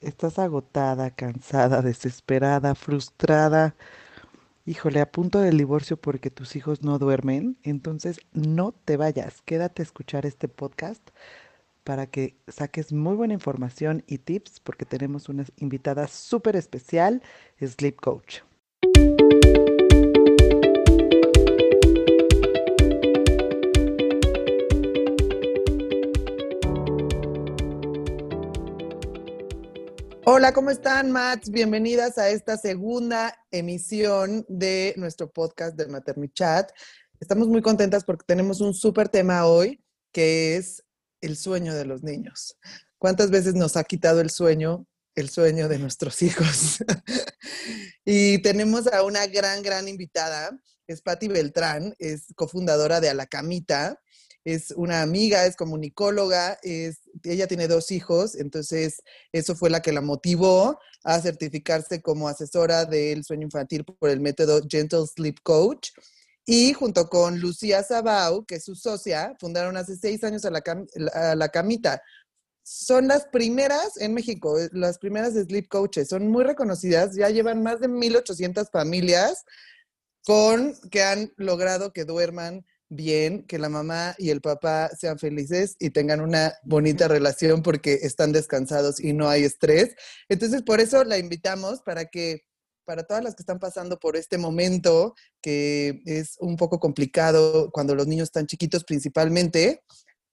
estás 0.00 0.38
agotada, 0.38 1.10
cansada, 1.10 1.82
desesperada, 1.82 2.74
frustrada, 2.74 3.74
híjole, 4.66 5.00
a 5.00 5.10
punto 5.10 5.40
del 5.40 5.58
divorcio 5.58 5.96
porque 5.96 6.30
tus 6.30 6.56
hijos 6.56 6.82
no 6.82 6.98
duermen, 6.98 7.56
entonces 7.62 8.20
no 8.32 8.72
te 8.72 8.96
vayas, 8.96 9.42
quédate 9.42 9.82
a 9.82 9.84
escuchar 9.84 10.26
este 10.26 10.48
podcast 10.48 11.02
para 11.84 12.06
que 12.06 12.36
saques 12.48 12.92
muy 12.92 13.16
buena 13.16 13.32
información 13.32 14.04
y 14.06 14.18
tips 14.18 14.60
porque 14.60 14.84
tenemos 14.84 15.30
una 15.30 15.46
invitada 15.56 16.06
súper 16.06 16.54
especial, 16.54 17.22
Sleep 17.60 17.96
Coach. 17.96 18.40
Hola, 30.38 30.52
¿cómo 30.52 30.70
están, 30.70 31.10
Mats? 31.10 31.50
Bienvenidas 31.50 32.16
a 32.16 32.28
esta 32.30 32.56
segunda 32.56 33.44
emisión 33.50 34.46
de 34.48 34.94
nuestro 34.96 35.28
podcast 35.32 35.76
de 35.76 35.88
Materni 35.88 36.28
Chat. 36.28 36.70
Estamos 37.18 37.48
muy 37.48 37.60
contentas 37.60 38.04
porque 38.04 38.24
tenemos 38.24 38.60
un 38.60 38.72
súper 38.72 39.08
tema 39.08 39.46
hoy, 39.46 39.82
que 40.12 40.56
es 40.56 40.84
el 41.20 41.36
sueño 41.36 41.74
de 41.74 41.86
los 41.86 42.04
niños. 42.04 42.56
¿Cuántas 42.98 43.32
veces 43.32 43.54
nos 43.54 43.76
ha 43.76 43.82
quitado 43.82 44.20
el 44.20 44.30
sueño, 44.30 44.86
el 45.16 45.28
sueño 45.28 45.66
de 45.66 45.80
nuestros 45.80 46.22
hijos? 46.22 46.84
y 48.04 48.40
tenemos 48.40 48.86
a 48.86 49.02
una 49.02 49.26
gran, 49.26 49.60
gran 49.60 49.88
invitada, 49.88 50.56
es 50.86 51.02
Patti 51.02 51.26
Beltrán, 51.26 51.96
es 51.98 52.26
cofundadora 52.36 53.00
de 53.00 53.08
A 53.08 53.14
la 53.14 53.26
Camita 53.26 54.00
es 54.54 54.70
una 54.70 55.02
amiga, 55.02 55.44
es 55.44 55.56
comunicóloga, 55.56 56.58
es, 56.62 57.00
ella 57.22 57.46
tiene 57.46 57.68
dos 57.68 57.90
hijos, 57.90 58.34
entonces 58.34 59.02
eso 59.30 59.54
fue 59.54 59.68
la 59.68 59.82
que 59.82 59.92
la 59.92 60.00
motivó 60.00 60.78
a 61.04 61.20
certificarse 61.20 62.00
como 62.00 62.28
asesora 62.28 62.86
del 62.86 63.24
sueño 63.24 63.42
infantil 63.44 63.84
por 63.84 64.08
el 64.08 64.20
método 64.20 64.62
Gentle 64.66 65.06
Sleep 65.06 65.36
Coach. 65.42 65.90
Y 66.46 66.72
junto 66.72 67.10
con 67.10 67.40
Lucía 67.40 67.82
Sabau, 67.82 68.46
que 68.46 68.54
es 68.54 68.64
su 68.64 68.74
socia, 68.74 69.36
fundaron 69.38 69.76
hace 69.76 69.96
seis 69.96 70.24
años 70.24 70.46
a 70.46 70.50
la, 70.50 70.62
a 71.12 71.34
la 71.34 71.48
Camita. 71.50 72.02
Son 72.62 73.06
las 73.06 73.26
primeras 73.26 74.00
en 74.00 74.14
México, 74.14 74.58
eh, 74.58 74.70
las 74.72 74.96
primeras 74.96 75.34
sleep 75.34 75.68
coaches. 75.68 76.08
Son 76.08 76.26
muy 76.26 76.44
reconocidas, 76.44 77.14
ya 77.14 77.28
llevan 77.28 77.62
más 77.62 77.80
de 77.80 77.88
1.800 77.88 78.70
familias 78.70 79.44
con 80.24 80.74
que 80.90 81.02
han 81.02 81.34
logrado 81.36 81.92
que 81.92 82.06
duerman 82.06 82.64
bien, 82.88 83.44
que 83.44 83.58
la 83.58 83.68
mamá 83.68 84.14
y 84.18 84.30
el 84.30 84.40
papá 84.40 84.90
sean 84.96 85.18
felices 85.18 85.76
y 85.78 85.90
tengan 85.90 86.20
una 86.20 86.54
bonita 86.62 87.08
relación 87.08 87.62
porque 87.62 87.94
están 88.02 88.32
descansados 88.32 89.00
y 89.00 89.12
no 89.12 89.28
hay 89.28 89.44
estrés. 89.44 89.94
Entonces, 90.28 90.62
por 90.62 90.80
eso 90.80 91.04
la 91.04 91.18
invitamos 91.18 91.80
para 91.82 92.06
que 92.06 92.44
para 92.84 93.02
todas 93.02 93.22
las 93.22 93.34
que 93.34 93.42
están 93.42 93.58
pasando 93.58 93.98
por 93.98 94.16
este 94.16 94.38
momento, 94.38 95.14
que 95.42 96.00
es 96.06 96.36
un 96.40 96.56
poco 96.56 96.80
complicado 96.80 97.70
cuando 97.70 97.94
los 97.94 98.06
niños 98.06 98.28
están 98.28 98.46
chiquitos 98.46 98.82
principalmente, 98.84 99.82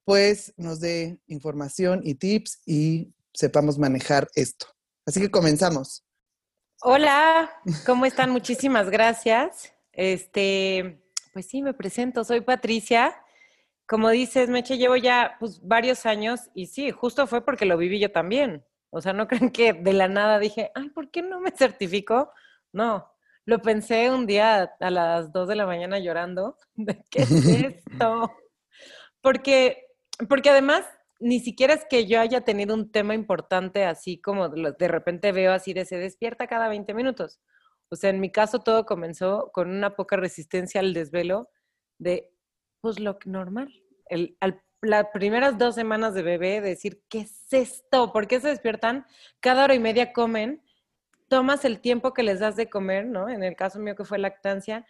pues 0.06 0.54
nos 0.56 0.80
dé 0.80 1.20
información 1.28 2.00
y 2.04 2.16
tips 2.16 2.62
y 2.66 3.14
sepamos 3.34 3.78
manejar 3.78 4.30
esto. 4.36 4.68
Así 5.06 5.20
que 5.20 5.30
comenzamos. 5.30 6.06
Hola, 6.82 7.52
¿cómo 7.86 8.06
están? 8.06 8.30
Muchísimas 8.30 8.90
gracias. 8.90 9.74
Este, 9.92 11.05
pues 11.36 11.48
sí, 11.50 11.62
me 11.62 11.74
presento, 11.74 12.24
soy 12.24 12.40
Patricia. 12.40 13.14
Como 13.86 14.10
dices, 14.10 14.48
Meche, 14.50 14.78
llevo 14.78 14.96
ya 14.96 15.36
pues, 15.38 15.60
varios 15.62 16.06
años 16.06 16.50
y 16.54 16.68
sí, 16.68 16.92
justo 16.92 17.28
fue 17.28 17.44
porque 17.44 17.66
lo 17.66 17.78
viví 17.78 18.00
yo 18.00 18.10
también. 18.10 18.64
O 18.90 19.02
sea, 19.02 19.12
no 19.12 19.28
creen 19.50 19.52
que 19.52 19.74
de 19.74 19.92
la 19.92 20.08
nada 20.08 20.40
dije, 20.40 20.72
ay, 20.76 20.92
¿por 20.92 21.12
qué 21.12 21.22
no 21.22 21.42
me 21.42 21.52
certifico? 21.52 22.32
No, 22.72 23.12
lo 23.44 23.62
pensé 23.62 24.10
un 24.12 24.26
día 24.26 24.76
a 24.80 24.90
las 24.90 25.34
2 25.34 25.50
de 25.50 25.56
la 25.56 25.66
mañana 25.66 26.00
llorando, 26.00 26.56
¿de 26.76 27.04
qué 27.12 27.24
es 27.24 27.32
esto? 27.90 28.32
Porque, 29.20 29.88
porque 30.30 30.52
además 30.52 30.86
ni 31.20 31.42
siquiera 31.42 31.74
es 31.74 31.86
que 31.90 32.06
yo 32.08 32.22
haya 32.22 32.46
tenido 32.46 32.74
un 32.74 32.94
tema 32.94 33.14
importante 33.14 33.84
así 33.84 34.22
como 34.22 34.48
de 34.48 34.88
repente 34.88 35.34
veo 35.34 35.52
así 35.52 35.74
de 35.74 35.84
se 35.84 35.98
despierta 35.98 36.48
cada 36.48 36.70
20 36.70 36.94
minutos. 36.94 37.42
O 37.90 37.96
sea, 37.96 38.10
en 38.10 38.20
mi 38.20 38.32
caso 38.32 38.60
todo 38.60 38.86
comenzó 38.86 39.52
con 39.54 39.70
una 39.70 39.96
poca 39.96 40.18
resistencia 40.18 40.82
al 40.82 40.94
desvelo 40.94 41.50
de, 41.98 42.32
pues 42.82 43.00
lo 43.00 43.18
normal. 43.26 43.74
El, 44.08 44.38
las 44.82 45.08
primeras 45.14 45.58
dos 45.58 45.76
semanas 45.76 46.14
de 46.14 46.24
bebé, 46.24 46.62
decir, 46.62 47.04
¿qué 47.10 47.22
es 47.22 47.52
esto? 47.52 48.12
¿Por 48.12 48.28
qué 48.28 48.40
se 48.40 48.50
despiertan? 48.50 49.06
Cada 49.40 49.64
hora 49.64 49.76
y 49.76 49.80
media 49.80 50.14
comen, 50.14 50.64
tomas 51.28 51.66
el 51.66 51.80
tiempo 51.80 52.14
que 52.14 52.24
les 52.24 52.40
das 52.40 52.56
de 52.56 52.70
comer, 52.70 53.06
¿no? 53.06 53.30
En 53.30 53.44
el 53.44 53.56
caso 53.56 53.80
mío 53.80 53.96
que 53.96 54.06
fue 54.06 54.20
lactancia, 54.20 54.86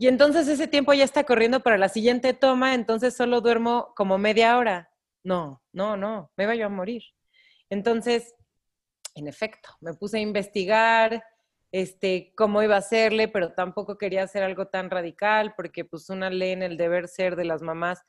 y 0.00 0.06
entonces 0.06 0.46
ese 0.46 0.68
tiempo 0.68 0.94
ya 0.94 1.02
está 1.02 1.24
corriendo 1.24 1.60
para 1.60 1.76
la 1.76 1.88
siguiente 1.88 2.32
toma, 2.32 2.74
entonces 2.74 3.16
solo 3.16 3.40
duermo 3.40 3.92
como 3.96 4.16
media 4.16 4.56
hora. 4.56 4.90
No, 5.24 5.60
no, 5.72 5.96
no, 5.96 6.30
me 6.36 6.46
voy 6.46 6.62
a 6.62 6.68
morir. 6.68 7.02
Entonces, 7.68 8.36
en 9.16 9.26
efecto, 9.26 9.70
me 9.80 9.94
puse 9.94 10.18
a 10.18 10.20
investigar, 10.20 11.24
este, 11.72 12.32
cómo 12.36 12.62
iba 12.62 12.76
a 12.76 12.78
hacerle, 12.78 13.28
pero 13.28 13.52
tampoco 13.52 13.98
quería 13.98 14.22
hacer 14.22 14.42
algo 14.42 14.68
tan 14.68 14.90
radical 14.90 15.54
porque 15.56 15.84
pues 15.84 16.08
una 16.10 16.30
ley 16.30 16.52
en 16.52 16.62
el 16.62 16.76
deber 16.76 17.08
ser 17.08 17.36
de 17.36 17.44
las 17.44 17.62
mamás, 17.62 18.02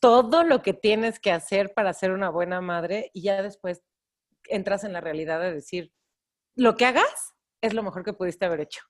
todo 0.00 0.42
lo 0.42 0.62
que 0.62 0.74
tienes 0.74 1.18
que 1.20 1.32
hacer 1.32 1.72
para 1.74 1.92
ser 1.92 2.12
una 2.12 2.30
buena 2.30 2.60
madre 2.60 3.10
y 3.12 3.22
ya 3.22 3.42
después 3.42 3.82
entras 4.48 4.84
en 4.84 4.92
la 4.92 5.00
realidad 5.00 5.40
de 5.40 5.52
decir, 5.52 5.92
lo 6.56 6.76
que 6.76 6.86
hagas 6.86 7.34
es 7.60 7.72
lo 7.72 7.82
mejor 7.82 8.04
que 8.04 8.12
pudiste 8.12 8.44
haber 8.44 8.60
hecho. 8.60 8.82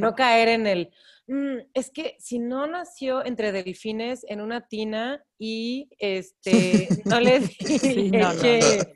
No 0.00 0.14
caer 0.14 0.48
en 0.48 0.66
el, 0.66 0.90
mm, 1.26 1.58
es 1.74 1.90
que 1.90 2.16
si 2.18 2.38
no 2.38 2.66
nació 2.66 3.24
entre 3.24 3.52
delfines 3.52 4.24
en 4.28 4.40
una 4.40 4.66
tina 4.66 5.22
y 5.38 5.90
este, 5.98 6.88
no 7.04 7.20
le 7.20 7.40
dije, 7.60 8.92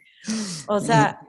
o 0.68 0.80
sea, 0.80 1.20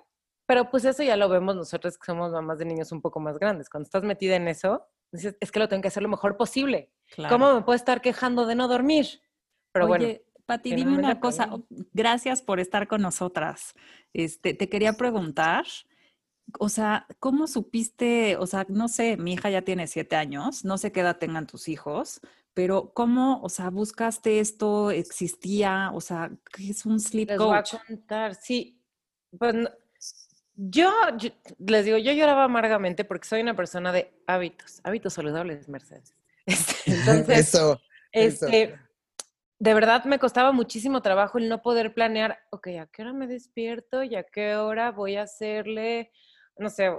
pero 0.48 0.72
pues 0.72 0.86
eso 0.86 1.04
ya 1.04 1.18
lo 1.18 1.28
vemos 1.28 1.56
nosotros 1.56 1.98
que 1.98 2.06
somos 2.06 2.32
mamás 2.32 2.58
de 2.58 2.66
niños 2.66 2.92
un 2.94 3.02
poco 3.02 3.20
más 3.20 3.38
grandes. 3.38 3.70
Cuando 3.70 3.86
estás 3.86 4.04
metida 4.04 4.38
en 4.38 4.48
eso, 4.48 4.88
dices, 5.12 5.36
es 5.40 5.52
que 5.52 5.60
lo 5.60 5.68
tengo 5.68 5.82
que 5.82 5.90
hacer 5.90 6.02
lo 6.02 6.10
mejor 6.10 6.38
posible. 6.38 6.90
¿Cómo 7.30 7.54
me 7.54 7.62
puedo 7.62 7.76
estar 7.76 8.02
quejando 8.02 8.46
de 8.46 8.56
no 8.56 8.70
dormir? 8.70 9.22
Pero 9.74 9.86
Oye, 9.86 9.98
bueno. 9.98 10.20
Pati, 10.46 10.74
dime 10.74 10.98
una 10.98 11.20
cosa. 11.20 11.50
Gracias 11.92 12.42
por 12.42 12.62
estar 12.62 12.88
con 12.88 13.02
nosotras. 13.02 13.76
Este, 14.14 14.54
te 14.54 14.70
quería 14.70 14.94
preguntar, 14.94 15.66
o 16.58 16.70
sea, 16.70 17.06
¿cómo 17.20 17.48
supiste? 17.48 18.38
O 18.38 18.48
sea, 18.48 18.66
no 18.70 18.88
sé, 18.88 19.18
mi 19.18 19.34
hija 19.34 19.50
ya 19.50 19.64
tiene 19.64 19.88
siete 19.88 20.16
años, 20.16 20.64
no 20.64 20.78
sé 20.78 20.94
qué 20.94 21.02
edad 21.02 21.18
tengan 21.18 21.48
tus 21.48 21.68
hijos, 21.68 22.22
pero 22.54 22.94
¿cómo, 22.94 23.42
o 23.44 23.50
sea, 23.50 23.70
buscaste 23.70 24.40
esto? 24.40 24.92
¿Existía? 24.92 25.92
O 25.94 26.00
sea, 26.00 26.32
¿qué 26.54 26.70
es 26.70 26.86
un 26.86 27.02
sleep 27.02 27.32
Les 27.32 27.38
coach? 27.38 27.74
voy 27.74 27.82
a 27.82 27.86
contar, 27.86 28.36
sí. 28.36 28.82
Pues 29.38 29.54
yo, 30.58 30.92
les 31.60 31.86
digo, 31.86 31.98
yo 32.00 32.12
lloraba 32.12 32.46
amargamente 32.46 33.06
porque 33.06 33.28
soy 33.28 33.42
una 33.42 33.56
persona 33.56 33.92
de 33.92 34.12
hábitos, 34.26 34.82
hábitos 34.84 35.14
saludables, 35.14 35.70
Mercedes. 35.70 36.14
Este, 36.48 36.92
entonces, 36.92 37.40
eso, 37.40 37.82
este, 38.14 38.80
de 39.60 39.74
verdad 39.74 40.06
me 40.06 40.18
costaba 40.18 40.54
muchísimo 40.54 41.02
trabajo 41.02 41.38
el 41.38 41.50
no 41.50 41.62
poder 41.62 41.94
planear, 41.94 42.40
ok, 42.52 42.68
¿a 42.80 42.86
qué 42.88 43.02
hora 43.02 43.12
me 43.12 43.28
despierto 43.28 44.02
y 44.02 44.16
a 44.16 44.24
qué 44.24 44.56
hora 44.56 44.92
voy 44.92 45.18
a 45.18 45.24
hacerle, 45.24 46.10
no 46.58 46.70
sé, 46.70 46.90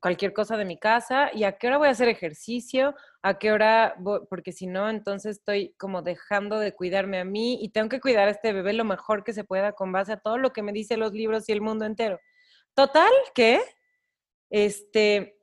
cualquier 0.00 0.32
cosa 0.32 0.56
de 0.56 0.64
mi 0.64 0.78
casa 0.78 1.30
y 1.34 1.44
a 1.44 1.58
qué 1.58 1.66
hora 1.66 1.76
voy 1.76 1.88
a 1.88 1.90
hacer 1.90 2.08
ejercicio, 2.08 2.94
a 3.20 3.38
qué 3.38 3.52
hora, 3.52 3.96
porque 4.30 4.52
si 4.52 4.66
no, 4.66 4.88
entonces 4.88 5.36
estoy 5.36 5.74
como 5.76 6.00
dejando 6.00 6.58
de 6.58 6.72
cuidarme 6.72 7.18
a 7.18 7.24
mí 7.26 7.58
y 7.60 7.68
tengo 7.68 7.90
que 7.90 8.00
cuidar 8.00 8.28
a 8.28 8.30
este 8.30 8.54
bebé 8.54 8.72
lo 8.72 8.84
mejor 8.84 9.24
que 9.24 9.34
se 9.34 9.44
pueda 9.44 9.72
con 9.72 9.92
base 9.92 10.12
a 10.12 10.20
todo 10.20 10.38
lo 10.38 10.54
que 10.54 10.62
me 10.62 10.72
dicen 10.72 11.00
los 11.00 11.12
libros 11.12 11.48
y 11.50 11.52
el 11.52 11.60
mundo 11.60 11.84
entero. 11.84 12.18
Total, 12.76 13.10
que, 13.34 13.62
este, 14.50 15.38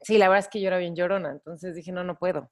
sí, 0.00 0.16
la 0.16 0.30
verdad 0.30 0.46
es 0.46 0.48
que 0.48 0.58
yo 0.58 0.68
era 0.68 0.78
bien 0.78 0.96
llorona, 0.96 1.30
entonces 1.30 1.74
dije, 1.74 1.92
no, 1.92 2.02
no 2.02 2.18
puedo. 2.18 2.50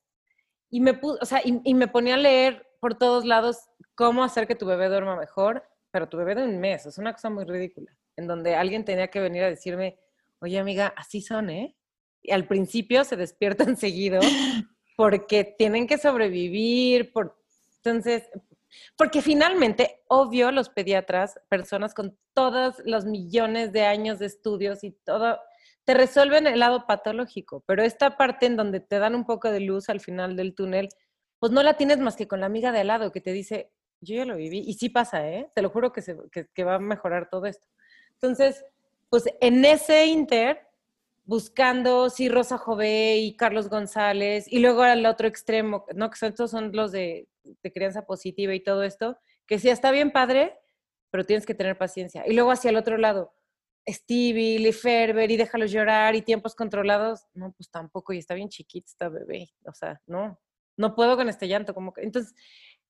Y 0.68 0.80
me, 0.80 1.00
o 1.02 1.24
sea, 1.24 1.40
y, 1.42 1.72
me 1.72 1.88
ponía 1.88 2.14
a 2.14 2.18
leer 2.18 2.66
por 2.80 2.98
todos 2.98 3.24
lados 3.24 3.70
cómo 3.94 4.22
hacer 4.22 4.46
que 4.46 4.54
tu 4.54 4.66
bebé 4.66 4.88
duerma 4.88 5.16
mejor, 5.16 5.64
pero 5.90 6.10
tu 6.10 6.18
bebé 6.18 6.34
de 6.34 6.44
un 6.44 6.60
mes, 6.60 6.84
es 6.84 6.98
una 6.98 7.14
cosa 7.14 7.30
muy 7.30 7.44
ridícula, 7.44 7.96
en 8.16 8.26
donde 8.26 8.56
alguien 8.56 8.84
tenía 8.84 9.08
que 9.08 9.20
venir 9.20 9.42
a 9.42 9.48
decirme, 9.48 9.98
oye 10.40 10.58
amiga, 10.58 10.92
así 10.98 11.22
son, 11.22 11.48
¿eh? 11.48 11.74
Y 12.20 12.32
al 12.32 12.46
principio 12.46 13.04
se 13.04 13.16
despiertan 13.16 13.76
seguido 13.78 14.20
porque 14.98 15.44
tienen 15.44 15.86
que 15.86 15.96
sobrevivir, 15.96 17.10
por... 17.10 17.42
entonces 17.76 18.28
porque 18.96 19.22
finalmente, 19.22 20.02
obvio, 20.08 20.50
los 20.52 20.68
pediatras, 20.68 21.40
personas 21.48 21.94
con 21.94 22.16
todos 22.34 22.76
los 22.84 23.04
millones 23.04 23.72
de 23.72 23.84
años 23.84 24.18
de 24.18 24.26
estudios 24.26 24.84
y 24.84 24.92
todo, 24.92 25.38
te 25.84 25.94
resuelven 25.94 26.46
el 26.46 26.60
lado 26.60 26.86
patológico, 26.86 27.64
pero 27.66 27.82
esta 27.82 28.16
parte 28.16 28.46
en 28.46 28.56
donde 28.56 28.80
te 28.80 28.98
dan 28.98 29.14
un 29.14 29.24
poco 29.24 29.50
de 29.50 29.60
luz 29.60 29.88
al 29.88 30.00
final 30.00 30.36
del 30.36 30.54
túnel, 30.54 30.88
pues 31.38 31.52
no 31.52 31.62
la 31.62 31.74
tienes 31.76 31.98
más 31.98 32.16
que 32.16 32.28
con 32.28 32.40
la 32.40 32.46
amiga 32.46 32.70
de 32.70 32.80
al 32.80 32.86
lado 32.86 33.12
que 33.12 33.20
te 33.20 33.32
dice, 33.32 33.72
yo 34.00 34.14
ya 34.14 34.24
lo 34.24 34.36
viví, 34.36 34.62
y 34.66 34.74
sí 34.74 34.88
pasa, 34.88 35.28
¿eh? 35.28 35.50
Te 35.54 35.62
lo 35.62 35.70
juro 35.70 35.92
que, 35.92 36.02
se, 36.02 36.14
va 36.14 36.74
a 36.74 36.78
mejorar 36.78 37.28
todo 37.28 37.46
esto. 37.46 37.66
Entonces, 38.12 38.64
pues 39.08 39.24
en 39.40 39.64
ese 39.64 40.06
inter, 40.06 40.60
buscando, 41.24 42.08
sí, 42.10 42.28
Rosa 42.28 42.58
Jové 42.58 43.16
y 43.16 43.36
Carlos 43.36 43.68
González, 43.68 44.46
y 44.48 44.60
luego 44.60 44.82
al 44.82 45.04
otro 45.06 45.26
extremo, 45.28 45.84
¿no? 45.94 46.10
Que 46.10 46.26
estos 46.26 46.50
son 46.50 46.72
los 46.72 46.92
de, 46.92 47.26
de 47.44 47.72
crianza 47.72 48.06
positiva 48.06 48.54
y 48.54 48.60
todo 48.60 48.82
esto, 48.82 49.18
que 49.46 49.58
sí 49.58 49.68
está 49.68 49.90
bien 49.90 50.10
padre, 50.10 50.58
pero 51.10 51.24
tienes 51.24 51.46
que 51.46 51.54
tener 51.54 51.76
paciencia. 51.76 52.24
Y 52.26 52.34
luego 52.34 52.50
hacia 52.50 52.70
el 52.70 52.76
otro 52.76 52.96
lado, 52.96 53.34
Stevie, 53.88 54.58
Lee 54.58 54.72
Ferber 54.72 55.30
y 55.30 55.36
déjalos 55.36 55.72
llorar 55.72 56.14
y 56.14 56.22
tiempos 56.22 56.54
controlados, 56.54 57.26
no, 57.34 57.52
pues 57.52 57.70
tampoco, 57.70 58.12
y 58.12 58.18
está 58.18 58.34
bien 58.34 58.48
chiquita 58.48 58.86
esta 58.88 59.08
bebé, 59.08 59.50
o 59.64 59.72
sea, 59.72 60.00
no, 60.06 60.40
no 60.76 60.94
puedo 60.94 61.16
con 61.16 61.28
este 61.28 61.48
llanto, 61.48 61.74
como 61.74 61.92
que, 61.92 62.02
entonces, 62.02 62.34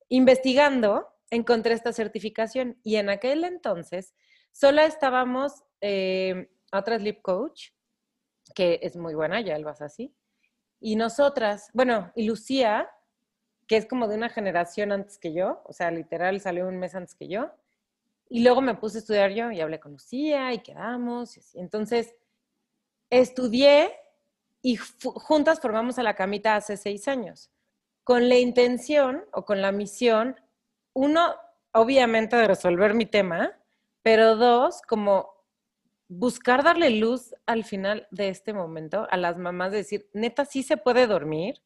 investigando, 0.08 1.06
encontré 1.30 1.74
esta 1.74 1.92
certificación 1.92 2.78
y 2.82 2.96
en 2.96 3.08
aquel 3.08 3.44
entonces 3.44 4.14
solo 4.50 4.82
estábamos 4.82 5.62
eh, 5.80 6.50
otra 6.72 6.98
sleep 6.98 7.22
coach, 7.22 7.68
que 8.54 8.80
es 8.82 8.96
muy 8.96 9.14
buena, 9.14 9.40
ya 9.40 9.54
él 9.54 9.64
vas 9.64 9.80
así, 9.80 10.14
y 10.80 10.96
nosotras, 10.96 11.70
bueno, 11.72 12.10
y 12.16 12.24
Lucía, 12.24 12.90
que 13.70 13.76
es 13.76 13.86
como 13.86 14.08
de 14.08 14.16
una 14.16 14.28
generación 14.28 14.90
antes 14.90 15.16
que 15.16 15.32
yo, 15.32 15.62
o 15.64 15.72
sea, 15.72 15.92
literal 15.92 16.40
salió 16.40 16.66
un 16.66 16.80
mes 16.80 16.96
antes 16.96 17.14
que 17.14 17.28
yo, 17.28 17.52
y 18.28 18.42
luego 18.42 18.60
me 18.62 18.74
puse 18.74 18.98
a 18.98 19.00
estudiar 19.00 19.30
yo 19.30 19.52
y 19.52 19.60
hablé 19.60 19.78
con 19.78 19.92
Lucía 19.92 20.52
y 20.52 20.58
quedamos. 20.58 21.38
Entonces, 21.54 22.16
estudié 23.10 23.92
y 24.60 24.74
juntas 24.74 25.60
formamos 25.60 26.00
a 26.00 26.02
la 26.02 26.16
camita 26.16 26.56
hace 26.56 26.76
seis 26.76 27.06
años, 27.06 27.52
con 28.02 28.28
la 28.28 28.38
intención 28.38 29.24
o 29.32 29.44
con 29.44 29.62
la 29.62 29.70
misión, 29.70 30.34
uno, 30.92 31.36
obviamente, 31.70 32.34
de 32.34 32.48
resolver 32.48 32.94
mi 32.94 33.06
tema, 33.06 33.52
pero 34.02 34.34
dos, 34.34 34.82
como 34.82 35.32
buscar 36.08 36.64
darle 36.64 36.90
luz 36.90 37.36
al 37.46 37.62
final 37.62 38.08
de 38.10 38.30
este 38.30 38.52
momento 38.52 39.06
a 39.08 39.16
las 39.16 39.38
mamás, 39.38 39.70
de 39.70 39.76
decir, 39.76 40.10
neta, 40.12 40.44
sí 40.44 40.64
se 40.64 40.76
puede 40.76 41.06
dormir. 41.06 41.62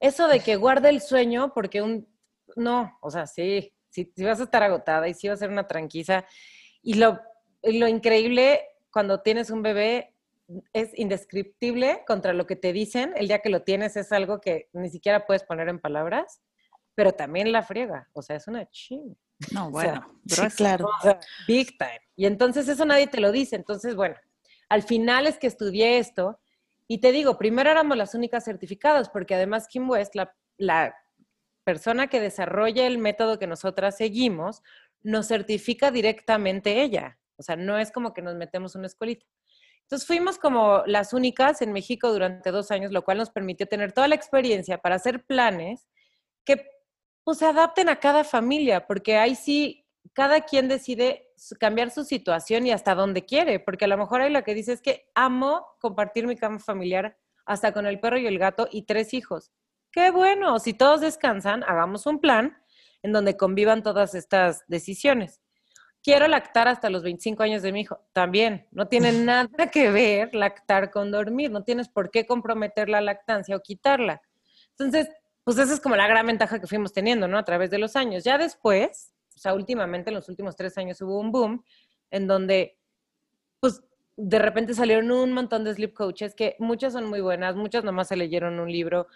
Eso 0.00 0.28
de 0.28 0.40
que 0.40 0.56
guarde 0.56 0.90
el 0.90 1.00
sueño, 1.00 1.52
porque 1.54 1.82
un, 1.82 2.08
no, 2.56 2.96
o 3.00 3.10
sea, 3.10 3.26
sí, 3.26 3.72
si, 3.90 4.12
vas 4.24 4.40
a 4.40 4.44
estar 4.44 4.62
agotada 4.62 5.08
y 5.08 5.14
si 5.14 5.28
va 5.28 5.34
a 5.34 5.38
ser 5.38 5.50
una 5.50 5.66
tranquila. 5.66 6.26
Y 6.82 6.94
lo, 6.94 7.20
lo 7.62 7.88
increíble 7.88 8.60
cuando 8.92 9.20
tienes 9.20 9.50
un 9.50 9.62
bebé 9.62 10.14
es 10.72 10.96
indescriptible 10.98 12.04
contra 12.06 12.32
lo 12.32 12.46
que 12.46 12.56
te 12.56 12.72
dicen. 12.72 13.12
El 13.16 13.28
día 13.28 13.40
que 13.40 13.50
lo 13.50 13.62
tienes 13.62 13.96
es 13.96 14.12
algo 14.12 14.40
que 14.40 14.68
ni 14.72 14.88
siquiera 14.88 15.26
puedes 15.26 15.44
poner 15.44 15.68
en 15.68 15.78
palabras, 15.78 16.40
pero 16.94 17.12
también 17.12 17.52
la 17.52 17.62
friega. 17.62 18.08
O 18.12 18.22
sea, 18.22 18.36
es 18.36 18.48
una 18.48 18.68
ching. 18.70 19.16
No, 19.52 19.70
bueno, 19.70 20.20
claro. 20.56 20.88
big 21.46 21.76
time. 21.78 22.00
Y 22.16 22.26
entonces 22.26 22.68
eso 22.68 22.84
nadie 22.84 23.06
te 23.06 23.20
lo 23.20 23.30
dice. 23.30 23.56
Entonces, 23.56 23.94
bueno, 23.94 24.16
al 24.68 24.82
final 24.82 25.26
es 25.26 25.38
que 25.38 25.46
estudié 25.46 25.98
esto 25.98 26.40
y 26.88 26.98
te 26.98 27.12
digo, 27.12 27.36
primero 27.36 27.70
éramos 27.70 27.96
las 27.96 28.14
únicas 28.14 28.44
certificadas, 28.44 29.10
porque 29.10 29.34
además 29.34 29.68
Kim 29.68 29.88
West, 29.88 30.14
la, 30.14 30.34
la 30.56 30.96
persona 31.64 32.06
que 32.06 32.18
desarrolla 32.18 32.86
el 32.86 32.96
método 32.96 33.38
que 33.38 33.46
nosotras 33.46 33.98
seguimos 33.98 34.62
nos 35.02 35.28
certifica 35.28 35.90
directamente 35.90 36.82
ella. 36.82 37.18
O 37.36 37.42
sea, 37.42 37.56
no 37.56 37.78
es 37.78 37.92
como 37.92 38.14
que 38.14 38.22
nos 38.22 38.36
metemos 38.36 38.74
una 38.74 38.86
escuelita. 38.86 39.26
Entonces 39.82 40.06
fuimos 40.06 40.38
como 40.38 40.82
las 40.86 41.12
únicas 41.12 41.62
en 41.62 41.72
México 41.72 42.10
durante 42.12 42.50
dos 42.50 42.70
años, 42.70 42.90
lo 42.90 43.04
cual 43.04 43.18
nos 43.18 43.30
permitió 43.30 43.66
tener 43.66 43.92
toda 43.92 44.08
la 44.08 44.14
experiencia 44.14 44.78
para 44.78 44.96
hacer 44.96 45.24
planes 45.24 45.88
que 46.44 46.66
pues, 47.22 47.38
se 47.38 47.46
adapten 47.46 47.88
a 47.88 48.00
cada 48.00 48.24
familia, 48.24 48.86
porque 48.86 49.18
ahí 49.18 49.34
sí, 49.34 49.86
cada 50.12 50.42
quien 50.42 50.68
decide 50.68 51.30
cambiar 51.60 51.90
su 51.90 52.04
situación 52.04 52.66
y 52.66 52.72
hasta 52.72 52.94
donde 52.94 53.24
quiere, 53.24 53.60
porque 53.60 53.84
a 53.84 53.88
lo 53.88 53.96
mejor 53.96 54.20
hay 54.20 54.30
lo 54.30 54.42
que 54.42 54.54
dice 54.54 54.72
es 54.72 54.82
que 54.82 55.10
amo 55.14 55.66
compartir 55.80 56.26
mi 56.26 56.36
cama 56.36 56.58
familiar 56.58 57.16
hasta 57.46 57.72
con 57.72 57.86
el 57.86 58.00
perro 58.00 58.18
y 58.18 58.26
el 58.26 58.38
gato 58.38 58.68
y 58.70 58.82
tres 58.82 59.14
hijos. 59.14 59.52
Qué 59.90 60.10
bueno, 60.10 60.58
si 60.58 60.74
todos 60.74 61.00
descansan, 61.00 61.62
hagamos 61.64 62.06
un 62.06 62.20
plan 62.20 62.56
en 63.02 63.12
donde 63.12 63.36
convivan 63.36 63.82
todas 63.82 64.14
estas 64.14 64.64
decisiones. 64.68 65.40
Quiero 66.02 66.28
lactar 66.28 66.68
hasta 66.68 66.90
los 66.90 67.02
25 67.02 67.42
años 67.42 67.62
de 67.62 67.72
mi 67.72 67.80
hijo. 67.80 68.00
También, 68.12 68.66
no 68.70 68.88
tiene 68.88 69.12
nada 69.24 69.70
que 69.72 69.90
ver 69.90 70.34
lactar 70.34 70.90
con 70.90 71.10
dormir, 71.10 71.50
no 71.50 71.64
tienes 71.64 71.88
por 71.88 72.10
qué 72.10 72.26
comprometer 72.26 72.88
la 72.88 73.00
lactancia 73.00 73.56
o 73.56 73.60
quitarla. 73.60 74.20
Entonces, 74.70 75.08
pues 75.44 75.58
esa 75.58 75.72
es 75.72 75.80
como 75.80 75.96
la 75.96 76.06
gran 76.06 76.26
ventaja 76.26 76.60
que 76.60 76.66
fuimos 76.66 76.92
teniendo, 76.92 77.26
¿no? 77.26 77.38
A 77.38 77.44
través 77.44 77.70
de 77.70 77.78
los 77.78 77.96
años. 77.96 78.22
Ya 78.24 78.36
después, 78.36 79.14
o 79.38 79.40
sea, 79.40 79.54
últimamente 79.54 80.10
en 80.10 80.16
los 80.16 80.28
últimos 80.28 80.56
tres 80.56 80.76
años 80.78 81.00
hubo 81.00 81.20
un 81.20 81.30
boom 81.30 81.64
en 82.10 82.26
donde, 82.26 82.76
pues, 83.60 83.84
de 84.16 84.40
repente 84.40 84.74
salieron 84.74 85.12
un 85.12 85.32
montón 85.32 85.62
de 85.62 85.72
sleep 85.72 85.94
coaches 85.94 86.34
que 86.34 86.56
muchas 86.58 86.92
son 86.92 87.06
muy 87.06 87.20
buenas, 87.20 87.54
muchas 87.54 87.84
nomás 87.84 88.08
se 88.08 88.16
leyeron 88.16 88.58
un 88.58 88.70
libro, 88.70 89.06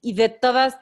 y 0.00 0.14
de 0.14 0.30
todas, 0.30 0.76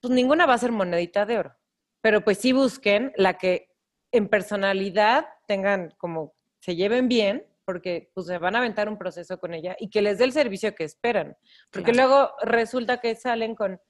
pues 0.00 0.14
ninguna 0.14 0.46
va 0.46 0.54
a 0.54 0.58
ser 0.58 0.70
monedita 0.70 1.26
de 1.26 1.38
oro, 1.38 1.56
pero 2.00 2.22
pues 2.22 2.38
sí 2.38 2.52
busquen 2.52 3.12
la 3.16 3.38
que 3.38 3.74
en 4.12 4.28
personalidad 4.28 5.26
tengan 5.48 5.92
como, 5.98 6.32
se 6.60 6.76
lleven 6.76 7.08
bien, 7.08 7.44
porque 7.64 8.12
pues 8.14 8.28
se 8.28 8.38
van 8.38 8.54
a 8.54 8.58
aventar 8.58 8.88
un 8.88 8.98
proceso 8.98 9.40
con 9.40 9.52
ella 9.52 9.74
y 9.80 9.90
que 9.90 10.00
les 10.00 10.18
dé 10.18 10.24
el 10.24 10.32
servicio 10.32 10.76
que 10.76 10.84
esperan, 10.84 11.36
porque 11.72 11.92
luego 11.92 12.30
resulta 12.42 13.00
que 13.00 13.16
salen 13.16 13.56
con 13.56 13.80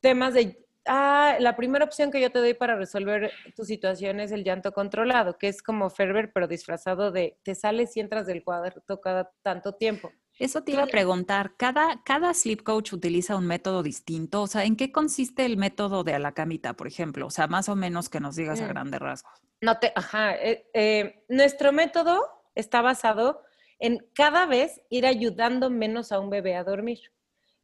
temas 0.00 0.34
de, 0.34 0.65
ah, 0.86 1.36
la 1.40 1.56
primera 1.56 1.84
opción 1.84 2.10
que 2.10 2.20
yo 2.20 2.30
te 2.30 2.38
doy 2.38 2.54
para 2.54 2.76
resolver 2.76 3.30
tu 3.54 3.64
situación 3.64 4.20
es 4.20 4.32
el 4.32 4.44
llanto 4.44 4.72
controlado, 4.72 5.38
que 5.38 5.48
es 5.48 5.62
como 5.62 5.90
Ferber, 5.90 6.32
pero 6.32 6.48
disfrazado 6.48 7.10
de, 7.10 7.38
te 7.42 7.54
sales 7.54 7.96
y 7.96 8.00
entras 8.00 8.26
del 8.26 8.44
cuadro 8.44 8.82
cada 9.00 9.30
tanto 9.42 9.74
tiempo. 9.74 10.12
Eso 10.38 10.62
te 10.62 10.72
iba 10.72 10.82
a 10.82 10.86
preguntar, 10.86 11.54
¿cada, 11.56 12.02
¿cada 12.04 12.34
sleep 12.34 12.62
coach 12.62 12.92
utiliza 12.92 13.36
un 13.36 13.46
método 13.46 13.82
distinto? 13.82 14.42
O 14.42 14.46
sea, 14.46 14.64
¿en 14.64 14.76
qué 14.76 14.92
consiste 14.92 15.46
el 15.46 15.56
método 15.56 16.04
de 16.04 16.12
a 16.12 16.18
la 16.18 16.32
camita, 16.32 16.74
por 16.74 16.86
ejemplo? 16.86 17.26
O 17.26 17.30
sea, 17.30 17.46
más 17.46 17.70
o 17.70 17.76
menos 17.76 18.10
que 18.10 18.20
nos 18.20 18.36
digas 18.36 18.60
a 18.60 18.66
mm. 18.66 18.68
grandes 18.68 19.00
rasgos. 19.00 19.32
No 19.62 19.78
te, 19.78 19.92
ajá, 19.94 20.34
eh, 20.36 20.68
eh, 20.74 21.24
nuestro 21.28 21.72
método 21.72 22.20
está 22.54 22.82
basado 22.82 23.42
en 23.78 24.06
cada 24.14 24.44
vez 24.44 24.82
ir 24.90 25.06
ayudando 25.06 25.70
menos 25.70 26.12
a 26.12 26.20
un 26.20 26.28
bebé 26.28 26.54
a 26.54 26.64
dormir. 26.64 27.00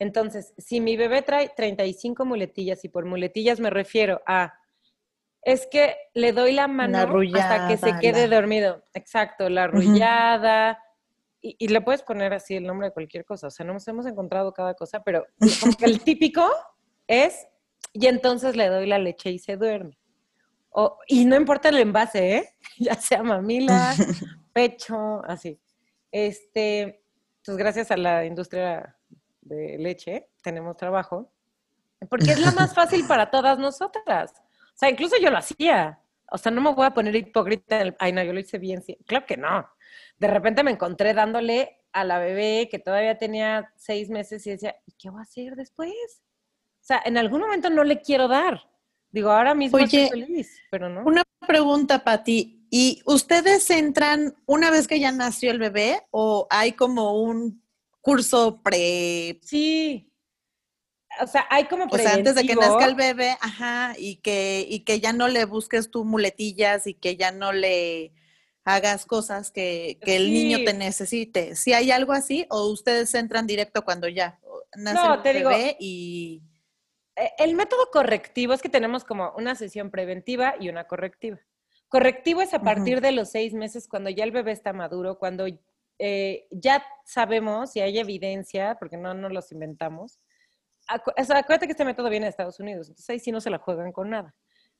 Entonces, 0.03 0.53
si 0.59 0.81
mi 0.81 0.97
bebé 0.97 1.23
trae 1.23 1.53
35 1.55 2.25
muletillas, 2.25 2.85
y 2.85 2.89
por 2.89 3.05
muletillas 3.05 3.61
me 3.61 3.71
refiero 3.71 4.21
a, 4.27 4.55
es 5.43 5.69
que 5.71 5.97
le 6.15 6.33
doy 6.33 6.53
la 6.53 6.67
mano 6.67 6.99
hasta 6.99 7.69
que 7.69 7.77
se 7.77 7.99
quede 8.01 8.27
dormido. 8.27 8.83
Exacto, 8.95 9.49
la 9.49 9.65
arrullada 9.65 10.79
y, 11.41 11.69
le 11.69 11.81
puedes 11.81 12.03
poner 12.03 12.33
así 12.33 12.55
el 12.55 12.65
nombre 12.65 12.89
de 12.89 12.93
cualquier 12.93 13.25
cosa. 13.25 13.49
O 13.49 13.51
sea, 13.51 13.65
no 13.65 13.75
nos 13.75 13.87
hemos 13.89 14.07
encontrado 14.07 14.53
cada 14.53 14.75
cosa, 14.75 15.03
pero 15.05 15.25
el 15.81 16.01
típico 16.05 16.49
es, 17.07 17.47
y 17.93 18.07
entonces 18.07 18.57
le 18.57 18.69
doy 18.69 18.87
la 18.87 18.99
leche 18.99 19.31
y 19.31 19.39
se 19.39 19.57
duerme. 19.57 19.99
O, 20.71 20.99
y 21.07 21.25
no 21.27 21.37
importa 21.37 21.69
el 21.69 21.79
envase, 21.79 22.37
¿eh? 22.37 22.49
ya 22.79 22.95
sea 22.95 23.23
mamila, 23.23 23.95
pecho, 24.53 25.23
así. 25.27 25.61
Este, 26.11 27.05
pues 27.45 27.57
gracias 27.57 27.93
a 27.93 27.97
la 27.97 28.25
industria 28.25 28.97
de 29.43 29.77
leche 29.79 30.29
tenemos 30.43 30.77
trabajo, 30.77 31.31
porque 32.09 32.33
es 32.33 32.41
la 32.41 32.51
más 32.53 32.75
fácil 32.75 33.07
para 33.07 33.31
todas 33.31 33.59
nosotras. 33.59 34.33
O 34.75 34.79
sea, 34.79 34.91
incluso 34.91 35.17
yo 35.21 35.31
lo 35.31 35.39
hacía. 35.39 36.01
O 36.31 36.39
sea, 36.39 36.51
no 36.51 36.63
me 36.63 36.73
voy 36.73 36.87
a 36.87 36.95
poner 36.95 37.15
hipócrita 37.15 37.77
en 37.77 37.89
el, 37.89 37.97
ay, 37.99 38.13
no, 38.13 38.23
yo 38.23 38.33
lo 38.33 38.41
hice 38.41 38.59
bien. 38.59 38.83
Sí. 38.83 38.97
Claro 39.07 39.27
que 39.27 39.37
no 39.37 39.69
de 40.23 40.29
repente 40.29 40.63
me 40.63 40.71
encontré 40.71 41.15
dándole 41.15 41.81
a 41.93 42.05
la 42.05 42.19
bebé 42.19 42.69
que 42.71 42.79
todavía 42.79 43.19
tenía 43.19 43.73
seis 43.77 44.09
meses 44.09 44.47
y 44.47 44.51
decía, 44.51 44.77
¿y 44.87 44.93
qué 44.93 45.11
voy 45.11 45.19
a 45.19 45.23
hacer 45.23 45.57
después? 45.57 45.93
O 46.81 46.85
sea, 46.85 47.03
en 47.05 47.19
algún 47.19 47.41
momento 47.41 47.71
no 47.71 47.85
le 47.85 48.01
quiero 48.01 48.29
dar. 48.29 48.63
Digo, 49.11 49.31
ahora 49.31 49.55
mismo 49.55 49.79
estoy 49.79 50.09
feliz, 50.09 50.59
pero 50.71 50.89
no. 50.89 51.03
Una 51.05 51.23
pregunta 51.47 52.03
para 52.03 52.25
ti. 52.25 52.67
¿Y 52.71 53.03
ustedes 53.05 53.69
entran 53.71 54.35
una 54.47 54.71
vez 54.71 54.89
que 54.89 55.01
ya 55.01 55.13
nació 55.13 55.51
el 55.51 55.59
bebé 55.59 56.01
o 56.11 56.47
hay 56.49 56.73
como 56.73 57.21
un 57.21 57.62
curso 58.03 58.61
pre... 58.63 59.41
Sí. 59.43 60.13
O 61.21 61.27
sea, 61.27 61.47
hay 61.51 61.65
como 61.65 61.87
O 61.91 61.97
sea, 61.97 62.15
antes 62.15 62.35
de 62.35 62.45
que 62.45 62.55
nazca 62.55 62.85
el 62.85 62.95
bebé, 62.95 63.37
ajá, 63.41 63.95
y 63.99 64.17
que, 64.17 64.67
y 64.69 64.81
que 64.81 65.01
ya 65.01 65.13
no 65.13 65.29
le 65.29 65.45
busques 65.45 65.91
tú 65.91 66.05
muletillas 66.05 66.87
y 66.87 66.95
que 66.95 67.17
ya 67.17 67.33
no 67.33 67.53
le 67.53 68.13
hagas 68.65 69.07
cosas 69.07 69.51
que, 69.51 69.99
el 70.03 70.33
niño 70.33 70.59
te 70.65 70.75
necesite. 70.75 71.57
¿Si 71.57 71.73
hay 71.73 71.91
algo 71.91 72.13
así 72.13 72.47
o 72.51 72.67
ustedes 72.67 73.15
entran 73.15 73.47
directo 73.47 73.85
cuando 73.85 74.09
ya 74.09 74.39
nace 74.77 75.31
el 75.31 75.45
bebé 75.45 75.77
y... 75.81 76.43
E, 77.15 77.31
el 77.39 77.55
método 77.55 77.91
correctivo 77.93 78.55
es 78.55 78.63
que 78.63 78.71
tenemos 78.71 79.05
como 79.05 79.33
una 79.37 79.55
sesión 79.55 79.91
preventiva 79.91 80.55
y 80.59 80.71
una 80.71 80.85
correctiva. 80.85 81.39
Correctivo 81.89 82.41
es 82.41 82.55
a 82.55 82.63
partir 82.63 83.03
de 83.03 83.13
los 83.13 83.31
seis 83.31 83.53
meses, 83.53 83.87
cuando 83.87 84.09
ya 84.09 84.25
el 84.25 84.33
bebé 84.33 84.53
está 84.53 84.73
maduro, 84.73 85.19
cuando 85.19 85.47
eh, 86.05 86.49
ya 86.51 86.85
sabemos 87.05 87.77
y 87.77 87.81
hay 87.81 87.97
evidencia, 87.97 88.77
porque 88.81 88.97
no 88.97 89.15
nos 89.15 89.31
los 89.31 89.53
inventamos. 89.53 90.19
acuérdate 90.89 91.67
que 91.67 91.73
este 91.73 91.85
método 91.85 92.11
viene 92.11 92.27
de 92.27 92.31
Estados 92.31 92.59
Unidos, 92.59 92.89
entonces 92.89 93.09
ahí 93.09 93.21
sí 93.21 93.31
no 93.31 93.41
se 93.41 93.51
la 93.51 93.59
juegan 93.59 93.93
con 93.93 94.11
nada. 94.11 94.35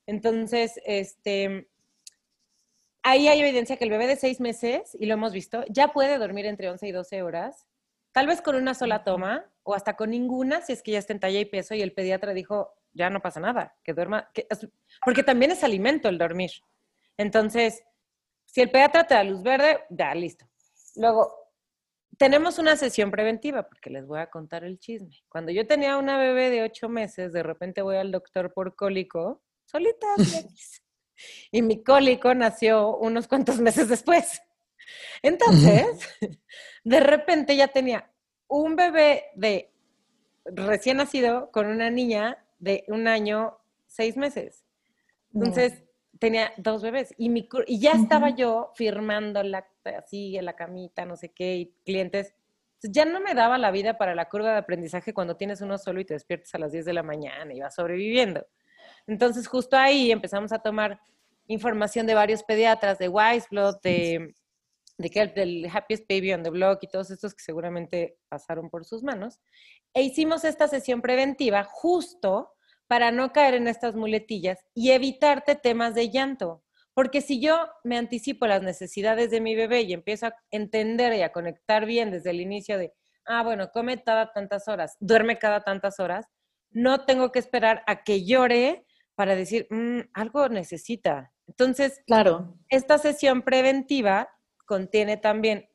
Entonces, 0.05 0.81
este, 0.85 1.69
ahí 3.05 3.29
hay 3.29 3.39
evidencia 3.39 3.77
que 3.77 3.85
el 3.85 3.91
bebé 3.91 4.09
de 4.09 4.17
seis 4.17 4.41
meses, 4.41 4.97
y 4.99 5.07
lo 5.07 5.15
hemos 5.15 5.33
visto, 5.33 5.65
ya 5.69 5.93
puede 5.93 6.19
dormir 6.19 6.45
entre 6.45 6.69
11 6.69 6.89
y 6.89 6.91
12 6.91 7.23
horas, 7.23 7.69
tal 8.11 8.27
vez 8.27 8.43
con 8.43 8.57
una 8.57 8.75
sola 8.75 9.05
toma 9.05 9.49
o 9.63 9.77
hasta 9.77 9.95
con 9.95 10.11
ninguna, 10.11 10.61
si 10.63 10.73
es 10.73 10.83
que 10.83 10.91
ya 10.91 10.99
está 10.99 11.13
en 11.13 11.21
talla 11.21 11.39
y 11.39 11.45
peso 11.45 11.77
y 11.77 11.83
el 11.83 11.93
pediatra 11.93 12.35
dijo, 12.35 12.75
ya 12.95 13.11
no 13.11 13.23
pasa 13.23 13.39
nada, 13.39 13.77
que 13.85 13.95
duerma, 13.95 14.29
porque 15.05 15.23
también 15.23 15.53
es 15.53 15.63
alimento 15.63 16.09
el 16.09 16.19
dormir. 16.19 16.51
Entonces, 17.17 17.85
si 18.45 18.61
el 18.61 18.73
pediatra 18.73 19.07
te 19.07 19.15
da 19.15 19.23
luz 19.23 19.45
verde, 19.45 19.85
ya, 19.89 20.13
listo. 20.17 20.52
Luego, 20.97 21.43
tenemos 22.19 22.59
una 22.59 22.77
sesión 22.77 23.11
preventiva, 23.11 23.69
porque 23.69 23.91
les 23.91 24.07
voy 24.07 24.21
a 24.21 24.31
contar 24.31 24.65
el 24.65 24.79
chisme. 24.79 25.23
Cuando 25.29 25.51
yo 25.51 25.67
tenía 25.67 25.97
una 25.97 26.19
bebé 26.19 26.51
de 26.51 26.63
ocho 26.63 26.89
meses, 26.89 27.33
de 27.33 27.43
repente 27.43 27.83
voy 27.83 27.97
al 27.97 28.13
doctor 28.13 28.53
por 28.53 28.77
cólico, 28.77 29.43
solita, 29.65 30.07
y 31.51 31.63
mi 31.63 31.83
cólico 31.83 32.35
nació 32.35 32.97
unos 32.97 33.29
cuantos 33.29 33.59
meses 33.59 33.89
después. 33.89 34.41
Entonces, 35.23 36.09
de 36.85 37.01
repente 37.01 37.57
ya 37.57 37.69
tenía 37.69 38.13
un 38.49 38.77
bebé 38.77 39.25
de 39.35 39.73
recién 40.45 40.99
nacido 40.99 41.51
con 41.51 41.67
una 41.67 41.91
niña 41.91 42.45
de 42.59 42.85
un 42.89 43.09
año, 43.09 43.59
seis 43.87 44.17
meses. 44.17 44.65
Entonces, 45.35 45.85
tenía 46.23 46.53
dos 46.57 46.83
bebés 46.83 47.13
y, 47.19 47.31
mi, 47.31 47.49
y 47.67 47.81
ya 47.81 47.95
estaba 47.95 48.31
yo 48.31 48.71
firmando 48.77 49.43
la, 49.43 49.67
así 49.99 50.37
en 50.37 50.45
la 50.45 50.55
camita, 50.55 51.05
no 51.05 51.17
sé 51.17 51.31
qué, 51.31 51.57
y 51.57 51.75
clientes. 51.85 52.33
ya 52.81 53.05
no 53.05 53.19
me 53.19 53.35
daba 53.35 53.59
la 53.59 53.73
vida 53.73 53.99
para 53.99 54.15
la 54.15 54.29
curva 54.29 54.53
de 54.53 54.59
aprendizaje 54.59 55.13
cuando 55.13 55.37
tienes 55.37 55.63
uno 55.63 55.79
solo 55.79 55.99
y 55.99 56.05
te 56.05 56.15
despiertas 56.15 56.55
a 56.55 56.59
las 56.59 56.71
10 56.71 56.85
de 56.85 56.93
la 56.93 57.03
mañana 57.03 57.53
y 57.53 57.59
vas 57.59 57.75
sobreviviendo. 57.75 58.47
Entonces, 59.09 59.49
justo 59.49 59.77
ahí 59.77 60.13
empezamos 60.13 60.53
a 60.53 60.61
tomar 60.61 61.01
información 61.49 62.07
de 62.07 62.15
varios 62.15 62.45
pediatras, 62.45 63.01
de 63.01 63.09
Wiseblood, 63.09 63.81
de, 63.83 64.33
de 64.99 65.33
del 65.35 65.69
Happiest 65.75 66.09
Baby 66.09 66.35
on 66.35 66.45
the 66.45 66.51
Block 66.51 66.85
y 66.85 66.87
todos 66.87 67.11
estos 67.11 67.35
que 67.35 67.43
seguramente 67.43 68.17
pasaron 68.29 68.71
por 68.71 68.85
sus 68.85 69.03
manos. 69.03 69.41
E 69.93 70.03
hicimos 70.03 70.45
esta 70.45 70.69
sesión 70.69 71.03
preventiva 71.03 71.65
justo 71.65 72.53
para 72.93 73.11
no 73.11 73.33
caer 73.33 73.55
en 73.55 73.69
estas 73.69 73.95
muletillas 73.95 74.67
y 74.75 74.91
evitarte 74.91 75.55
temas 75.55 75.95
de 75.95 76.11
llanto. 76.11 76.63
Porque 76.93 77.23
si 77.23 77.41
yo 77.41 77.57
me 77.85 77.97
anticipo 77.97 78.47
las 78.47 78.63
necesidades 78.63 79.31
de 79.31 79.41
mi 79.41 79.55
bebé 79.55 79.81
y 79.81 79.95
empiezo 79.95 80.27
a 80.27 80.35
entender 80.51 81.15
y 81.15 81.23
a 81.23 81.33
conectar 81.33 81.87
bien 81.87 82.11
desde 82.11 82.29
el 82.29 82.43
inicio 82.43 82.77
de, 82.77 82.93
ah, 83.25 83.45
bueno, 83.45 83.71
come 83.73 84.03
cada 84.03 84.31
tantas 84.35 84.69
horas, 84.69 84.99
duerme 85.01 85.39
cada 85.39 85.65
tantas 85.65 86.01
horas, 86.01 86.27
no 86.71 87.07
tengo 87.07 87.33
que 87.33 87.39
esperar 87.39 87.83
a 87.87 88.05
que 88.05 88.27
llore 88.27 88.85
para 89.15 89.37
decir, 89.37 89.69
mm, 89.71 90.11
algo 90.13 90.51
necesita. 90.51 91.33
Entonces, 91.47 92.03
claro. 92.07 92.59
esta 92.69 92.99
sesión 92.99 93.41
preventiva 93.41 94.29
contiene 94.67 95.17
también 95.17 95.67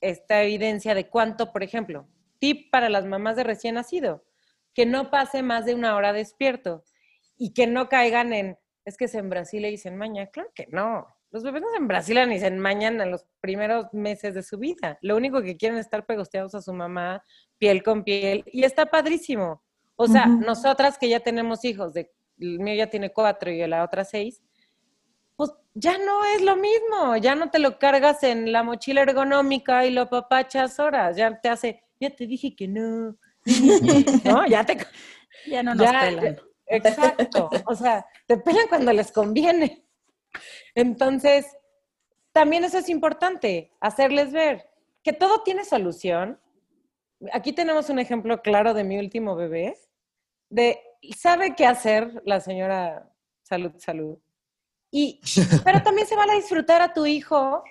esta 0.00 0.44
evidencia 0.44 0.94
de 0.94 1.08
cuánto, 1.08 1.52
por 1.52 1.64
ejemplo, 1.64 2.06
tip 2.38 2.70
para 2.70 2.88
las 2.88 3.06
mamás 3.06 3.34
de 3.34 3.42
recién 3.42 3.74
nacido 3.74 4.22
que 4.74 4.86
no 4.86 5.10
pase 5.10 5.42
más 5.42 5.64
de 5.64 5.74
una 5.74 5.96
hora 5.96 6.12
despierto 6.12 6.84
y 7.36 7.52
que 7.52 7.66
no 7.66 7.88
caigan 7.88 8.32
en, 8.32 8.58
es 8.84 8.96
que 8.96 9.08
se 9.08 9.18
en 9.18 9.30
Brasil 9.30 9.64
y 9.66 9.76
se 9.76 9.88
enmaña. 9.88 10.26
Claro 10.26 10.50
que 10.54 10.66
no. 10.70 11.06
Los 11.30 11.44
bebés 11.44 11.62
no 11.62 11.70
se 11.70 11.76
embrasilan 11.76 12.28
ni 12.28 12.40
se 12.40 12.48
enmañan 12.48 13.00
en 13.00 13.10
los 13.10 13.24
primeros 13.40 13.86
meses 13.92 14.34
de 14.34 14.42
su 14.42 14.58
vida. 14.58 14.98
Lo 15.00 15.16
único 15.16 15.42
que 15.42 15.56
quieren 15.56 15.78
es 15.78 15.86
estar 15.86 16.04
pegosteados 16.04 16.54
a 16.54 16.62
su 16.62 16.72
mamá, 16.72 17.22
piel 17.56 17.82
con 17.84 18.02
piel, 18.02 18.42
y 18.46 18.64
está 18.64 18.86
padrísimo. 18.86 19.62
O 19.94 20.08
sea, 20.08 20.26
nosotras 20.26 20.98
que 20.98 21.08
ya 21.08 21.20
tenemos 21.20 21.64
hijos, 21.64 21.92
de, 21.92 22.10
el 22.38 22.58
mío 22.58 22.74
ya 22.74 22.88
tiene 22.88 23.12
cuatro 23.12 23.50
y 23.50 23.64
la 23.66 23.84
otra 23.84 24.04
seis, 24.04 24.42
pues 25.36 25.52
ya 25.74 25.98
no 25.98 26.24
es 26.24 26.42
lo 26.42 26.56
mismo, 26.56 27.16
ya 27.16 27.34
no 27.34 27.50
te 27.50 27.58
lo 27.58 27.78
cargas 27.78 28.22
en 28.22 28.50
la 28.50 28.62
mochila 28.62 29.02
ergonómica 29.02 29.86
y 29.86 29.90
lo 29.90 30.08
papachas 30.08 30.80
horas, 30.80 31.16
ya 31.16 31.40
te 31.40 31.48
hace, 31.48 31.84
ya 32.00 32.10
te 32.10 32.26
dije 32.26 32.56
que 32.56 32.66
no, 32.66 33.18
¿no? 34.24 34.46
Ya 34.46 34.64
te... 34.64 34.78
Ya 35.46 35.62
no 35.62 35.74
nos 35.74 35.90
pelan. 35.90 36.38
Exacto. 36.66 37.50
O 37.66 37.74
sea, 37.74 38.06
te 38.26 38.36
pelan 38.36 38.68
cuando 38.68 38.92
les 38.92 39.10
conviene. 39.10 39.84
Entonces, 40.74 41.46
también 42.32 42.64
eso 42.64 42.78
es 42.78 42.88
importante, 42.88 43.72
hacerles 43.80 44.32
ver 44.32 44.70
que 45.02 45.12
todo 45.12 45.42
tiene 45.42 45.64
solución. 45.64 46.40
Aquí 47.32 47.52
tenemos 47.52 47.90
un 47.90 47.98
ejemplo 47.98 48.42
claro 48.42 48.74
de 48.74 48.84
mi 48.84 48.98
último 48.98 49.34
bebé, 49.34 49.76
de 50.48 50.80
sabe 51.16 51.54
qué 51.54 51.66
hacer 51.66 52.22
la 52.24 52.40
señora 52.40 53.10
salud, 53.42 53.72
salud. 53.78 54.18
Y, 54.90 55.20
pero 55.64 55.82
también 55.82 56.06
se 56.06 56.16
van 56.16 56.30
a 56.30 56.34
disfrutar 56.34 56.82
a 56.82 56.92
tu 56.92 57.06
hijo 57.06 57.62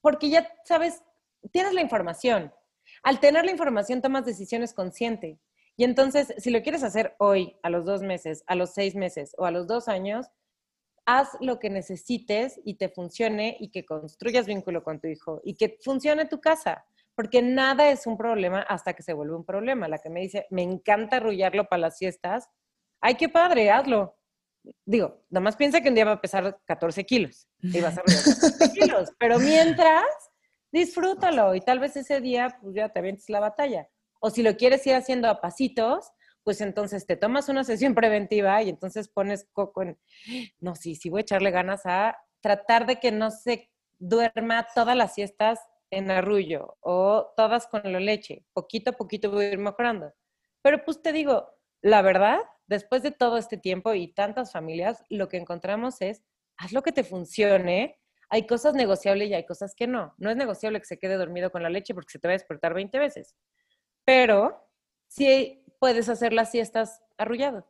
porque 0.00 0.28
ya 0.28 0.46
sabes, 0.64 1.02
tienes 1.50 1.72
la 1.72 1.80
información. 1.80 2.52
Al 3.04 3.20
tener 3.20 3.44
la 3.44 3.50
información 3.50 4.00
tomas 4.00 4.24
decisiones 4.24 4.72
consciente. 4.72 5.38
Y 5.76 5.84
entonces, 5.84 6.32
si 6.38 6.50
lo 6.50 6.62
quieres 6.62 6.82
hacer 6.82 7.14
hoy, 7.18 7.56
a 7.62 7.68
los 7.68 7.84
dos 7.84 8.02
meses, 8.02 8.42
a 8.46 8.54
los 8.54 8.72
seis 8.72 8.94
meses 8.94 9.34
o 9.36 9.44
a 9.44 9.50
los 9.50 9.66
dos 9.66 9.88
años, 9.88 10.26
haz 11.04 11.28
lo 11.40 11.58
que 11.58 11.68
necesites 11.68 12.58
y 12.64 12.74
te 12.74 12.88
funcione 12.88 13.56
y 13.60 13.70
que 13.70 13.84
construyas 13.84 14.46
vínculo 14.46 14.82
con 14.82 15.00
tu 15.00 15.08
hijo 15.08 15.42
y 15.44 15.54
que 15.54 15.78
funcione 15.82 16.24
tu 16.24 16.40
casa. 16.40 16.86
Porque 17.14 17.42
nada 17.42 17.90
es 17.90 18.06
un 18.06 18.16
problema 18.16 18.62
hasta 18.62 18.94
que 18.94 19.02
se 19.02 19.12
vuelve 19.12 19.36
un 19.36 19.44
problema. 19.44 19.86
La 19.86 19.98
que 19.98 20.10
me 20.10 20.20
dice, 20.20 20.46
me 20.50 20.62
encanta 20.62 21.18
arrullarlo 21.18 21.66
para 21.66 21.82
las 21.82 21.98
siestas. 21.98 22.48
Ay, 23.00 23.16
qué 23.16 23.28
padre, 23.28 23.70
hazlo. 23.70 24.16
Digo, 24.86 25.24
nada 25.28 25.44
más 25.44 25.56
piensa 25.56 25.82
que 25.82 25.90
un 25.90 25.94
día 25.94 26.06
va 26.06 26.12
a 26.12 26.20
pesar 26.20 26.58
14 26.64 27.04
kilos 27.04 27.46
y 27.60 27.80
vas 27.82 27.98
a 27.98 28.00
arrullar 28.00 28.24
14 28.24 28.72
kilos. 28.72 29.10
Pero 29.18 29.38
mientras, 29.38 30.06
disfrútalo 30.74 31.54
y 31.54 31.60
tal 31.60 31.78
vez 31.78 31.96
ese 31.96 32.20
día 32.20 32.58
pues 32.60 32.74
ya 32.74 32.88
te 32.88 32.98
avientes 32.98 33.30
la 33.30 33.38
batalla. 33.38 33.88
O 34.20 34.28
si 34.28 34.42
lo 34.42 34.56
quieres 34.56 34.84
ir 34.88 34.94
haciendo 34.94 35.28
a 35.28 35.40
pasitos, 35.40 36.10
pues 36.42 36.60
entonces 36.60 37.06
te 37.06 37.16
tomas 37.16 37.48
una 37.48 37.62
sesión 37.62 37.94
preventiva 37.94 38.60
y 38.60 38.70
entonces 38.70 39.08
pones 39.08 39.46
coco 39.52 39.82
en, 39.82 39.98
no, 40.58 40.74
sí, 40.74 40.96
sí 40.96 41.10
voy 41.10 41.20
a 41.20 41.22
echarle 41.22 41.52
ganas 41.52 41.82
a 41.86 42.18
tratar 42.40 42.86
de 42.86 42.98
que 42.98 43.12
no 43.12 43.30
se 43.30 43.70
duerma 43.98 44.66
todas 44.74 44.96
las 44.96 45.14
siestas 45.14 45.60
en 45.90 46.10
arrullo 46.10 46.76
o 46.80 47.32
todas 47.36 47.68
con 47.68 47.80
la 47.84 48.00
leche. 48.00 48.44
Poquito 48.52 48.90
a 48.90 48.94
poquito 48.94 49.30
voy 49.30 49.44
a 49.44 49.52
ir 49.52 49.58
mejorando. 49.58 50.12
Pero 50.60 50.84
pues 50.84 51.00
te 51.00 51.12
digo, 51.12 51.48
la 51.82 52.02
verdad, 52.02 52.40
después 52.66 53.04
de 53.04 53.12
todo 53.12 53.36
este 53.36 53.58
tiempo 53.58 53.94
y 53.94 54.12
tantas 54.12 54.50
familias, 54.50 55.04
lo 55.08 55.28
que 55.28 55.36
encontramos 55.36 56.00
es, 56.00 56.24
haz 56.56 56.72
lo 56.72 56.82
que 56.82 56.92
te 56.92 57.04
funcione 57.04 58.00
hay 58.34 58.48
cosas 58.48 58.74
negociables 58.74 59.30
y 59.30 59.34
hay 59.34 59.46
cosas 59.46 59.76
que 59.76 59.86
no. 59.86 60.12
No 60.18 60.28
es 60.28 60.36
negociable 60.36 60.80
que 60.80 60.86
se 60.86 60.98
quede 60.98 61.16
dormido 61.16 61.52
con 61.52 61.62
la 61.62 61.70
leche 61.70 61.94
porque 61.94 62.10
se 62.10 62.18
te 62.18 62.26
va 62.26 62.32
a 62.32 62.36
despertar 62.36 62.74
20 62.74 62.98
veces. 62.98 63.36
Pero 64.04 64.68
sí 65.06 65.64
puedes 65.78 66.08
hacer 66.08 66.32
las 66.32 66.50
siestas 66.50 67.00
arrullado. 67.16 67.64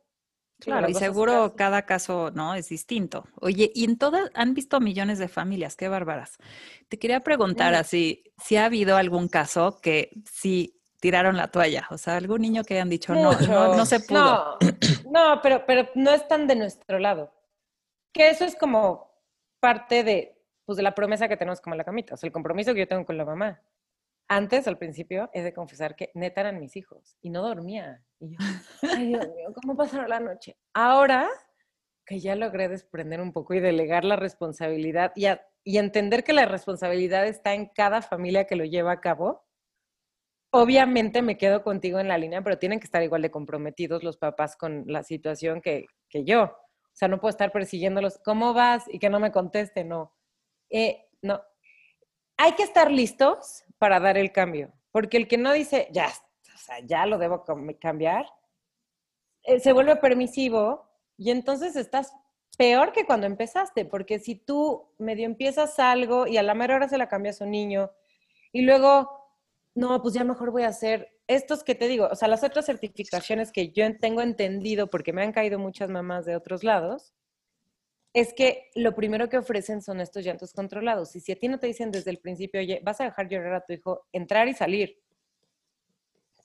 Claro, 0.57 0.89
y 0.89 0.95
seguro 0.95 1.53
cada 1.55 1.83
caso, 1.83 2.31
¿no? 2.33 2.55
Es 2.55 2.69
distinto. 2.69 3.27
Oye, 3.41 3.71
y 3.75 3.83
en 3.83 3.99
todas, 3.99 4.31
han 4.33 4.55
visto 4.55 4.79
millones 4.79 5.19
de 5.19 5.27
familias, 5.27 5.75
qué 5.75 5.87
bárbaras. 5.87 6.37
Te 6.89 6.97
quería 6.97 7.19
preguntar 7.19 7.75
así, 7.75 8.23
si 8.43 8.55
ha 8.55 8.65
habido 8.65 8.97
algún 8.97 9.27
caso 9.27 9.79
que 9.81 10.09
sí 10.25 10.81
tiraron 10.99 11.37
la 11.37 11.51
toalla, 11.51 11.85
o 11.91 11.99
sea, 11.99 12.15
algún 12.15 12.41
niño 12.41 12.63
que 12.63 12.73
hayan 12.73 12.89
dicho, 12.89 13.13
no, 13.13 13.33
no, 13.33 13.85
se 13.85 13.99
pudo. 13.99 14.57
No, 15.05 15.35
no, 15.35 15.41
pero, 15.43 15.63
pero 15.67 15.89
no 15.93 16.09
están 16.09 16.47
de 16.47 16.55
nuestro 16.55 16.97
lado. 16.97 17.31
Que 18.11 18.29
eso 18.29 18.45
es 18.45 18.55
como 18.55 19.11
parte 19.59 20.03
de, 20.03 20.34
pues 20.65 20.77
de 20.77 20.83
la 20.83 20.95
promesa 20.95 21.27
que 21.27 21.37
tenemos 21.37 21.61
como 21.61 21.75
la 21.75 21.83
camita, 21.83 22.15
o 22.15 22.17
sea, 22.17 22.27
el 22.27 22.33
compromiso 22.33 22.73
que 22.73 22.79
yo 22.81 22.87
tengo 22.87 23.05
con 23.05 23.17
la 23.17 23.25
mamá. 23.25 23.61
Antes, 24.27 24.67
al 24.67 24.79
principio, 24.79 25.29
es 25.33 25.43
de 25.43 25.53
confesar 25.53 25.95
que 25.95 26.09
neta 26.15 26.41
eran 26.41 26.59
mis 26.59 26.75
hijos 26.75 27.15
y 27.21 27.29
no 27.29 27.43
dormía. 27.43 28.03
Y 28.19 28.31
yo, 28.31 28.37
ay 28.95 29.07
Dios 29.07 29.27
mío, 29.35 29.53
¿cómo 29.53 29.77
pasaron 29.77 30.09
la 30.09 30.19
noche? 30.19 30.57
Ahora 30.73 31.29
que 32.05 32.19
ya 32.19 32.35
logré 32.35 32.69
desprender 32.69 33.19
un 33.19 33.33
poco 33.33 33.53
y 33.53 33.59
delegar 33.59 34.05
la 34.05 34.15
responsabilidad 34.15 35.11
y, 35.15 35.25
y 35.63 35.77
entender 35.77 36.23
que 36.23 36.33
la 36.33 36.45
responsabilidad 36.45 37.25
está 37.25 37.53
en 37.53 37.67
cada 37.67 38.01
familia 38.01 38.45
que 38.45 38.55
lo 38.55 38.63
lleva 38.63 38.91
a 38.91 39.01
cabo, 39.01 39.43
obviamente 40.51 41.21
me 41.21 41.37
quedo 41.37 41.63
contigo 41.63 41.99
en 41.99 42.07
la 42.07 42.17
línea, 42.17 42.41
pero 42.43 42.59
tienen 42.59 42.79
que 42.79 42.85
estar 42.85 43.03
igual 43.03 43.21
de 43.21 43.31
comprometidos 43.31 44.03
los 44.03 44.17
papás 44.17 44.55
con 44.55 44.85
la 44.87 45.03
situación 45.03 45.61
que, 45.61 45.87
que 46.09 46.23
yo. 46.23 46.43
O 46.43 46.97
sea, 46.97 47.07
no 47.07 47.19
puedo 47.19 47.31
estar 47.31 47.51
persiguiéndolos, 47.51 48.19
¿cómo 48.23 48.53
vas? 48.53 48.85
Y 48.87 48.99
que 48.99 49.09
no 49.09 49.19
me 49.19 49.31
conteste, 49.31 49.83
no. 49.83 50.14
Eh, 50.69 51.07
no, 51.21 51.41
hay 52.37 52.53
que 52.53 52.63
estar 52.63 52.91
listos 52.91 53.63
para 53.77 53.99
dar 53.99 54.17
el 54.17 54.31
cambio, 54.31 54.73
porque 54.91 55.17
el 55.17 55.27
que 55.27 55.37
no 55.37 55.53
dice, 55.53 55.87
ya, 55.91 56.07
o 56.07 56.57
sea, 56.57 56.79
ya 56.79 57.05
lo 57.05 57.17
debo 57.17 57.43
cambiar, 57.79 58.25
eh, 59.43 59.59
se 59.59 59.73
vuelve 59.73 59.95
permisivo 59.97 60.89
y 61.17 61.31
entonces 61.31 61.75
estás 61.75 62.13
peor 62.57 62.91
que 62.91 63.05
cuando 63.05 63.27
empezaste, 63.27 63.85
porque 63.85 64.19
si 64.19 64.35
tú 64.35 64.93
medio 64.97 65.25
empiezas 65.25 65.79
algo 65.79 66.27
y 66.27 66.37
a 66.37 66.43
la 66.43 66.53
mera 66.53 66.75
hora 66.75 66.89
se 66.89 66.97
la 66.97 67.07
cambias 67.07 67.41
a 67.41 67.45
un 67.45 67.51
niño 67.51 67.91
y 68.51 68.61
luego, 68.61 69.09
no, 69.75 70.01
pues 70.01 70.13
ya 70.13 70.23
mejor 70.23 70.51
voy 70.51 70.63
a 70.63 70.69
hacer 70.69 71.15
estos 71.27 71.63
que 71.63 71.75
te 71.75 71.87
digo, 71.87 72.07
o 72.11 72.15
sea, 72.15 72.27
las 72.27 72.43
otras 72.43 72.65
certificaciones 72.65 73.51
que 73.51 73.71
yo 73.71 73.85
tengo 73.99 74.21
entendido, 74.21 74.87
porque 74.87 75.13
me 75.13 75.23
han 75.23 75.31
caído 75.31 75.59
muchas 75.59 75.89
mamás 75.89 76.25
de 76.25 76.35
otros 76.35 76.63
lados, 76.63 77.13
es 78.15 78.33
que 78.33 78.71
lo 78.75 78.95
primero 78.95 79.27
que 79.27 79.37
ofrecen 79.37 79.81
son 79.81 79.99
estos 79.99 80.23
llantos 80.23 80.53
controlados. 80.53 81.13
Y 81.17 81.19
si 81.19 81.33
a 81.33 81.35
ti 81.35 81.49
no 81.49 81.59
te 81.59 81.67
dicen 81.67 81.91
desde 81.91 82.11
el 82.11 82.19
principio, 82.19 82.61
oye, 82.61 82.79
vas 82.81 83.01
a 83.01 83.03
dejar 83.03 83.27
llorar 83.27 83.53
a 83.55 83.65
tu 83.65 83.73
hijo, 83.73 84.07
entrar 84.13 84.47
y 84.47 84.53
salir, 84.53 84.97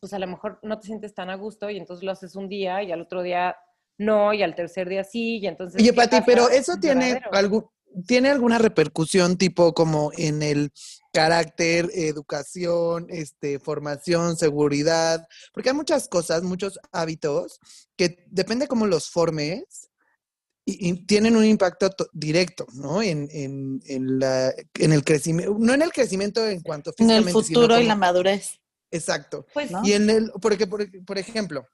pues 0.01 0.13
a 0.13 0.19
lo 0.19 0.27
mejor 0.27 0.59
no 0.65 0.81
te 0.81 0.89
sientes 0.89 1.15
tan 1.15 1.31
a 1.31 1.37
gusto 1.37 1.71
y 1.71 1.77
entonces 1.77 2.05
lo 2.05 2.11
haces 2.11 2.35
un 2.35 2.49
día 2.49 2.83
y 2.83 2.91
al 2.91 3.01
otro 3.01 3.23
día 3.23 3.57
no, 3.99 4.35
y 4.35 4.43
al 4.43 4.57
tercer 4.57 4.89
día 4.89 5.05
sí, 5.05 5.39
y 5.39 5.47
entonces... 5.47 5.81
Oye, 5.81 5.93
Pati, 5.93 6.17
pero 6.27 6.49
eso 6.49 6.77
tiene, 6.81 7.21
algo, 7.31 7.73
tiene 8.05 8.31
alguna 8.31 8.59
repercusión 8.59 9.39
tipo 9.39 9.73
como 9.73 10.11
en 10.17 10.43
el 10.43 10.73
carácter, 11.13 11.89
educación, 11.95 13.07
este, 13.11 13.61
formación, 13.61 14.37
seguridad, 14.37 15.29
porque 15.53 15.69
hay 15.69 15.77
muchas 15.77 16.09
cosas, 16.09 16.43
muchos 16.43 16.81
hábitos 16.91 17.61
que 17.95 18.25
depende 18.27 18.67
cómo 18.67 18.87
los 18.87 19.11
formes, 19.11 19.90
y, 20.79 21.07
tienen 21.07 21.37
un 21.37 21.45
impacto 21.45 21.91
directo, 22.13 22.67
¿no? 22.75 23.03
En, 23.03 23.29
en, 23.33 23.81
en, 23.87 24.19
la, 24.19 24.55
en 24.75 24.93
el 24.93 25.05
crecimiento, 25.05 25.57
no 25.59 25.75
en 25.75 25.83
el 25.83 25.93
crecimiento 25.93 26.47
en 26.47 26.61
cuanto 26.61 26.93
físicamente, 26.93 27.31
En 27.31 27.37
el 27.37 27.45
futuro 27.45 27.79
y 27.79 27.85
la 27.85 27.97
madurez. 27.97 28.61
Exacto. 28.91 29.47
Pues, 29.55 29.71
Y 29.85 29.93
en 29.93 30.11
el, 30.11 30.33
porque, 30.41 30.67
por, 30.67 30.87
por 31.05 31.19
ejemplo, 31.19 31.67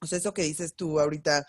o 0.00 0.06
sea, 0.06 0.18
eso 0.18 0.32
que 0.32 0.42
dices 0.42 0.74
tú 0.74 1.00
ahorita, 1.00 1.46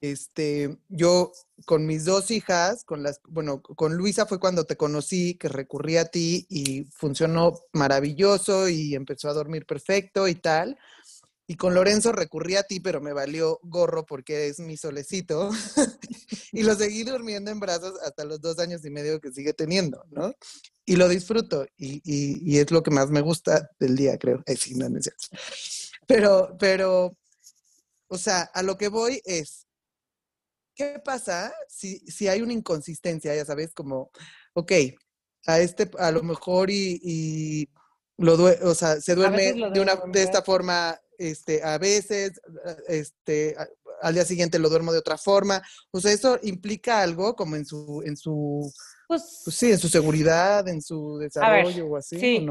este, 0.00 0.78
yo 0.88 1.32
con 1.66 1.86
mis 1.86 2.04
dos 2.04 2.30
hijas, 2.30 2.84
con 2.84 3.02
las, 3.02 3.20
bueno, 3.28 3.60
con 3.62 3.94
Luisa 3.96 4.26
fue 4.26 4.40
cuando 4.40 4.64
te 4.64 4.76
conocí, 4.76 5.34
que 5.34 5.48
recurrí 5.48 5.98
a 5.98 6.06
ti 6.06 6.46
y 6.48 6.84
funcionó 6.84 7.58
maravilloso 7.72 8.68
y 8.68 8.94
empezó 8.94 9.28
a 9.28 9.34
dormir 9.34 9.66
perfecto 9.66 10.26
y 10.26 10.34
tal. 10.34 10.78
Y 11.50 11.56
con 11.56 11.74
Lorenzo 11.74 12.12
recurrí 12.12 12.54
a 12.54 12.62
ti, 12.62 12.78
pero 12.78 13.00
me 13.00 13.12
valió 13.12 13.58
gorro 13.64 14.06
porque 14.06 14.46
es 14.46 14.60
mi 14.60 14.76
solecito. 14.76 15.50
y 16.52 16.62
lo 16.62 16.76
seguí 16.76 17.02
durmiendo 17.02 17.50
en 17.50 17.58
brazos 17.58 17.98
hasta 18.04 18.24
los 18.24 18.40
dos 18.40 18.60
años 18.60 18.84
y 18.84 18.90
medio 18.90 19.20
que 19.20 19.32
sigue 19.32 19.52
teniendo, 19.52 20.04
¿no? 20.10 20.32
Y 20.84 20.94
lo 20.94 21.08
disfruto. 21.08 21.66
Y, 21.76 22.00
y, 22.04 22.58
es 22.60 22.70
lo 22.70 22.84
que 22.84 22.92
más 22.92 23.10
me 23.10 23.20
gusta 23.20 23.68
del 23.80 23.96
día, 23.96 24.16
creo. 24.16 24.44
Ay, 24.46 24.56
sí, 24.56 24.76
no, 24.76 24.88
no 24.88 25.00
es 25.00 25.10
Pero, 26.06 26.56
pero, 26.56 27.18
o 28.06 28.16
sea, 28.16 28.42
a 28.42 28.62
lo 28.62 28.78
que 28.78 28.86
voy 28.86 29.20
es, 29.24 29.66
¿qué 30.76 31.02
pasa 31.04 31.52
si, 31.66 31.98
si 32.06 32.28
hay 32.28 32.42
una 32.42 32.52
inconsistencia? 32.52 33.34
Ya 33.34 33.44
sabes, 33.44 33.74
como, 33.74 34.12
ok, 34.52 34.70
a 35.46 35.58
este, 35.58 35.90
a 35.98 36.12
lo 36.12 36.22
mejor 36.22 36.70
y, 36.70 37.00
y 37.02 37.68
lo 38.18 38.34
o 38.34 38.74
sea, 38.76 39.00
se 39.00 39.16
duerme 39.16 39.52
de, 39.52 39.80
una, 39.80 39.96
de 39.96 40.22
esta 40.22 40.42
forma 40.42 40.96
este, 41.20 41.62
a 41.62 41.76
veces, 41.76 42.40
este, 42.88 43.54
al 44.00 44.14
día 44.14 44.24
siguiente 44.24 44.58
lo 44.58 44.70
duermo 44.70 44.92
de 44.92 44.98
otra 44.98 45.18
forma. 45.18 45.62
O 45.90 46.00
sea, 46.00 46.12
eso 46.12 46.38
implica 46.42 47.02
algo 47.02 47.36
como 47.36 47.56
en 47.56 47.66
su, 47.66 48.02
en 48.06 48.16
su, 48.16 48.72
pues, 49.06 49.42
pues 49.44 49.56
sí, 49.56 49.70
en 49.70 49.78
su 49.78 49.88
seguridad, 49.88 50.66
en 50.66 50.80
su 50.80 51.18
desarrollo 51.18 51.86
o 51.86 51.96
así. 51.96 52.18
Sí, 52.18 52.46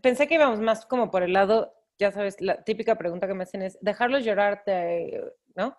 pensé, 0.00 0.28
que 0.28 0.34
íbamos 0.34 0.60
más 0.60 0.84
como 0.84 1.10
por 1.10 1.22
el 1.22 1.32
lado, 1.32 1.72
ya 1.98 2.12
sabes, 2.12 2.40
la 2.40 2.62
típica 2.62 2.96
pregunta 2.98 3.26
que 3.26 3.34
me 3.34 3.44
hacen 3.44 3.62
es, 3.62 3.78
dejarlos 3.80 4.24
llorarte, 4.24 5.22
¿no? 5.56 5.76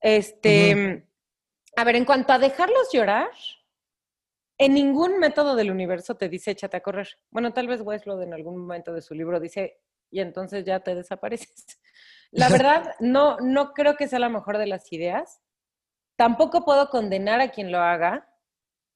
Este, 0.00 1.06
a 1.76 1.84
ver, 1.84 1.94
en 1.94 2.04
cuanto 2.04 2.32
a 2.32 2.38
dejarlos 2.38 2.88
llorar, 2.92 3.30
en 4.58 4.74
ningún 4.74 5.18
método 5.18 5.54
del 5.54 5.70
universo 5.70 6.16
te 6.16 6.28
dice 6.28 6.50
échate 6.50 6.76
a 6.76 6.82
correr. 6.82 7.08
Bueno, 7.30 7.52
tal 7.52 7.68
vez 7.68 7.80
Westlow 7.82 8.20
en 8.20 8.34
algún 8.34 8.58
momento 8.58 8.92
de 8.92 9.00
su 9.00 9.14
libro 9.14 9.38
dice 9.38 9.80
y 10.10 10.20
entonces 10.20 10.64
ya 10.64 10.80
te 10.80 10.94
desapareces. 10.94 11.66
La 12.32 12.48
verdad, 12.48 12.94
no, 13.00 13.38
no 13.38 13.72
creo 13.72 13.96
que 13.96 14.06
sea 14.06 14.20
la 14.20 14.28
mejor 14.28 14.58
de 14.58 14.66
las 14.66 14.92
ideas. 14.92 15.40
Tampoco 16.16 16.64
puedo 16.64 16.88
condenar 16.88 17.40
a 17.40 17.50
quien 17.50 17.72
lo 17.72 17.78
haga, 17.78 18.28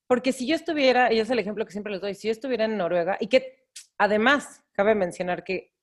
porque 0.06 0.32
si 0.32 0.46
yo 0.46 0.54
estuviera, 0.54 1.12
y 1.12 1.18
es 1.18 1.30
el 1.30 1.40
ejemplo 1.40 1.64
que 1.64 1.72
siempre 1.72 1.92
les 1.92 2.00
doy, 2.00 2.14
si 2.14 2.28
yo 2.28 2.32
estuviera 2.32 2.66
en 2.66 2.76
Noruega, 2.76 3.16
y 3.18 3.26
que 3.26 3.66
además 3.98 4.62
cabe 4.72 4.94
mencionar 4.94 5.42
que 5.42 5.74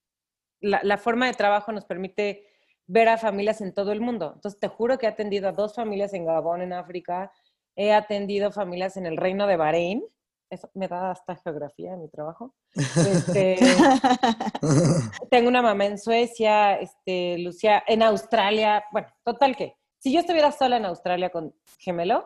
la, 0.62 0.80
la 0.84 0.98
forma 0.98 1.26
de 1.26 1.34
trabajo 1.34 1.74
nos 1.74 1.84
permite 1.84 2.48
ver 2.88 3.10
a 3.10 3.18
familias 3.18 3.60
en 3.60 3.74
todo 3.74 3.92
el 3.92 4.00
mundo. 4.00 4.32
Entonces, 4.36 4.60
te 4.60 4.68
juro 4.70 4.98
que 4.98 5.08
he 5.08 5.10
atendido 5.10 5.50
a 5.50 5.54
dos 5.54 5.76
familias 5.76 6.14
en 6.14 6.26
Gabón, 6.26 6.62
en 6.62 6.72
África, 6.72 7.32
he 7.76 7.92
atendido 7.94 8.52
familias 8.52 8.96
en 8.96 9.06
el 9.06 9.18
reino 9.18 9.48
de 9.48 9.58
Bahrein, 9.58 10.04
eso 10.52 10.70
me 10.74 10.88
da 10.88 11.12
hasta 11.12 11.36
geografía 11.38 11.94
en 11.94 12.02
mi 12.02 12.10
trabajo. 12.10 12.54
Este, 12.76 13.58
tengo 15.30 15.48
una 15.48 15.62
mamá 15.62 15.86
en 15.86 15.98
Suecia, 15.98 16.76
este, 16.76 17.38
Lucia, 17.40 17.84
en 17.88 18.04
Australia. 18.04 18.84
Bueno, 18.92 19.08
total 19.24 19.56
que, 19.56 19.78
si 19.98 20.12
yo 20.12 20.20
estuviera 20.20 20.52
sola 20.52 20.78
en 20.78 20.86
Australia 20.86 21.30
con 21.30 21.56
gemelos, 21.80 22.26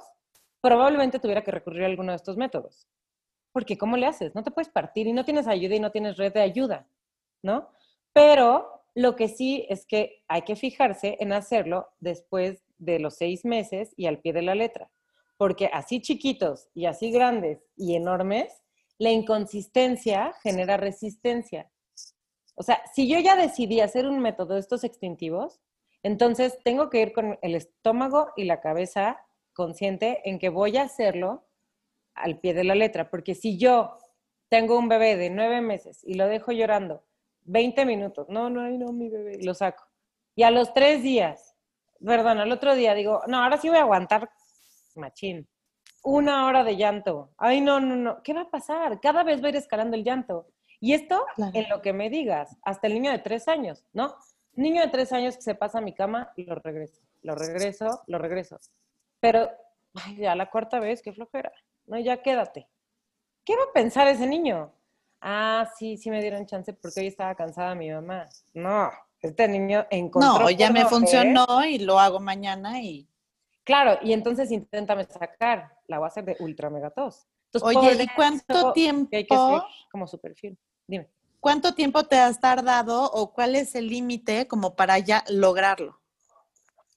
probablemente 0.60 1.20
tuviera 1.20 1.44
que 1.44 1.52
recurrir 1.52 1.84
a 1.84 1.88
alguno 1.88 2.12
de 2.12 2.18
estos 2.18 2.36
métodos. 2.36 2.88
Porque 3.52 3.78
¿cómo 3.78 3.96
le 3.96 4.08
haces? 4.08 4.34
No 4.34 4.44
te 4.44 4.52
puedes 4.52 4.70
partir 4.70 5.08
y 5.08 5.14
no 5.14 5.24
tienes 5.24 5.48
ayuda 5.48 5.76
y 5.76 5.80
no 5.80 5.92
tienes 5.92 6.18
red 6.18 6.34
de 6.34 6.42
ayuda, 6.42 6.88
¿no? 7.44 7.70
Pero 8.12 8.84
lo 8.96 9.16
que 9.16 9.28
sí 9.28 9.66
es 9.70 9.86
que 9.86 10.24
hay 10.28 10.42
que 10.42 10.56
fijarse 10.56 11.18
en 11.20 11.32
hacerlo 11.32 11.90
después 12.00 12.64
de 12.78 13.00
los 13.00 13.16
seis 13.16 13.46
meses 13.46 13.94
y 13.96 14.08
al 14.08 14.20
pie 14.20 14.34
de 14.34 14.42
la 14.42 14.56
letra 14.56 14.90
porque 15.38 15.70
así 15.74 16.02
chiquitos 16.02 16.70
y 16.74 16.86
así 16.86 17.12
grandes 17.12 17.64
y 17.76 17.96
enormes, 17.96 18.52
la 18.98 19.12
inconsistencia 19.12 20.34
genera 20.42 20.78
resistencia. 20.78 21.70
O 22.56 22.64
sea, 22.64 22.82
si 22.94 23.08
yo 23.10 23.20
ya 23.20 23.36
decidí 23.36 23.82
hacer 23.82 24.08
un 24.08 24.20
método 24.20 24.54
de 24.54 24.62
estos 24.62 24.84
extintivos, 24.84 25.60
entonces 26.04 26.58
tengo 26.64 26.90
que 26.90 27.02
ir 27.02 27.14
con 27.14 27.38
el 27.42 27.56
estómago 27.56 28.30
y 28.38 28.46
la 28.46 28.62
cabeza 28.62 29.20
consciente 29.54 30.22
en 30.30 30.40
que 30.40 30.50
voy 30.50 30.78
a 30.78 30.84
hacerlo 30.84 31.48
al 32.14 32.40
pie 32.40 32.54
de 32.54 32.64
la 32.64 32.76
letra, 32.76 33.10
porque 33.10 33.36
si 33.36 33.58
yo 33.58 33.98
tengo 34.50 34.78
un 34.78 34.88
bebé 34.88 35.18
de 35.18 35.30
nueve 35.30 35.60
meses 35.62 36.02
y 36.04 36.14
lo 36.14 36.28
dejo 36.28 36.52
llorando 36.52 37.04
20 37.44 37.86
minutos, 37.86 38.28
no, 38.30 38.50
no, 38.50 38.70
no, 38.70 38.92
mi 38.94 39.10
bebé, 39.10 39.40
lo 39.44 39.54
saco. 39.54 39.84
Y 40.36 40.44
a 40.44 40.52
los 40.52 40.74
tres 40.74 41.04
días, 41.04 41.56
perdón, 42.04 42.40
al 42.40 42.52
otro 42.52 42.76
día 42.76 42.94
digo, 42.94 43.22
no, 43.28 43.44
ahora 43.44 43.58
sí 43.58 43.68
voy 43.70 43.78
a 43.78 43.82
aguantar 43.82 44.30
machín. 44.96 45.48
Una 46.04 46.46
hora 46.46 46.64
de 46.64 46.78
llanto. 46.78 47.32
Ay, 47.38 47.62
no, 47.62 47.80
no, 47.80 47.96
no. 47.96 48.22
¿Qué 48.22 48.34
va 48.34 48.42
a 48.42 48.50
pasar? 48.50 49.00
Cada 49.00 49.24
vez 49.24 49.42
va 49.42 49.48
a 49.48 49.50
ir 49.50 49.56
escalando 49.56 49.96
el 49.96 50.04
llanto. 50.04 50.48
Y 50.80 50.94
esto 50.94 51.26
en 51.54 51.68
lo 51.70 51.82
que 51.82 51.94
me 51.94 52.10
digas, 52.10 52.58
hasta 52.62 52.88
el 52.88 52.94
niño 52.94 53.12
de 53.12 53.20
tres 53.20 53.48
años, 53.48 53.84
¿no? 53.94 54.16
Niño 54.54 54.82
de 54.82 54.90
tres 54.90 55.12
años 55.12 55.36
que 55.36 55.42
se 55.42 55.56
pasa 55.56 55.80
a 55.80 55.82
mi 55.82 55.94
cama, 55.94 56.32
lo 56.38 56.56
regreso, 56.56 57.02
lo 57.24 57.36
regreso, 57.36 58.04
lo 58.08 58.18
regreso. 58.20 58.60
Pero, 59.20 59.50
ay, 59.96 60.18
ya 60.18 60.36
la 60.36 60.50
cuarta 60.50 60.80
vez, 60.80 61.02
qué 61.02 61.12
flojera. 61.12 61.52
No, 61.88 61.98
ya 62.00 62.22
quédate. 62.22 62.68
¿Qué 63.44 63.56
va 63.56 63.64
a 63.64 63.74
pensar 63.74 64.08
ese 64.08 64.28
niño? 64.28 64.72
Ah, 65.22 65.68
sí, 65.78 65.98
sí 65.98 66.10
me 66.10 66.22
dieron 66.22 66.46
chance 66.46 66.74
porque 66.74 67.00
hoy 67.00 67.08
estaba 67.08 67.36
cansada 67.36 67.74
mi 67.74 67.90
mamá. 67.90 68.28
No, 68.54 68.92
este 69.22 69.48
niño 69.48 69.88
encontró. 69.90 70.40
No, 70.40 70.50
ya 70.52 70.72
me 70.72 70.86
funcionó 70.86 71.66
y 71.66 71.80
lo 71.80 72.00
hago 72.00 72.20
mañana 72.20 72.80
y 72.82 73.08
Claro, 73.66 73.98
y 74.04 74.14
entonces 74.14 74.52
inténtame 74.52 75.06
sacar, 75.06 75.76
la 75.88 75.98
voy 75.98 76.06
a 76.06 76.08
hacer 76.08 76.24
de 76.24 76.38
ultra 76.40 76.70
megatos. 76.70 77.28
Oye, 77.62 78.04
¿y 78.04 78.08
cuánto 78.16 78.74
tiempo? 78.74 79.10
hay 79.12 79.26
que 79.26 79.36
como 79.92 80.08
su 80.08 80.20
perfil. 80.20 80.58
Dime. 80.88 81.10
¿Cuánto 81.40 81.74
tiempo 81.74 82.04
te 82.04 82.18
has 82.18 82.40
tardado 82.40 83.04
o 83.12 83.34
cuál 83.34 83.56
es 83.56 83.76
el 83.76 83.88
límite 83.88 84.48
como 84.48 84.76
para 84.76 85.00
ya 85.00 85.24
lograrlo? 85.30 86.00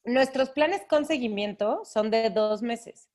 Nuestros 0.05 0.51
planes 0.51 0.83
con 0.89 1.07
seguimiento 1.07 1.85
son 1.85 2.11
de 2.11 2.31
dos 2.31 2.63
meses. 2.63 3.09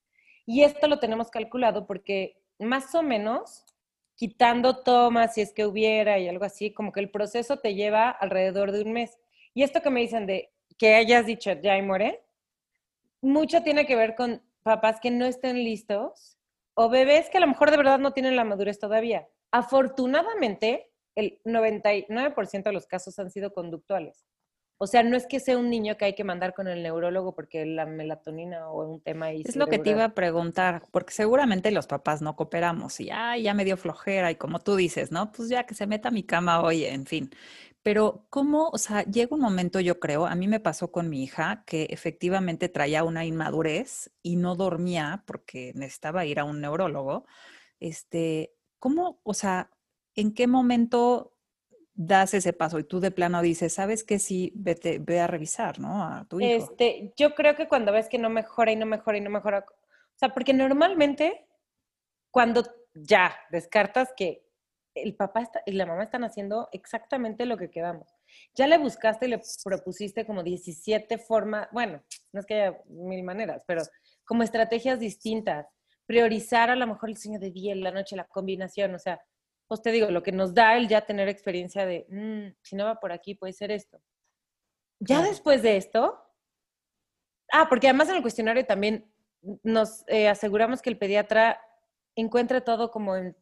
Y 0.46 0.64
esto 0.64 0.88
lo 0.88 1.00
tenemos 1.00 1.30
calculado 1.30 1.86
porque 1.86 2.42
más 2.60 2.94
o 2.96 3.02
menos, 3.02 3.66
quitando 4.16 4.78
tomas, 4.84 5.34
si 5.36 5.42
es 5.42 5.54
que 5.54 5.66
hubiera 5.66 6.20
y 6.20 6.28
algo 6.28 6.46
así, 6.46 6.72
como 6.72 6.92
que 6.92 7.00
el 7.00 7.10
proceso 7.10 7.58
te 7.58 7.76
lleva 7.76 8.10
alrededor 8.10 8.72
de 8.72 8.84
un 8.84 8.94
mes. 8.94 9.18
Y 9.54 9.64
esto 9.64 9.82
que 9.82 9.90
me 9.90 10.02
dicen 10.02 10.26
de 10.26 10.52
que 10.78 10.96
hayas 10.96 11.26
dicho 11.26 11.52
ya 11.54 11.78
y 11.78 11.82
muere, 11.82 12.24
mucho 13.24 13.64
tiene 13.64 13.86
que 13.86 13.96
ver 13.96 14.16
con 14.16 14.42
papás 14.64 15.00
que 15.02 15.12
no 15.12 15.26
estén 15.26 15.64
listos 15.64 16.38
o 16.76 16.90
bebés 16.90 17.30
que 17.30 17.38
a 17.38 17.42
lo 17.42 17.48
mejor 17.48 17.72
de 17.72 17.78
verdad 17.78 18.00
no 18.00 18.14
tienen 18.14 18.36
la 18.36 18.44
madurez 18.44 18.80
todavía. 18.80 19.28
Afortunadamente, 19.52 20.92
el 21.16 21.40
99% 21.46 22.64
de 22.64 22.74
los 22.74 22.88
casos 22.88 23.20
han 23.20 23.30
sido 23.30 23.54
conductuales. 23.54 24.26
O 24.80 24.88
sea, 24.88 25.04
no 25.04 25.16
es 25.16 25.28
que 25.28 25.40
sea 25.40 25.58
un 25.58 25.70
niño 25.70 25.96
que 25.96 26.06
hay 26.06 26.16
que 26.16 26.24
mandar 26.24 26.54
con 26.54 26.68
el 26.68 26.84
neurólogo 26.84 27.34
porque 27.34 27.66
la 27.66 27.86
melatonina 27.86 28.70
o 28.70 28.86
un 28.86 29.02
tema 29.02 29.28
ahí. 29.28 29.44
Es 29.46 29.56
lo 29.56 29.68
que 29.68 29.80
te 29.80 29.92
iba 29.92 30.04
a 30.04 30.14
preguntar, 30.14 30.84
porque 30.92 31.14
seguramente 31.14 31.72
los 31.72 31.88
papás 31.88 32.22
no 32.22 32.36
cooperamos 32.36 33.00
y 33.00 33.10
ay, 33.10 33.44
ya 33.44 33.54
me 33.54 33.64
dio 33.64 33.78
flojera 33.78 34.32
y 34.32 34.36
como 34.36 34.60
tú 34.60 34.76
dices, 34.76 35.12
¿no? 35.12 35.32
Pues 35.32 35.48
ya 35.48 35.66
que 35.66 35.76
se 35.76 35.88
meta 35.88 36.10
a 36.10 36.12
mi 36.12 36.24
cama 36.24 36.62
hoy, 36.62 36.84
en 36.84 37.06
fin. 37.06 37.30
Pero 37.84 38.26
cómo, 38.30 38.70
o 38.70 38.78
sea, 38.78 39.04
llega 39.04 39.36
un 39.36 39.42
momento, 39.42 39.82
yo 39.82 40.00
creo, 40.00 40.26
a 40.26 40.36
mí 40.36 40.48
me 40.48 40.62
pasó 40.62 40.92
con 40.92 41.10
mi 41.10 41.22
hija 41.22 41.64
que 41.68 41.84
efectivamente 41.90 42.70
traía 42.70 43.04
una 43.04 43.26
inmadurez 43.26 44.10
y 44.22 44.38
no 44.38 44.56
dormía 44.56 45.24
porque 45.28 45.74
necesitaba 45.76 46.26
ir 46.26 46.40
a 46.40 46.46
un 46.46 46.62
neurólogo. 46.62 47.26
Este, 47.82 48.56
¿cómo, 48.80 49.20
o 49.24 49.34
sea, 49.34 49.70
en 50.16 50.34
qué 50.34 50.48
momento 50.48 51.34
das 51.94 52.34
ese 52.34 52.54
paso 52.54 52.80
y 52.80 52.86
tú 52.86 53.00
de 53.00 53.12
plano 53.12 53.42
dices, 53.42 53.74
sabes 53.74 54.04
que 54.04 54.18
sí, 54.18 54.52
vete, 54.56 55.00
ve 55.00 55.20
a 55.20 55.28
revisar, 55.28 55.80
¿no? 55.80 56.04
A 56.04 56.26
tu 56.26 56.40
hijo. 56.40 56.64
Este, 56.64 57.14
yo 57.18 57.36
creo 57.36 57.56
que 57.56 57.68
cuando 57.68 57.92
ves 57.92 58.10
que 58.10 58.18
no 58.18 58.30
mejora 58.30 58.72
y 58.72 58.76
no 58.76 58.86
mejora 58.86 59.18
y 59.18 59.22
no 59.22 59.30
mejora, 59.30 59.66
O 59.68 60.18
sea, 60.18 60.34
porque 60.34 60.54
normalmente 60.54 61.48
cuando 62.32 62.64
ya 62.94 63.36
descartas 63.52 64.10
que 64.16 64.44
el 64.96 65.16
papá 65.16 65.50
y 65.66 65.72
la 65.72 65.86
mamá 65.86 66.04
están 66.04 66.24
haciendo 66.24 66.70
exactamente 66.72 67.46
lo 67.46 67.58
que 67.58 67.70
quedamos. 67.70 68.08
Ya 68.56 68.68
le 68.68 68.78
buscaste 68.78 69.26
y 69.26 69.30
le 69.30 69.42
propusiste 69.64 70.26
como 70.26 70.44
17 70.44 71.18
formas, 71.18 71.68
bueno, 71.72 72.04
no 72.32 72.40
es 72.40 72.46
que 72.46 72.62
haya 72.62 72.78
mil 72.88 73.24
maneras, 73.24 73.64
pero 73.68 73.82
como 74.26 74.44
estrategias 74.44 75.00
distintas. 75.00 75.68
Priorizar 76.06 76.70
a 76.70 76.76
lo 76.76 76.86
mejor 76.86 77.10
el 77.10 77.18
sueño 77.18 77.40
de 77.40 77.52
día, 77.52 77.74
la 77.76 77.92
noche, 77.92 78.16
la 78.16 78.26
combinación, 78.26 78.94
o 78.94 79.00
sea, 79.00 79.22
pues 79.68 79.82
te 79.82 79.92
digo, 79.92 80.12
lo 80.12 80.22
que 80.22 80.34
nos 80.34 80.54
da 80.54 80.76
el 80.76 80.88
ya 80.88 81.06
tener 81.06 81.30
experiencia 81.30 81.86
de, 81.86 82.06
mm, 82.10 82.56
si 82.62 82.76
no 82.76 82.86
va 82.86 83.00
por 83.00 83.12
aquí, 83.14 83.36
puede 83.36 83.54
ser 83.54 83.72
esto. 83.72 84.02
Ya 85.00 85.22
después 85.22 85.62
de 85.62 85.78
esto, 85.78 86.22
ah, 87.52 87.68
porque 87.70 87.88
además 87.88 88.10
en 88.10 88.16
el 88.16 88.22
cuestionario 88.22 88.66
también 88.66 89.12
nos 89.64 90.04
eh, 90.08 90.28
aseguramos 90.28 90.82
que 90.82 90.90
el 90.90 90.98
pediatra 90.98 91.60
encuentre 92.16 92.62
todo 92.62 92.92
como 92.92 93.16
en, 93.16 93.36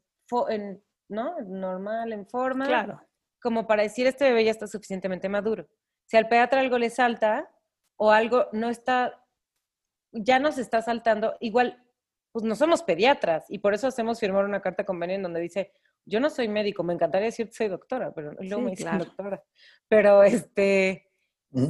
en 0.49 0.83
¿no? 1.11 1.39
Normal, 1.41 2.13
en 2.13 2.25
forma. 2.25 2.65
Claro. 2.65 3.01
Como 3.41 3.67
para 3.67 3.83
decir, 3.83 4.07
este 4.07 4.25
bebé 4.25 4.45
ya 4.45 4.51
está 4.51 4.67
suficientemente 4.67 5.29
maduro. 5.29 5.67
Si 6.05 6.17
al 6.17 6.27
pediatra 6.27 6.61
algo 6.61 6.77
le 6.77 6.89
salta 6.89 7.49
o 7.97 8.11
algo 8.11 8.47
no 8.51 8.69
está, 8.69 9.23
ya 10.11 10.39
nos 10.39 10.57
está 10.57 10.81
saltando, 10.81 11.35
igual, 11.39 11.83
pues 12.31 12.45
no 12.45 12.55
somos 12.55 12.83
pediatras 12.83 13.45
y 13.49 13.59
por 13.59 13.73
eso 13.73 13.87
hacemos 13.87 14.19
firmar 14.19 14.45
una 14.45 14.61
carta 14.61 14.85
convenio 14.85 15.17
en 15.17 15.23
donde 15.23 15.41
dice, 15.41 15.73
yo 16.05 16.19
no 16.19 16.29
soy 16.29 16.47
médico, 16.47 16.83
me 16.83 16.93
encantaría 16.93 17.27
decir 17.27 17.47
que 17.47 17.53
soy 17.53 17.67
doctora, 17.67 18.11
pero 18.13 18.33
luego 18.33 18.61
me 18.61 18.71
dicen 18.71 18.97
doctora. 18.97 19.43
Pero 19.87 20.23
este, 20.23 21.09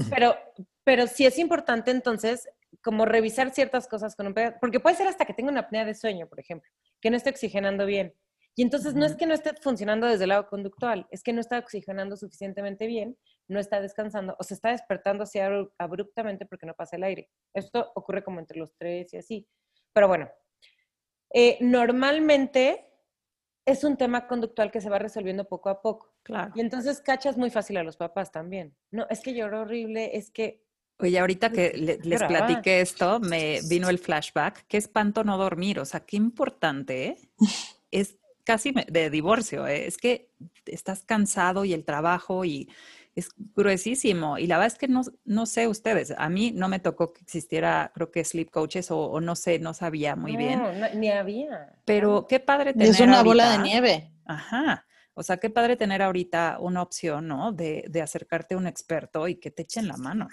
pero, 0.09 0.35
pero 0.83 1.07
sí 1.07 1.25
es 1.25 1.37
importante 1.37 1.91
entonces 1.91 2.49
como 2.81 3.05
revisar 3.05 3.51
ciertas 3.51 3.87
cosas 3.87 4.15
con 4.15 4.27
un 4.27 4.33
pediatra, 4.33 4.59
porque 4.59 4.79
puede 4.79 4.95
ser 4.95 5.07
hasta 5.07 5.25
que 5.25 5.33
tenga 5.33 5.51
una 5.51 5.61
apnea 5.61 5.85
de 5.85 5.93
sueño, 5.93 6.27
por 6.27 6.39
ejemplo, 6.39 6.69
que 7.01 7.09
no 7.09 7.17
esté 7.17 7.31
oxigenando 7.31 7.85
bien. 7.85 8.15
Y 8.55 8.63
entonces 8.63 8.95
no 8.95 9.05
es 9.05 9.15
que 9.15 9.25
no 9.25 9.33
esté 9.33 9.53
funcionando 9.61 10.07
desde 10.07 10.25
el 10.25 10.29
lado 10.29 10.47
conductual, 10.47 11.07
es 11.09 11.23
que 11.23 11.33
no 11.33 11.39
está 11.39 11.57
oxigenando 11.57 12.17
suficientemente 12.17 12.85
bien, 12.85 13.17
no 13.47 13.59
está 13.59 13.81
descansando 13.81 14.35
o 14.39 14.43
se 14.43 14.53
está 14.53 14.69
despertando 14.69 15.23
así 15.23 15.39
abruptamente 15.77 16.45
porque 16.45 16.65
no 16.65 16.73
pasa 16.73 16.95
el 16.95 17.03
aire. 17.03 17.29
Esto 17.53 17.91
ocurre 17.95 18.23
como 18.23 18.39
entre 18.39 18.57
los 18.57 18.75
tres 18.77 19.13
y 19.13 19.17
así. 19.17 19.47
Pero 19.93 20.07
bueno, 20.07 20.29
eh, 21.33 21.57
normalmente 21.61 22.87
es 23.65 23.83
un 23.83 23.97
tema 23.97 24.27
conductual 24.27 24.71
que 24.71 24.81
se 24.81 24.89
va 24.89 24.99
resolviendo 24.99 25.47
poco 25.47 25.69
a 25.69 25.81
poco. 25.81 26.13
Claro. 26.23 26.51
Y 26.55 26.61
entonces 26.61 27.01
cachas 27.01 27.37
muy 27.37 27.49
fácil 27.49 27.77
a 27.77 27.83
los 27.83 27.97
papás 27.97 28.31
también. 28.31 28.75
No, 28.91 29.05
es 29.09 29.21
que 29.21 29.33
lloró 29.33 29.61
horrible, 29.61 30.17
es 30.17 30.31
que... 30.31 30.63
Oye, 30.99 31.17
ahorita 31.17 31.51
que 31.51 31.71
les 31.73 32.23
platiqué 32.23 32.81
esto, 32.81 33.19
me 33.19 33.59
vino 33.67 33.89
el 33.89 33.97
flashback. 33.97 34.65
Qué 34.67 34.77
espanto 34.77 35.23
no 35.23 35.37
dormir. 35.37 35.79
O 35.79 35.85
sea, 35.85 36.01
qué 36.01 36.15
importante 36.15 37.07
¿eh? 37.07 37.17
es 37.91 38.19
casi 38.43 38.73
de 38.87 39.09
divorcio, 39.09 39.67
¿eh? 39.67 39.87
es 39.87 39.97
que 39.97 40.31
estás 40.65 41.03
cansado 41.03 41.65
y 41.65 41.73
el 41.73 41.85
trabajo 41.85 42.45
y 42.45 42.69
es 43.15 43.29
gruesísimo. 43.55 44.37
Y 44.37 44.47
la 44.47 44.57
verdad 44.57 44.73
es 44.73 44.79
que 44.79 44.87
no, 44.87 45.01
no 45.25 45.45
sé 45.45 45.67
ustedes, 45.67 46.13
a 46.17 46.29
mí 46.29 46.51
no 46.51 46.67
me 46.67 46.79
tocó 46.79 47.13
que 47.13 47.21
existiera, 47.21 47.91
creo 47.93 48.11
que 48.11 48.23
sleep 48.23 48.49
coaches 48.49 48.87
o, 48.89 49.19
no 49.19 49.35
sé, 49.35 49.59
no 49.59 49.73
sabía 49.73 50.15
muy 50.15 50.37
bien. 50.37 50.59
No, 50.59 50.89
ni 50.93 51.09
había. 51.09 51.73
Pero 51.85 52.25
qué 52.27 52.39
padre 52.39 52.73
tener. 52.73 52.89
Es 52.89 52.99
una 52.99 53.23
bola 53.23 53.51
de 53.51 53.57
nieve. 53.59 54.11
Ajá. 54.25 54.85
O 55.13 55.23
sea, 55.23 55.37
qué 55.37 55.49
padre 55.49 55.75
tener 55.75 56.01
ahorita 56.01 56.57
una 56.59 56.81
opción, 56.81 57.27
¿no? 57.27 57.51
De, 57.51 57.85
de 57.89 58.01
acercarte 58.01 58.55
a 58.55 58.57
un 58.57 58.65
experto 58.65 59.27
y 59.27 59.35
que 59.35 59.51
te 59.51 59.63
echen 59.63 59.87
la 59.87 59.97
mano. 59.97 60.29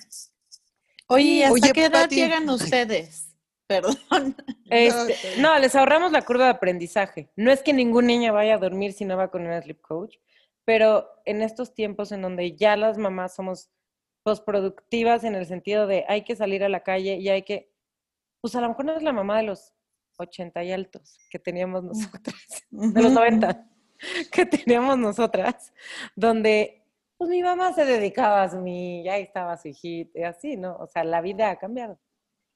Oye, 1.09 1.45
¿hasta 1.45 1.73
qué 1.73 1.87
edad 1.87 2.09
llegan 2.09 2.49
ustedes? 2.49 3.35
Perdón. 3.69 3.95
Este, 4.71 5.41
no, 5.41 5.59
les 5.59 5.75
ahorramos 5.75 6.13
la 6.13 6.21
curva 6.21 6.45
de 6.45 6.51
aprendizaje. 6.51 7.31
No 7.37 7.51
es 7.51 7.63
que 7.63 7.73
ningún 7.73 8.07
niño 8.07 8.35
vaya 8.35 8.57
a 8.57 8.59
dormir 8.59 8.93
si 8.93 9.07
no 9.07 9.17
va 9.17 9.31
con 9.31 9.47
un 9.47 9.63
sleep 9.63 9.81
coach, 9.81 10.17
pero 10.67 11.09
en 11.25 11.41
estos 11.41 11.73
tiempos 11.73 12.13
en 12.13 12.21
donde 12.21 12.55
ya 12.55 12.77
las 12.77 12.99
mamás 12.99 13.35
somos 13.35 13.71
postproductivas 14.23 15.25
en 15.25 15.35
el 15.35 15.47
sentido 15.47 15.87
de 15.87 16.05
hay 16.07 16.23
que 16.23 16.37
salir 16.37 16.65
a 16.65 16.69
la 16.69 16.83
calle 16.83 17.17
y 17.17 17.31
hay 17.31 17.45
que, 17.45 17.73
pues 18.43 18.55
a 18.57 18.61
lo 18.61 18.69
mejor 18.69 18.85
no 18.85 18.93
es 18.95 19.03
la 19.03 19.15
mamá 19.15 19.39
de 19.39 19.45
los 19.45 19.73
80 20.19 20.65
y 20.65 20.73
altos 20.73 21.19
que 21.31 21.39
teníamos 21.39 21.83
nosotras, 21.83 22.37
de 22.71 23.03
los 23.03 23.13
90 23.13 23.71
que 24.31 24.45
teníamos 24.45 24.99
nosotras, 24.99 25.73
donde 26.15 26.85
pues 27.17 27.31
mi 27.31 27.43
mamá 27.43 27.73
se 27.73 27.87
dedicaba 27.87 28.43
a 28.43 28.51
su, 28.51 28.63
ya 29.03 29.17
estaba 29.17 29.57
su 29.57 29.69
hijita 29.69 30.19
y 30.19 30.23
así, 30.25 30.57
¿no? 30.59 30.77
O 30.77 30.87
sea, 30.87 31.05
la 31.05 31.23
vida 31.23 31.51
ha 31.51 31.59
cambiado. 31.59 31.99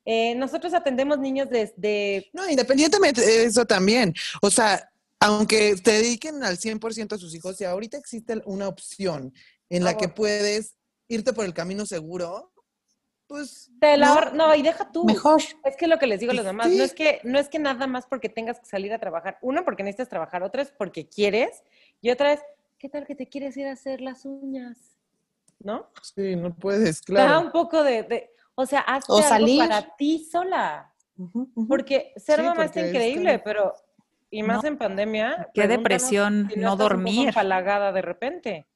Eh, 0.05 0.35
nosotros 0.35 0.75
atendemos 0.75 1.19
niños 1.19 1.49
desde... 1.49 2.29
No, 2.33 2.49
independientemente 2.49 3.21
de 3.21 3.45
eso 3.45 3.65
también. 3.65 4.15
O 4.41 4.51
sea, 4.51 4.91
aunque 5.21 5.77
te 5.77 5.93
dediquen 5.93 6.43
al 6.43 6.59
100% 6.59 7.13
a 7.13 7.19
sus 7.19 7.35
hijos, 7.35 7.57
si 7.57 7.65
ahorita 7.65 7.97
existe 7.97 8.43
una 8.45 8.69
opción 8.69 9.33
en 9.71 9.85
la 9.85 9.97
que 9.97 10.09
puedes 10.09 10.77
irte 11.09 11.33
por 11.33 11.45
el 11.45 11.55
camino 11.55 11.87
seguro, 11.87 12.53
pues... 13.29 13.71
Te 13.81 13.97
la, 13.97 14.33
no, 14.35 14.55
y 14.55 14.63
deja 14.63 14.91
tú. 14.91 15.05
Mejor. 15.05 15.41
Es 15.65 15.77
que 15.77 15.87
lo 15.87 15.99
que 15.99 16.07
les 16.07 16.19
digo 16.19 16.33
a 16.33 16.35
los 16.35 16.45
demás, 16.45 16.69
no, 16.69 16.83
es 16.83 16.93
que, 16.93 17.21
no 17.23 17.39
es 17.39 17.49
que 17.49 17.59
nada 17.59 17.87
más 17.87 18.07
porque 18.07 18.29
tengas 18.29 18.59
que 18.59 18.67
salir 18.67 18.93
a 18.93 18.99
trabajar. 18.99 19.39
Uno, 19.41 19.65
porque 19.65 19.85
necesitas 19.85 20.09
trabajar. 20.09 20.43
Otra 20.43 20.63
es 20.63 20.73
porque 20.73 21.09
quieres. 21.09 21.63
Y 22.01 22.11
otra 22.11 22.33
es, 22.33 22.41
¿qué 22.79 22.89
tal 22.89 23.07
que 23.07 23.15
te 23.15 23.29
quieres 23.29 23.57
ir 23.57 23.69
a 23.69 23.73
hacer 23.73 24.01
las 24.01 24.25
uñas? 24.25 24.77
¿No? 25.61 25.89
Sí, 26.03 26.35
no 26.35 26.53
puedes, 26.53 27.01
claro. 27.01 27.31
Da 27.31 27.39
un 27.39 27.53
poco 27.53 27.85
de 27.85 28.33
o 28.63 28.67
sea, 28.67 28.81
hazte 28.81 29.13
algo 29.13 29.59
para 29.59 29.97
ti 29.97 30.27
sola. 30.31 30.93
Porque 31.69 32.13
ser 32.17 32.43
mamá 32.43 32.65
está 32.65 32.87
increíble, 32.87 33.39
pero 33.39 33.75
y 34.31 34.43
más 34.43 34.65
en 34.65 34.79
pandemia. 34.79 35.51
Qué 35.53 35.69
depresión 35.69 36.51
no, 36.57 36.77
dormir. 36.77 37.29
Un 37.29 37.95
de 37.95 38.03
repente. 38.03 38.67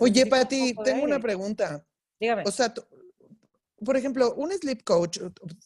Oye, 0.00 0.26
Pati, 0.26 0.74
tengo 0.84 1.04
una 1.04 1.18
pregunta. 1.18 1.84
Dígame. 2.18 2.42
O 2.44 2.50
sea, 2.50 2.72
por 3.84 3.96
ejemplo, 3.96 4.34
un 4.34 4.52
sleep 4.52 4.84
coach 4.84 5.18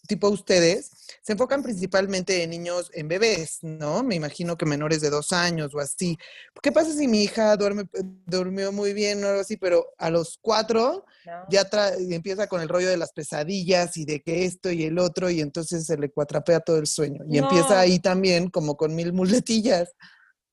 tipo 0.06 0.28
ustedes 0.28 0.90
se 1.22 1.32
enfocan 1.32 1.62
principalmente 1.62 2.42
en 2.42 2.50
niños, 2.50 2.90
en 2.94 3.08
bebés, 3.08 3.58
¿no? 3.62 4.02
Me 4.02 4.14
imagino 4.14 4.56
que 4.56 4.66
menores 4.66 5.00
de 5.00 5.10
dos 5.10 5.32
años 5.32 5.74
o 5.74 5.78
así. 5.78 6.18
¿Qué 6.62 6.72
pasa 6.72 6.92
si 6.92 7.08
mi 7.08 7.22
hija 7.22 7.56
duerme, 7.56 7.84
durmió 8.26 8.72
muy 8.72 8.92
bien 8.92 9.22
o 9.22 9.28
algo 9.28 9.40
así, 9.40 9.56
pero 9.56 9.92
a 9.98 10.10
los 10.10 10.38
cuatro 10.40 11.04
ya 11.48 11.68
empieza 12.10 12.46
con 12.46 12.60
el 12.60 12.68
rollo 12.68 12.88
de 12.88 12.96
las 12.96 13.12
pesadillas 13.12 13.96
y 13.96 14.04
de 14.04 14.22
que 14.22 14.44
esto 14.44 14.70
y 14.70 14.84
el 14.84 14.98
otro 14.98 15.28
y 15.30 15.40
entonces 15.40 15.86
se 15.86 15.96
le 15.96 16.10
cuatrapea 16.10 16.60
todo 16.60 16.78
el 16.78 16.86
sueño 16.86 17.24
y 17.28 17.38
empieza 17.38 17.80
ahí 17.80 17.98
también 17.98 18.50
como 18.50 18.76
con 18.76 18.94
mil 18.94 19.12
muletillas, 19.12 19.94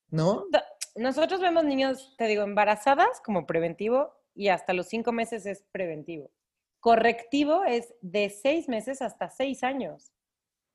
¿no? 0.10 0.46
Nosotros 0.96 1.42
vemos 1.42 1.64
niños, 1.64 2.14
te 2.18 2.26
digo, 2.26 2.44
embarazadas 2.44 3.22
como 3.26 3.48
preventivo 3.48 4.14
y 4.36 4.50
hasta 4.50 4.74
los 4.74 4.88
cinco 4.88 5.12
meses 5.12 5.46
es 5.46 5.64
preventivo 5.72 6.32
correctivo 6.84 7.64
es 7.64 7.96
de 8.02 8.30
seis 8.30 8.68
meses 8.68 9.02
hasta 9.02 9.30
seis 9.30 9.64
años. 9.64 10.12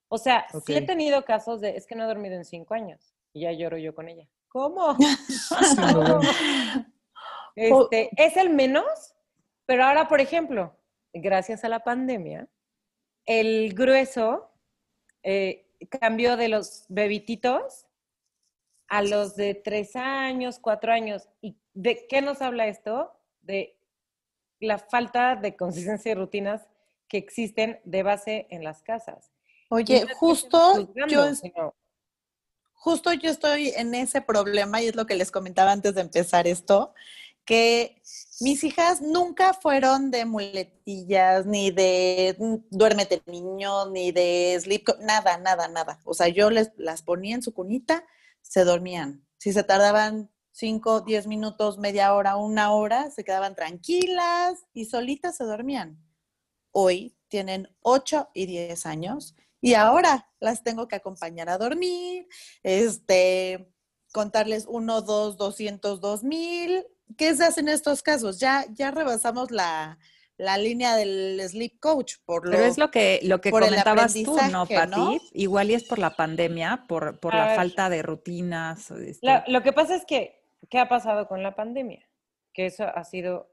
O 0.08 0.16
sea, 0.16 0.46
sí 0.64 0.74
he 0.74 0.80
tenido 0.80 1.22
casos 1.26 1.60
de, 1.60 1.76
es 1.76 1.86
que 1.86 1.94
no 1.94 2.04
he 2.04 2.06
dormido 2.06 2.34
en 2.34 2.46
cinco 2.46 2.72
años 2.72 3.14
y 3.34 3.42
ya 3.42 3.52
lloro 3.52 3.76
yo 3.76 3.94
con 3.94 4.08
ella. 4.08 4.26
¿Cómo? 4.48 4.96
este, 7.54 8.08
es 8.16 8.38
el 8.38 8.48
menos, 8.48 9.14
pero 9.66 9.84
ahora, 9.84 10.08
por 10.08 10.22
ejemplo, 10.22 10.74
gracias 11.12 11.62
a 11.62 11.68
la 11.68 11.84
pandemia, 11.84 12.48
el 13.26 13.74
grueso 13.74 14.50
eh, 15.22 15.66
cambió 16.00 16.38
de 16.38 16.48
los 16.48 16.86
bebititos 16.88 17.86
a 18.88 19.02
los 19.02 19.36
de 19.36 19.54
tres 19.54 19.94
años, 19.94 20.58
cuatro 20.58 20.90
años. 20.90 21.28
¿Y 21.42 21.58
de 21.74 22.06
qué 22.08 22.22
nos 22.22 22.40
habla 22.40 22.66
esto? 22.66 23.12
De 23.42 23.77
la 24.60 24.78
falta 24.78 25.36
de 25.36 25.56
consistencia 25.56 26.12
y 26.12 26.14
rutinas 26.14 26.62
que 27.08 27.18
existen 27.18 27.80
de 27.84 28.02
base 28.02 28.46
en 28.50 28.64
las 28.64 28.82
casas. 28.82 29.30
Oye, 29.70 30.06
justo 30.14 30.92
yo, 31.08 31.30
justo 32.74 33.12
yo 33.12 33.30
estoy 33.30 33.70
en 33.76 33.94
ese 33.94 34.20
problema 34.20 34.80
y 34.80 34.88
es 34.88 34.96
lo 34.96 35.06
que 35.06 35.14
les 35.14 35.30
comentaba 35.30 35.72
antes 35.72 35.94
de 35.94 36.00
empezar 36.00 36.46
esto, 36.46 36.94
que 37.44 38.00
mis 38.40 38.62
hijas 38.62 39.00
nunca 39.00 39.52
fueron 39.54 40.10
de 40.10 40.24
muletillas, 40.24 41.46
ni 41.46 41.70
de 41.70 42.36
duérmete 42.70 43.22
niño, 43.26 43.90
ni 43.90 44.12
de 44.12 44.58
sleep, 44.60 44.86
nada, 45.00 45.38
nada, 45.38 45.68
nada. 45.68 46.00
O 46.04 46.14
sea, 46.14 46.28
yo 46.28 46.50
les 46.50 46.72
las 46.76 47.02
ponía 47.02 47.34
en 47.34 47.42
su 47.42 47.52
cunita, 47.52 48.04
se 48.42 48.64
dormían. 48.64 49.26
Si 49.38 49.52
se 49.52 49.64
tardaban 49.64 50.30
5, 50.58 51.02
10 51.02 51.28
minutos, 51.28 51.78
media 51.78 52.12
hora, 52.14 52.36
una 52.36 52.72
hora, 52.72 53.12
se 53.12 53.22
quedaban 53.22 53.54
tranquilas 53.54 54.66
y 54.74 54.86
solitas 54.86 55.36
se 55.36 55.44
dormían. 55.44 56.02
Hoy 56.72 57.16
tienen 57.28 57.68
8 57.82 58.30
y 58.34 58.46
10 58.46 58.86
años 58.86 59.36
y 59.60 59.74
ahora 59.74 60.28
las 60.40 60.64
tengo 60.64 60.88
que 60.88 60.96
acompañar 60.96 61.48
a 61.48 61.58
dormir, 61.58 62.26
este, 62.64 63.72
contarles 64.12 64.66
1, 64.66 65.02
2, 65.02 65.36
200, 65.36 66.00
2000. 66.00 66.84
¿Qué 67.16 67.36
se 67.36 67.44
hace 67.44 67.60
en 67.60 67.68
estos 67.68 68.02
casos? 68.02 68.40
Ya, 68.40 68.66
ya 68.72 68.90
rebasamos 68.90 69.52
la 69.52 69.96
la 70.38 70.56
línea 70.56 70.94
del 70.96 71.42
sleep 71.46 71.78
coach. 71.80 72.14
Por 72.24 72.46
lo, 72.46 72.52
Pero 72.52 72.64
es 72.64 72.78
lo 72.78 72.90
que, 72.90 73.20
lo 73.24 73.40
que 73.40 73.50
comentabas 73.50 74.14
tú, 74.14 74.36
¿no, 74.50 74.66
Pati? 74.66 75.20
Igual 75.32 75.70
y 75.70 75.74
es 75.74 75.84
por 75.84 75.98
la 75.98 76.14
pandemia, 76.14 76.84
por, 76.88 77.18
por 77.18 77.34
la 77.34 77.54
falta 77.56 77.90
de 77.90 78.02
rutinas. 78.02 78.90
Este 78.92 79.42
lo 79.48 79.62
que 79.62 79.72
pasa 79.72 79.96
es 79.96 80.04
que, 80.06 80.37
¿qué 80.68 80.78
ha 80.78 80.88
pasado 80.88 81.28
con 81.28 81.42
la 81.42 81.54
pandemia? 81.54 82.08
Que 82.52 82.66
eso 82.66 82.84
ha 82.84 83.04
sido 83.04 83.50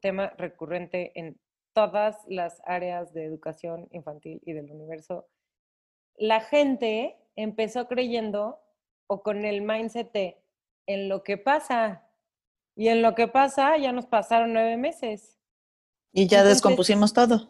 tema 0.00 0.30
recurrente 0.36 1.12
en 1.14 1.40
todas 1.72 2.18
las 2.26 2.60
áreas 2.64 3.12
de 3.12 3.24
educación 3.24 3.88
infantil 3.92 4.40
y 4.44 4.52
del 4.52 4.70
universo. 4.70 5.28
La 6.16 6.40
gente 6.40 7.16
empezó 7.36 7.88
creyendo 7.88 8.60
o 9.06 9.22
con 9.22 9.44
el 9.44 9.62
mindset 9.62 10.12
de 10.12 10.42
en 10.86 11.08
lo 11.08 11.22
que 11.22 11.38
pasa. 11.38 12.06
Y 12.74 12.88
en 12.88 13.02
lo 13.02 13.14
que 13.14 13.28
pasa 13.28 13.76
ya 13.76 13.92
nos 13.92 14.06
pasaron 14.06 14.52
nueve 14.52 14.76
meses. 14.76 15.38
Y 16.12 16.26
ya 16.26 16.44
descompusimos 16.44 17.12
todo. 17.12 17.48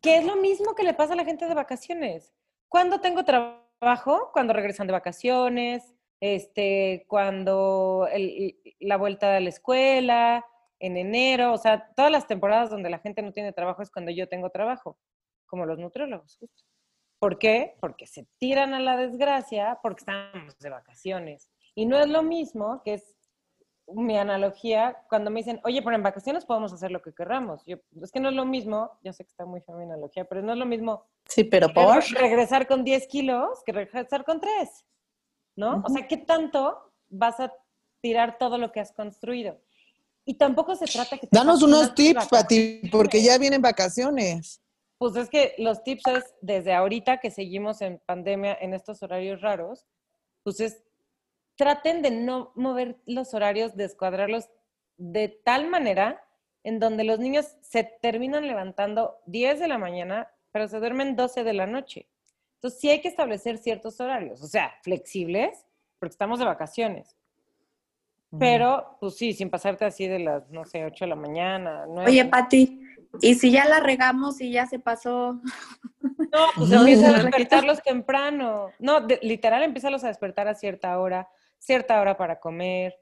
Que 0.00 0.18
es 0.18 0.26
lo 0.26 0.36
mismo 0.36 0.74
que 0.74 0.82
le 0.82 0.94
pasa 0.94 1.12
a 1.12 1.16
la 1.16 1.24
gente 1.24 1.46
de 1.46 1.54
vacaciones. 1.54 2.32
¿Cuándo 2.68 3.00
tengo 3.00 3.24
trabajo? 3.24 4.30
Cuando 4.32 4.52
regresan 4.52 4.86
de 4.86 4.92
vacaciones, 4.92 5.94
este, 6.20 7.04
cuando 7.08 8.08
la 8.80 8.96
vuelta 8.96 9.36
a 9.36 9.40
la 9.40 9.48
escuela, 9.48 10.44
en 10.78 10.96
enero, 10.96 11.52
o 11.52 11.58
sea, 11.58 11.90
todas 11.94 12.10
las 12.10 12.26
temporadas 12.26 12.70
donde 12.70 12.90
la 12.90 12.98
gente 12.98 13.22
no 13.22 13.32
tiene 13.32 13.52
trabajo 13.52 13.82
es 13.82 13.90
cuando 13.90 14.10
yo 14.10 14.28
tengo 14.28 14.50
trabajo, 14.50 14.98
como 15.46 15.64
los 15.66 15.78
nutriólogos, 15.78 16.36
justo. 16.36 16.64
¿Por 17.18 17.38
qué? 17.38 17.76
Porque 17.80 18.06
se 18.06 18.26
tiran 18.38 18.74
a 18.74 18.80
la 18.80 18.96
desgracia 18.96 19.78
porque 19.82 20.00
estamos 20.00 20.58
de 20.58 20.70
vacaciones. 20.70 21.50
Y 21.74 21.86
no 21.86 21.98
es 21.98 22.08
lo 22.08 22.22
mismo 22.22 22.82
que 22.84 22.94
es 22.94 23.16
mi 23.88 24.18
analogía 24.18 24.96
cuando 25.08 25.30
me 25.30 25.40
dicen, 25.40 25.60
oye, 25.64 25.80
pero 25.80 25.96
en 25.96 26.02
vacaciones 26.02 26.44
podemos 26.44 26.72
hacer 26.72 26.90
lo 26.90 27.00
que 27.00 27.14
querramos. 27.14 27.64
Yo, 27.66 27.78
es 28.02 28.10
que 28.10 28.20
no 28.20 28.28
es 28.28 28.34
lo 28.34 28.44
mismo, 28.44 28.98
yo 29.02 29.12
sé 29.12 29.24
que 29.24 29.30
está 29.30 29.46
muy 29.46 29.60
fea 29.60 29.76
mi 29.76 29.84
analogía, 29.84 30.24
pero 30.24 30.42
no 30.42 30.52
es 30.52 30.58
lo 30.58 30.66
mismo. 30.66 31.06
Sí, 31.26 31.44
pero 31.44 31.72
por. 31.72 32.02
Regresar 32.14 32.66
con 32.66 32.84
10 32.84 33.06
kilos 33.06 33.62
que 33.64 33.72
regresar 33.72 34.24
con 34.24 34.40
3. 34.40 34.84
¿No? 35.56 35.82
O 35.84 35.90
sea, 35.90 36.06
¿qué 36.06 36.18
tanto 36.18 36.92
vas 37.08 37.40
a 37.40 37.52
tirar 38.00 38.38
todo 38.38 38.58
lo 38.58 38.70
que 38.72 38.80
has 38.80 38.92
construido? 38.92 39.60
Y 40.24 40.34
tampoco 40.34 40.76
se 40.76 40.86
trata 40.86 41.18
que... 41.18 41.28
Danos 41.30 41.62
unos 41.62 41.94
tips, 41.94 42.28
Pati, 42.28 42.82
porque 42.92 43.22
ya 43.22 43.38
vienen 43.38 43.62
vacaciones. 43.62 44.60
Pues 44.98 45.16
es 45.16 45.28
que 45.28 45.54
los 45.58 45.82
tips 45.82 46.06
es, 46.08 46.34
desde 46.40 46.74
ahorita 46.74 47.18
que 47.18 47.30
seguimos 47.30 47.80
en 47.80 48.00
pandemia, 48.04 48.56
en 48.60 48.74
estos 48.74 49.02
horarios 49.02 49.40
raros, 49.40 49.86
pues 50.42 50.60
es, 50.60 50.82
traten 51.56 52.02
de 52.02 52.10
no 52.10 52.52
mover 52.54 53.00
los 53.06 53.34
horarios, 53.34 53.76
descuadrarlos 53.76 54.48
de 54.96 55.28
tal 55.28 55.68
manera 55.68 56.22
en 56.64 56.80
donde 56.80 57.04
los 57.04 57.20
niños 57.20 57.56
se 57.60 57.84
terminan 57.84 58.46
levantando 58.46 59.18
10 59.26 59.60
de 59.60 59.68
la 59.68 59.78
mañana, 59.78 60.32
pero 60.50 60.66
se 60.66 60.80
duermen 60.80 61.14
12 61.14 61.44
de 61.44 61.52
la 61.52 61.66
noche. 61.66 62.08
Entonces 62.56 62.80
sí 62.80 62.88
hay 62.90 63.00
que 63.00 63.08
establecer 63.08 63.58
ciertos 63.58 64.00
horarios, 64.00 64.42
o 64.42 64.46
sea, 64.46 64.74
flexibles, 64.82 65.64
porque 65.98 66.12
estamos 66.12 66.38
de 66.38 66.44
vacaciones. 66.44 67.16
Pero, 68.38 68.96
pues 69.00 69.16
sí, 69.16 69.32
sin 69.32 69.50
pasarte 69.50 69.84
así 69.84 70.06
de 70.06 70.18
las, 70.18 70.50
no 70.50 70.64
sé, 70.64 70.84
8 70.84 71.04
de 71.04 71.08
la 71.08 71.16
mañana. 71.16 71.84
Oye, 71.86 72.24
Pati, 72.24 72.80
¿y 73.20 73.34
si 73.34 73.50
ya 73.50 73.66
la 73.66 73.80
regamos 73.80 74.40
y 74.40 74.50
ya 74.50 74.66
se 74.66 74.78
pasó? 74.78 75.40
No, 76.02 76.46
pues 76.56 76.72
empieza 76.72 77.10
a 77.10 77.22
despertarlos 77.22 77.82
temprano. 77.82 78.70
No, 78.78 79.06
literal, 79.22 79.62
empieza 79.62 79.88
a 79.88 80.08
despertar 80.08 80.48
a 80.48 80.54
cierta 80.54 80.98
hora, 80.98 81.28
cierta 81.58 82.00
hora 82.00 82.16
para 82.16 82.40
comer, 82.40 82.98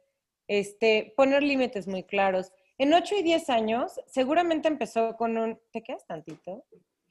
este, 0.46 1.14
poner 1.16 1.42
límites 1.42 1.88
muy 1.88 2.04
claros. 2.04 2.52
En 2.76 2.92
8 2.92 3.16
y 3.16 3.22
10 3.22 3.50
años, 3.50 4.00
seguramente 4.06 4.68
empezó 4.68 5.16
con 5.16 5.36
un, 5.38 5.58
¿te 5.72 5.82
quedas 5.82 6.06
tantito? 6.06 6.64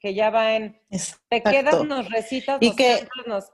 Que 0.04 0.12
ya 0.12 0.28
va 0.28 0.54
en, 0.54 0.78
te 1.30 1.42
quedas, 1.42 1.82
nos 1.82 2.10
recitas, 2.10 2.58
y 2.60 2.76
que, 2.76 3.08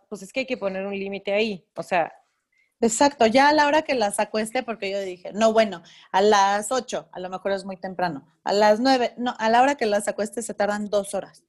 pues 0.08 0.22
es 0.22 0.32
que 0.32 0.40
hay 0.40 0.46
que 0.46 0.56
poner 0.56 0.84
un 0.84 0.98
límite 0.98 1.32
ahí. 1.32 1.64
O 1.76 1.82
sea, 1.84 2.12
Exacto, 2.80 3.24
ya 3.26 3.50
a 3.50 3.52
la 3.52 3.68
hora 3.68 3.82
que 3.82 3.94
las 3.94 4.18
acueste, 4.18 4.64
porque 4.64 4.90
yo 4.90 5.00
dije, 5.00 5.30
no, 5.32 5.52
bueno, 5.52 5.84
a 6.10 6.20
las 6.22 6.72
8, 6.72 7.10
a 7.12 7.20
lo 7.20 7.30
mejor 7.30 7.52
es 7.52 7.64
muy 7.64 7.76
temprano, 7.76 8.26
a 8.42 8.52
las 8.52 8.80
9, 8.80 9.14
no, 9.16 9.36
a 9.38 9.48
la 9.48 9.62
hora 9.62 9.76
que 9.76 9.86
las 9.86 10.08
acueste 10.08 10.42
se 10.42 10.52
tardan 10.52 10.90
dos 10.90 11.14
horas. 11.14 11.44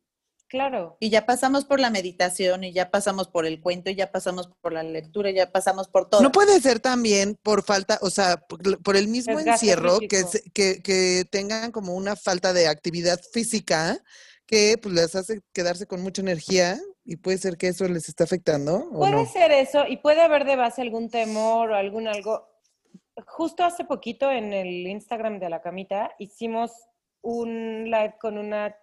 Claro. 0.47 0.97
Y 0.99 1.09
ya 1.09 1.25
pasamos 1.25 1.65
por 1.65 1.79
la 1.79 1.89
meditación, 1.89 2.63
y 2.63 2.73
ya 2.73 2.91
pasamos 2.91 3.27
por 3.27 3.47
el 3.47 3.59
cuento, 3.59 3.89
y 3.89 3.95
ya 3.95 4.11
pasamos 4.11 4.51
por 4.61 4.71
la 4.71 4.83
lectura, 4.83 5.31
y 5.31 5.33
ya 5.33 5.51
pasamos 5.51 5.87
por 5.87 6.11
todo. 6.11 6.21
No 6.21 6.31
puede 6.31 6.61
ser 6.61 6.79
también 6.79 7.39
por 7.41 7.63
falta, 7.63 7.97
o 8.03 8.11
sea, 8.11 8.37
por, 8.37 8.95
el 8.95 9.07
mismo 9.07 9.39
encierro, 9.39 9.97
que, 9.97 10.25
que, 10.53 10.83
que 10.83 11.25
tengan 11.27 11.71
como 11.71 11.95
una 11.95 12.15
falta 12.15 12.53
de 12.53 12.67
actividad 12.67 13.19
física 13.33 13.97
que 14.51 14.77
pues 14.77 14.93
les 14.93 15.15
hace 15.15 15.41
quedarse 15.53 15.87
con 15.87 16.03
mucha 16.03 16.21
energía 16.21 16.77
y 17.05 17.15
puede 17.15 17.37
ser 17.37 17.57
que 17.57 17.69
eso 17.69 17.87
les 17.87 18.09
está 18.09 18.25
afectando. 18.25 18.89
puede 18.91 19.25
ser 19.25 19.49
eso 19.53 19.87
y 19.87 19.95
puede 19.97 20.21
haber 20.21 20.43
de 20.43 20.57
base 20.57 20.81
algún 20.81 21.09
temor 21.09 21.71
o 21.71 21.75
algún 21.75 22.09
algo. 22.09 22.49
Justo 23.27 23.63
hace 23.63 23.85
poquito 23.85 24.29
en 24.29 24.51
el 24.51 24.87
Instagram 24.87 25.39
de 25.39 25.49
la 25.49 25.61
camita 25.61 26.11
hicimos 26.19 26.71
un 27.21 27.85
live 27.85 28.15
con 28.19 28.37
una 28.37 28.75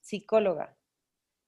psicóloga. 0.00 0.76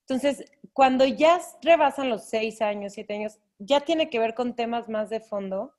Entonces, 0.08 0.44
cuando 0.72 1.04
ya 1.04 1.40
rebasan 1.62 2.10
los 2.10 2.28
seis 2.28 2.60
años, 2.62 2.94
siete 2.94 3.14
años, 3.14 3.38
ya 3.58 3.80
tiene 3.80 4.10
que 4.10 4.18
ver 4.18 4.34
con 4.34 4.56
temas 4.56 4.88
más 4.88 5.08
de 5.08 5.20
fondo 5.20 5.74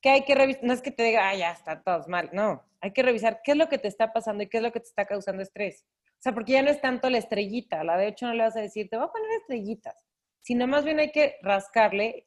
que 0.00 0.08
hay 0.08 0.24
que 0.24 0.34
revisar. 0.34 0.64
No 0.64 0.72
es 0.72 0.80
que 0.80 0.90
te 0.90 1.02
diga, 1.02 1.28
ah, 1.28 1.34
ya 1.34 1.50
está 1.50 1.82
todo 1.82 2.06
mal. 2.08 2.30
No, 2.32 2.62
hay 2.80 2.92
que 2.92 3.02
revisar 3.02 3.42
qué 3.44 3.52
es 3.52 3.58
lo 3.58 3.68
que 3.68 3.76
te 3.76 3.88
está 3.88 4.14
pasando 4.14 4.42
y 4.42 4.48
qué 4.48 4.56
es 4.58 4.62
lo 4.62 4.72
que 4.72 4.80
te 4.80 4.88
está 4.88 5.04
causando 5.04 5.42
estrés. 5.42 5.84
O 6.18 6.22
sea, 6.22 6.32
porque 6.32 6.52
ya 6.52 6.62
no 6.62 6.70
es 6.70 6.80
tanto 6.80 7.10
la 7.10 7.18
estrellita, 7.18 7.84
la 7.84 7.96
de 7.96 8.08
hecho 8.08 8.26
no 8.26 8.34
le 8.34 8.42
vas 8.42 8.56
a 8.56 8.60
decir, 8.60 8.88
te 8.88 8.96
voy 8.96 9.06
a 9.06 9.12
poner 9.12 9.30
estrellitas, 9.40 10.04
sino 10.40 10.66
más 10.66 10.84
bien 10.84 10.98
hay 10.98 11.12
que 11.12 11.36
rascarle 11.42 12.26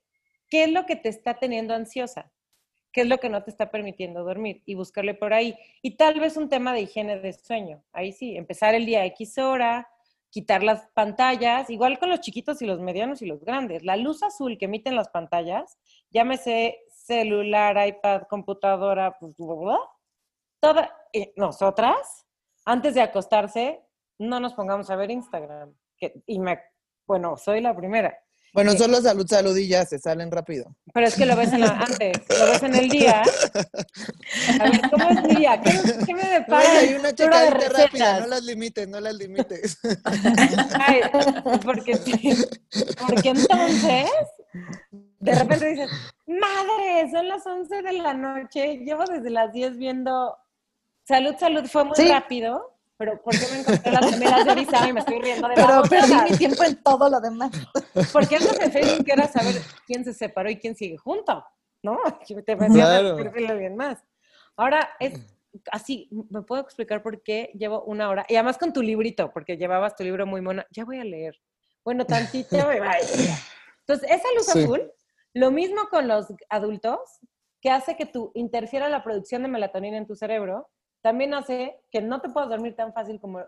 qué 0.49 0.63
es 0.63 0.71
lo 0.71 0.85
que 0.85 0.95
te 0.95 1.09
está 1.09 1.39
teniendo 1.39 1.73
ansiosa, 1.73 2.31
qué 2.91 3.01
es 3.01 3.07
lo 3.07 3.17
que 3.17 3.29
no 3.29 3.43
te 3.43 3.51
está 3.51 3.71
permitiendo 3.71 4.23
dormir 4.23 4.63
y 4.65 4.75
buscarle 4.75 5.13
por 5.13 5.33
ahí. 5.33 5.55
Y 5.81 5.97
tal 5.97 6.19
vez 6.19 6.37
un 6.37 6.49
tema 6.49 6.73
de 6.73 6.81
higiene 6.81 7.19
de 7.19 7.33
sueño, 7.33 7.83
ahí 7.91 8.11
sí, 8.11 8.35
empezar 8.35 8.75
el 8.75 8.85
día 8.85 9.05
X 9.05 9.37
hora, 9.37 9.87
quitar 10.29 10.63
las 10.63 10.87
pantallas, 10.93 11.69
igual 11.69 11.99
con 11.99 12.09
los 12.09 12.21
chiquitos 12.21 12.61
y 12.61 12.65
los 12.65 12.79
medianos 12.79 13.21
y 13.21 13.25
los 13.25 13.43
grandes. 13.43 13.83
La 13.83 13.97
luz 13.97 14.23
azul 14.23 14.57
que 14.57 14.65
emiten 14.65 14.95
las 14.95 15.09
pantallas, 15.09 15.77
llámese 16.11 16.79
celular, 16.89 17.87
iPad, 17.87 18.23
computadora, 18.29 19.17
pues, 19.19 19.35
toda, 20.59 20.91
eh, 21.13 21.33
nosotras 21.35 22.25
antes 22.69 22.93
de 22.93 23.01
acostarse, 23.01 23.81
no 24.19 24.39
nos 24.39 24.53
pongamos 24.53 24.89
a 24.91 24.95
ver 24.95 25.09
Instagram. 25.09 25.73
y 26.27 26.39
me, 26.39 26.59
bueno, 27.07 27.35
soy 27.35 27.61
la 27.61 27.75
primera. 27.75 28.15
Bueno, 28.53 28.71
solo 28.73 28.99
salud, 29.01 29.27
salud 29.27 29.55
y 29.57 29.67
ya 29.67 29.85
se 29.85 29.99
salen 29.99 30.31
rápido. 30.31 30.75
Pero 30.93 31.07
es 31.07 31.15
que 31.15 31.25
lo 31.25 31.35
ves 31.35 31.53
en 31.53 31.61
la, 31.61 31.67
antes, 31.67 32.17
lo 32.29 32.45
ves 32.45 32.63
en 32.63 32.75
el 32.75 32.89
día. 32.89 33.21
A 34.59 34.63
ver, 34.69 34.81
¿cómo 34.89 35.09
es 35.09 35.17
el 35.17 35.35
día? 35.35 35.61
¿Qué, 35.61 36.13
me 36.13 36.27
depara? 36.29 36.79
hay 36.79 36.93
una 36.93 37.13
checadita 37.13 37.69
rápida, 37.69 38.19
no 38.21 38.27
las 38.27 38.43
limites, 38.43 38.87
no 38.87 38.99
las 38.99 39.15
limites. 39.15 39.79
Ay, 40.73 41.01
porque, 41.63 41.99
porque 43.07 43.29
entonces, 43.29 44.09
de 45.19 45.35
repente 45.35 45.69
dices, 45.69 45.91
madre, 46.27 47.09
son 47.11 47.27
las 47.27 47.45
11 47.45 47.81
de 47.81 47.93
la 47.93 48.13
noche, 48.13 48.77
llevo 48.77 49.05
desde 49.05 49.29
las 49.29 49.51
10 49.53 49.77
viendo 49.77 50.35
Salud, 51.09 51.35
salud, 51.39 51.65
fue 51.65 51.83
muy 51.85 51.95
rápido, 52.07 52.77
pero 52.95 53.19
¿por 53.23 53.33
qué 53.33 53.43
me 53.51 53.61
encontré 53.61 53.91
las 53.91 54.11
gemelas 54.11 54.45
de 54.45 54.89
y 54.89 54.93
me 54.93 54.99
estoy 54.99 55.19
riendo 55.19 55.47
de 55.47 55.55
Pero 55.55 55.81
perdí 55.89 56.13
mi 56.29 56.37
tiempo 56.37 56.63
en 56.63 56.83
todo 56.83 57.09
lo 57.09 57.19
demás. 57.19 57.49
Porque 58.13 58.35
antes 58.35 58.59
en 58.59 58.71
Facebook 58.71 59.05
era 59.07 59.27
saber 59.27 59.55
quién 59.87 60.05
se 60.05 60.13
separó 60.13 60.51
y 60.51 60.57
quién 60.59 60.75
sigue 60.75 60.97
junto, 60.97 61.43
¿no? 61.81 61.97
Te 62.45 62.55
claro. 62.55 63.15
perfil 63.15 63.47
alguien 63.47 63.75
más. 63.75 63.97
Ahora 64.55 64.87
es 64.99 65.19
así, 65.71 66.09
¿me 66.29 66.43
puedo 66.43 66.61
explicar 66.61 67.01
por 67.01 67.23
qué 67.23 67.49
llevo 67.55 67.81
una 67.85 68.07
hora? 68.07 68.23
Y 68.29 68.35
además 68.35 68.59
con 68.59 68.71
tu 68.71 68.83
librito, 68.83 69.31
porque 69.33 69.57
llevabas 69.57 69.95
tu 69.95 70.03
libro 70.03 70.27
muy 70.27 70.41
mono. 70.41 70.63
Ya 70.69 70.85
voy 70.85 70.99
a 70.99 71.03
leer. 71.03 71.35
Bueno, 71.83 72.05
tantito 72.05 72.55
me 72.67 72.81
va 72.81 72.97
Entonces, 73.79 74.11
esa 74.11 74.27
luz 74.35 74.47
azul, 74.49 74.91
lo 75.33 75.49
mismo 75.49 75.87
con 75.89 76.07
los 76.07 76.27
adultos, 76.51 76.99
que 77.61 77.71
hace 77.71 77.97
que 77.97 78.05
tú 78.05 78.31
interfiera 78.35 78.87
la 78.89 79.03
producción 79.03 79.41
de 79.41 79.47
melatonina 79.47 79.97
en 79.97 80.05
tu 80.05 80.15
cerebro 80.15 80.69
también 81.01 81.33
hace 81.33 81.81
que 81.91 82.01
no 82.01 82.21
te 82.21 82.29
puedas 82.29 82.49
dormir 82.49 82.75
tan 82.75 82.93
fácil 82.93 83.19
como, 83.19 83.41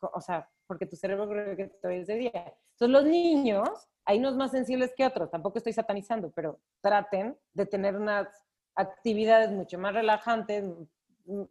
o, 0.00 0.20
sea, 0.20 0.48
porque 0.66 0.86
tu 0.86 0.96
cerebro 0.96 1.28
cree 1.28 1.56
que 1.56 1.66
todavía 1.66 2.00
es 2.00 2.06
de 2.06 2.14
día. 2.16 2.54
Entonces 2.72 2.88
los 2.88 3.04
niños, 3.04 3.68
hay 4.04 4.18
unos 4.18 4.36
más 4.36 4.50
sensibles 4.50 4.92
que 4.96 5.06
otros, 5.06 5.30
tampoco 5.30 5.58
estoy 5.58 5.72
satanizando, 5.72 6.30
pero 6.30 6.58
traten 6.80 7.36
de 7.52 7.66
tener 7.66 7.96
unas 7.96 8.28
actividades 8.74 9.50
mucho 9.50 9.78
más 9.78 9.94
relajantes, 9.94 10.64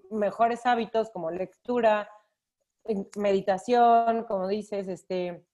mejores 0.09 0.65
hábitos 0.65 1.09
como 1.11 1.31
lectura, 1.31 2.09
meditación, 3.15 4.23
como 4.23 4.47
dices, 4.47 4.87
este, 4.87 5.45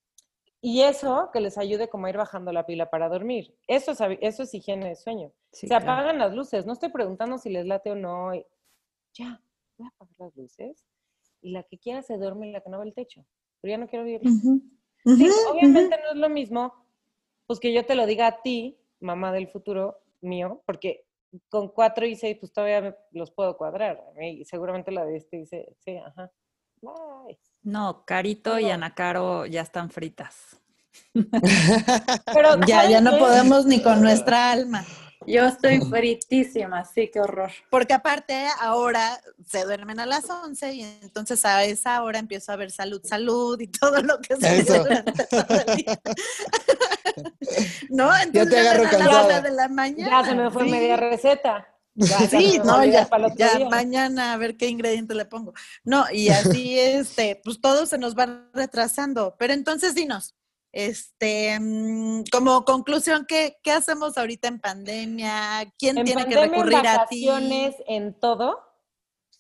y 0.62 0.82
eso 0.82 1.30
que 1.32 1.42
les 1.42 1.58
ayude 1.60 1.90
como 1.90 2.08
a 2.08 2.10
ir 2.10 2.18
bajando 2.18 2.52
la 2.52 2.66
pila 2.66 2.90
para 2.90 3.08
dormir. 3.08 3.56
Eso 3.68 3.92
es, 3.92 4.00
eso 4.22 4.44
es 4.44 4.54
higiene 4.54 4.90
de 4.90 4.96
sueño. 4.96 5.32
Se 5.52 5.74
apagan 5.74 6.18
las 6.18 6.34
luces. 6.34 6.66
No 6.66 6.74
estoy 6.74 6.90
preguntando 6.90 7.38
si 7.38 7.52
les 7.52 7.68
late 7.68 7.92
o 7.92 7.96
no 7.96 8.32
ya, 9.16 9.42
voy 9.78 9.88
a 9.88 9.90
apagar 9.90 10.16
las 10.20 10.36
luces. 10.36 10.86
y 11.42 11.52
la 11.52 11.64
que 11.64 11.78
quiera 11.78 12.02
se 12.02 12.18
duerme 12.18 12.50
y 12.50 12.52
la 12.52 12.62
que 12.62 12.70
no 12.70 12.80
ve 12.80 12.86
el 12.86 12.94
techo. 12.94 13.26
Pero 13.62 13.72
ya 13.72 13.78
no 13.78 13.88
quiero 13.88 14.06
vivir. 14.06 14.22
sí, 14.24 15.30
obviamente 15.52 15.98
no 16.04 16.12
es 16.12 16.18
lo 16.18 16.30
mismo, 16.30 16.74
pues 17.48 17.60
que 17.60 17.74
yo 17.74 17.86
te 17.86 17.96
lo 17.96 18.06
diga 18.06 18.28
a 18.28 18.42
ti, 18.42 18.78
mamá 19.00 19.32
del 19.32 19.48
futuro 19.48 20.00
mío, 20.22 20.62
porque 20.66 21.06
con 21.50 21.70
cuatro 21.70 22.06
y 22.06 22.16
seis, 22.16 22.38
pues 22.40 22.52
todavía 22.52 22.98
los 23.12 23.32
puedo 23.32 23.58
cuadrar. 23.58 24.04
Y 24.22 24.46
seguramente 24.46 24.92
la 24.92 25.06
de 25.06 25.18
este 25.18 25.38
dice, 25.38 25.76
sí, 25.80 25.98
ajá. 25.98 26.32
No, 27.64 28.06
Carito 28.06 28.60
y 28.60 28.70
Ana 28.70 28.94
Caro 28.94 29.46
ya 29.46 29.62
están 29.62 29.90
fritas. 29.90 30.62
Pero 31.14 32.60
ya, 32.68 32.90
ya 32.90 33.02
no 33.02 33.18
podemos 33.18 33.66
ni 33.66 33.82
con 33.82 34.02
nuestra 34.02 34.52
alma. 34.52 34.86
Yo 35.28 35.46
estoy 35.46 35.80
fritísima, 35.82 36.86
sí, 36.86 37.10
qué 37.12 37.20
horror. 37.20 37.52
Porque 37.70 37.94
aparte 37.94 38.48
ahora 38.60 39.20
se 39.48 39.64
duermen 39.64 40.00
a 40.00 40.06
las 40.06 40.30
11 40.30 40.74
y 40.74 40.82
entonces 41.02 41.44
a 41.46 41.64
esa 41.64 42.02
hora 42.04 42.20
empiezo 42.20 42.52
a 42.52 42.56
ver 42.56 42.72
salud, 42.72 43.02
salud 43.04 43.60
y 43.60 43.68
todo 43.68 44.02
lo 44.02 44.20
que 44.20 44.36
se 44.36 44.64
durante 44.64 45.26
todo 45.26 45.62
el 45.68 45.78
día. 45.78 46.02
¿No? 47.90 48.16
Entonces 48.16 48.34
ya 48.34 48.50
te 48.50 48.60
agarro 48.60 48.84
cansada. 48.84 49.42
de 49.42 49.52
la 49.52 49.68
mañana. 49.68 50.22
Ya 50.22 50.30
se 50.30 50.36
me 50.36 50.52
fue 50.52 50.66
media 50.66 50.98
receta. 50.98 51.68
sí, 52.30 52.60
no, 52.64 52.84
ya, 52.84 53.08
ya 53.38 53.70
mañana 53.70 54.34
a 54.34 54.38
ver 54.38 54.58
qué 54.58 54.68
ingrediente 54.68 55.16
le 55.16 55.26
pongo. 55.26 55.54
No, 55.84 56.06
y 56.12 56.30
así, 56.30 56.78
este, 56.80 57.42
pues 57.44 57.62
todo 57.62 57.86
se 57.86 57.98
nos 57.98 58.16
va 58.16 58.50
retrasando. 58.54 59.36
Pero 59.40 59.54
entonces 59.54 59.96
dinos, 59.96 60.36
este, 60.76 61.58
mm, 61.58 62.26
como 62.30 62.66
conclusión, 62.66 63.26
¿qué, 63.26 63.58
¿qué, 63.64 63.72
hacemos 63.72 64.18
ahorita 64.18 64.50
en 64.50 64.60
pandemia? 64.60 65.72
¿Quién 65.80 66.04
tiene 66.04 66.26
que 66.28 66.36
recurrir 66.36 66.86
a 66.86 67.06
ti? 67.06 67.30
En 67.88 68.14
todo, 68.20 68.60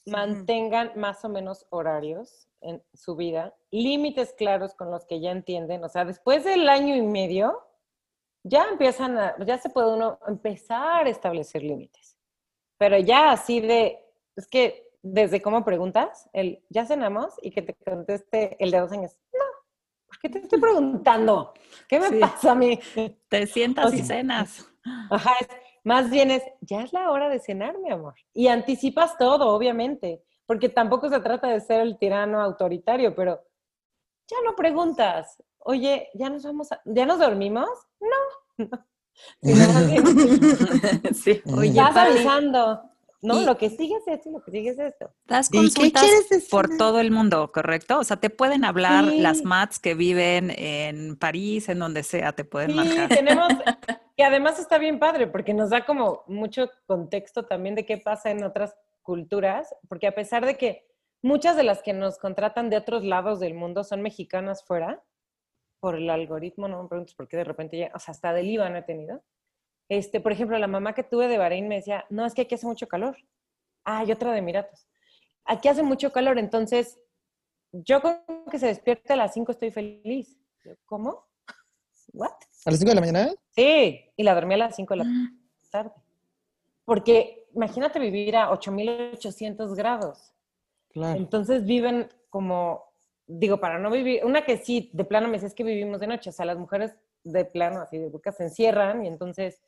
mantengan 0.05 0.93
más 0.95 1.25
o 1.25 1.29
menos 1.29 1.67
horarios 1.71 2.47
en 2.61 2.81
su 2.93 3.17
vida, 3.17 3.53
límites 3.69 4.33
claros 4.37 4.75
con 4.75 4.89
los 4.91 5.05
que 5.05 5.19
ya 5.19 5.31
entienden. 5.31 5.83
O 5.83 5.89
sea, 5.89 6.05
después 6.05 6.45
del 6.45 6.69
año 6.69 6.95
y 6.95 7.01
medio, 7.01 7.67
ya 8.43 8.69
empiezan 8.71 9.17
a, 9.17 9.35
ya 9.45 9.57
se 9.57 9.69
puede 9.69 9.93
uno 9.93 10.17
empezar 10.27 11.05
a 11.05 11.09
establecer 11.09 11.63
límites. 11.63 12.17
Pero 12.77 12.97
ya 12.97 13.31
así 13.31 13.59
de, 13.59 13.99
es 14.37 14.47
que 14.47 14.89
desde 15.01 15.41
cómo 15.41 15.65
preguntas, 15.65 16.29
el 16.31 16.63
ya 16.69 16.85
cenamos 16.85 17.33
y 17.41 17.51
que 17.51 17.61
te 17.61 17.75
conteste 17.75 18.55
el 18.63 18.71
de 18.71 18.79
dos 18.79 18.91
años, 18.93 19.17
no, 19.33 19.44
¿Qué 20.21 20.29
te 20.29 20.39
estoy 20.39 20.59
preguntando? 20.59 21.53
¿Qué 21.87 21.99
me 21.99 22.11
pasa 22.19 22.51
a 22.51 22.55
mí? 22.55 22.79
Te 23.29 23.47
sientas 23.47 23.93
y 23.93 24.03
cenas. 24.03 24.67
Ajá, 25.09 25.35
más 25.83 26.09
bien 26.09 26.31
es, 26.31 26.43
ya 26.61 26.81
es 26.81 26.93
la 26.93 27.11
hora 27.11 27.29
de 27.29 27.39
cenar, 27.39 27.77
mi 27.79 27.91
amor. 27.91 28.15
Y 28.33 28.47
anticipas 28.47 29.17
todo, 29.17 29.49
obviamente, 29.49 30.23
porque 30.45 30.69
tampoco 30.69 31.09
se 31.09 31.19
trata 31.19 31.47
de 31.47 31.61
ser 31.61 31.81
el 31.81 31.97
tirano 31.97 32.41
autoritario, 32.41 33.15
pero 33.15 33.41
ya 34.27 34.37
no 34.43 34.55
preguntas, 34.55 35.41
oye, 35.59 36.09
¿ya 36.13 36.29
nos 36.29 36.43
vamos 36.43 36.69
¿ya 36.85 37.05
nos 37.05 37.19
dormimos? 37.19 37.69
No. 37.99 38.67
sí. 41.13 41.41
Oye, 41.57 41.79
vas 41.79 41.95
avisando. 41.95 42.83
No, 43.25 43.41
lo 43.41 43.57
que 43.57 43.69
sigue 43.69 43.95
es 43.95 44.07
esto 44.07 44.29
y 44.29 44.31
lo 44.33 44.41
que 44.41 44.51
sigue 44.51 44.69
es 44.69 44.79
esto. 44.79 45.11
Das 45.25 45.49
consultas 45.49 46.05
por 46.49 46.77
todo 46.77 46.99
el 46.99 47.11
mundo, 47.11 47.51
¿correcto? 47.51 47.99
O 47.99 48.03
sea, 48.03 48.17
te 48.17 48.29
pueden 48.29 48.65
hablar 48.65 49.03
las 49.05 49.43
mats 49.43 49.79
que 49.79 49.95
viven 49.95 50.51
en 50.55 51.17
París, 51.17 51.69
en 51.69 51.79
donde 51.79 52.03
sea, 52.03 52.33
te 52.33 52.45
pueden 52.45 52.71
sí, 52.71 52.75
marcar. 52.77 53.09
tenemos, 53.09 53.47
que 54.17 54.23
además 54.23 54.59
está 54.59 54.77
bien 54.77 54.99
padre, 54.99 55.27
porque 55.27 55.53
nos 55.53 55.69
da 55.69 55.85
como 55.85 56.23
mucho 56.27 56.69
contexto 56.85 57.45
también 57.45 57.75
de 57.75 57.85
qué 57.85 57.97
pasa 57.97 58.31
en 58.31 58.43
otras 58.43 58.75
culturas, 59.01 59.73
porque 59.87 60.07
a 60.07 60.15
pesar 60.15 60.45
de 60.45 60.57
que 60.57 60.85
muchas 61.21 61.55
de 61.55 61.63
las 61.63 61.81
que 61.81 61.93
nos 61.93 62.17
contratan 62.17 62.69
de 62.69 62.77
otros 62.77 63.03
lados 63.03 63.39
del 63.39 63.53
mundo 63.53 63.83
son 63.83 64.01
mexicanas 64.01 64.63
fuera, 64.63 65.03
por 65.79 65.95
el 65.95 66.09
algoritmo, 66.09 66.67
no 66.67 66.81
me 66.81 66.89
preguntes 66.89 67.13
por 67.13 67.27
qué 67.27 67.37
de 67.37 67.43
repente 67.43 67.77
ya, 67.77 67.91
o 67.93 67.99
sea, 67.99 68.13
hasta 68.13 68.33
del 68.33 68.47
Líbano 68.47 68.77
he 68.77 68.81
tenido, 68.81 69.23
este, 69.89 70.19
por 70.19 70.31
ejemplo, 70.31 70.57
la 70.57 70.67
mamá 70.67 70.93
que 70.93 71.03
tuve 71.03 71.27
de 71.27 71.37
Bahrein 71.37 71.67
me 71.67 71.75
decía, 71.75 72.05
no, 72.09 72.25
es 72.25 72.33
que 72.33 72.43
aquí 72.43 72.55
hace 72.55 72.65
mucho 72.65 72.87
calor. 72.87 73.17
Ah, 73.83 74.03
y 74.03 74.11
otra 74.11 74.31
de 74.31 74.39
Emiratos. 74.39 74.87
Aquí 75.45 75.67
hace 75.67 75.83
mucho 75.83 76.11
calor, 76.11 76.39
entonces 76.39 76.99
yo 77.71 78.01
con 78.01 78.17
que 78.49 78.57
se 78.57 78.67
despierte 78.67 79.13
a 79.13 79.15
las 79.15 79.33
5 79.33 79.51
estoy 79.51 79.71
feliz. 79.71 80.37
¿Cómo? 80.85 81.25
¿What? 82.13 82.31
¿A 82.65 82.71
las 82.71 82.79
5 82.79 82.89
de 82.89 82.95
la 82.95 83.01
mañana? 83.01 83.31
Sí, 83.49 84.11
y 84.15 84.23
la 84.23 84.33
dormí 84.33 84.55
a 84.55 84.57
las 84.57 84.75
5 84.75 84.93
de 84.93 84.97
la 84.97 85.05
tarde. 85.69 85.91
Porque 86.83 87.47
imagínate 87.53 87.99
vivir 87.99 88.35
a 88.37 88.51
8800 88.51 89.75
grados. 89.75 90.33
Claro. 90.89 91.19
Entonces 91.19 91.65
viven 91.65 92.09
como, 92.29 92.91
digo, 93.27 93.59
para 93.59 93.77
no 93.77 93.91
vivir, 93.91 94.25
una 94.25 94.45
que 94.45 94.57
sí, 94.57 94.89
de 94.93 95.03
plano 95.03 95.27
me 95.27 95.33
dice 95.33 95.47
es 95.47 95.53
que 95.53 95.63
vivimos 95.63 95.99
de 95.99 96.07
noche, 96.07 96.29
o 96.29 96.33
sea, 96.33 96.45
las 96.45 96.57
mujeres 96.57 96.95
de 97.25 97.45
plano, 97.45 97.81
así 97.81 97.97
de 97.97 98.09
boca, 98.09 98.31
se 98.31 98.43
encierran 98.43 99.03
y 99.03 99.07
entonces 99.07 99.61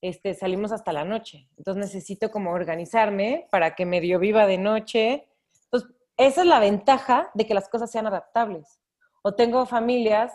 este, 0.00 0.34
salimos 0.34 0.72
hasta 0.72 0.92
la 0.92 1.04
noche. 1.04 1.48
Entonces 1.56 1.80
necesito 1.80 2.30
como 2.30 2.52
organizarme 2.52 3.46
para 3.50 3.74
que 3.74 3.86
medio 3.86 4.18
viva 4.18 4.46
de 4.46 4.58
noche. 4.58 5.28
Entonces, 5.64 5.90
esa 6.16 6.40
es 6.42 6.46
la 6.46 6.60
ventaja 6.60 7.30
de 7.34 7.46
que 7.46 7.54
las 7.54 7.68
cosas 7.68 7.90
sean 7.90 8.06
adaptables. 8.06 8.80
O 9.22 9.34
tengo 9.34 9.66
familias, 9.66 10.32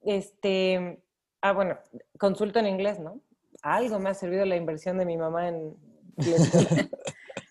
este, 0.00 1.02
ah, 1.40 1.52
bueno, 1.52 1.78
consulto 2.18 2.58
en 2.58 2.66
inglés, 2.66 2.98
¿no? 2.98 3.20
Algo 3.62 3.98
me 3.98 4.10
ha 4.10 4.14
servido 4.14 4.44
la 4.44 4.56
inversión 4.56 4.98
de 4.98 5.06
mi 5.06 5.16
mamá 5.16 5.48
en 5.48 5.76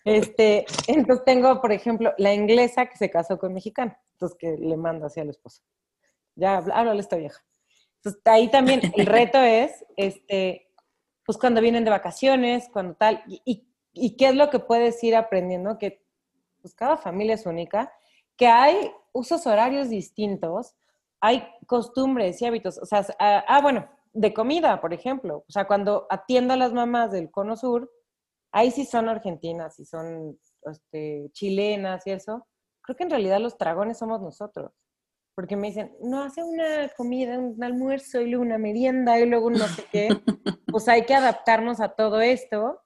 este, 0.04 0.66
entonces 0.86 1.24
tengo, 1.24 1.60
por 1.60 1.72
ejemplo, 1.72 2.12
la 2.18 2.32
inglesa 2.32 2.86
que 2.86 2.96
se 2.96 3.10
casó 3.10 3.38
con 3.38 3.52
mexicano, 3.52 3.96
entonces 4.12 4.36
que 4.38 4.56
le 4.58 4.76
mando 4.76 5.06
así 5.06 5.20
al 5.20 5.30
esposo. 5.30 5.62
Ya, 6.36 6.58
háblale 6.58 7.00
esta 7.00 7.16
vieja. 7.16 7.42
Entonces, 8.04 8.20
ahí 8.24 8.50
también 8.50 8.80
el 8.96 9.06
reto 9.06 9.38
es, 9.38 9.84
este, 9.96 10.68
pues 11.24 11.38
cuando 11.38 11.60
vienen 11.60 11.84
de 11.84 11.90
vacaciones, 11.90 12.68
cuando 12.72 12.94
tal, 12.94 13.22
y, 13.26 13.64
y, 13.92 14.16
qué 14.16 14.28
es 14.28 14.34
lo 14.34 14.50
que 14.50 14.58
puedes 14.58 15.02
ir 15.04 15.14
aprendiendo, 15.14 15.78
que 15.78 16.02
pues 16.60 16.74
cada 16.74 16.96
familia 16.96 17.34
es 17.34 17.46
única, 17.46 17.92
que 18.36 18.48
hay 18.48 18.90
usos 19.12 19.46
horarios 19.46 19.88
distintos, 19.88 20.74
hay 21.20 21.46
costumbres 21.66 22.42
y 22.42 22.46
hábitos, 22.46 22.78
o 22.78 22.86
sea, 22.86 23.06
ah, 23.20 23.44
ah, 23.46 23.60
bueno, 23.60 23.88
de 24.12 24.34
comida, 24.34 24.80
por 24.80 24.92
ejemplo, 24.92 25.44
o 25.48 25.52
sea, 25.52 25.66
cuando 25.66 26.06
atiendo 26.10 26.54
a 26.54 26.56
las 26.56 26.72
mamás 26.72 27.12
del 27.12 27.30
Cono 27.30 27.56
Sur, 27.56 27.90
ahí 28.50 28.70
sí 28.70 28.84
son 28.84 29.08
argentinas 29.08 29.78
y 29.78 29.84
son 29.84 30.38
este, 30.62 31.30
chilenas 31.32 32.06
y 32.06 32.10
eso, 32.10 32.46
creo 32.80 32.96
que 32.96 33.04
en 33.04 33.10
realidad 33.10 33.40
los 33.40 33.56
dragones 33.56 33.98
somos 33.98 34.20
nosotros 34.20 34.72
porque 35.34 35.56
me 35.56 35.68
dicen, 35.68 35.96
no, 36.02 36.22
hace 36.22 36.42
una 36.42 36.88
comida, 36.96 37.38
un 37.38 37.62
almuerzo 37.62 38.20
y 38.20 38.28
luego 38.28 38.44
una 38.44 38.58
merienda 38.58 39.18
y 39.18 39.26
luego 39.26 39.50
no 39.50 39.66
sé 39.66 39.84
qué, 39.90 40.08
pues 40.66 40.88
hay 40.88 41.04
que 41.04 41.14
adaptarnos 41.14 41.80
a 41.80 41.90
todo 41.90 42.20
esto. 42.20 42.82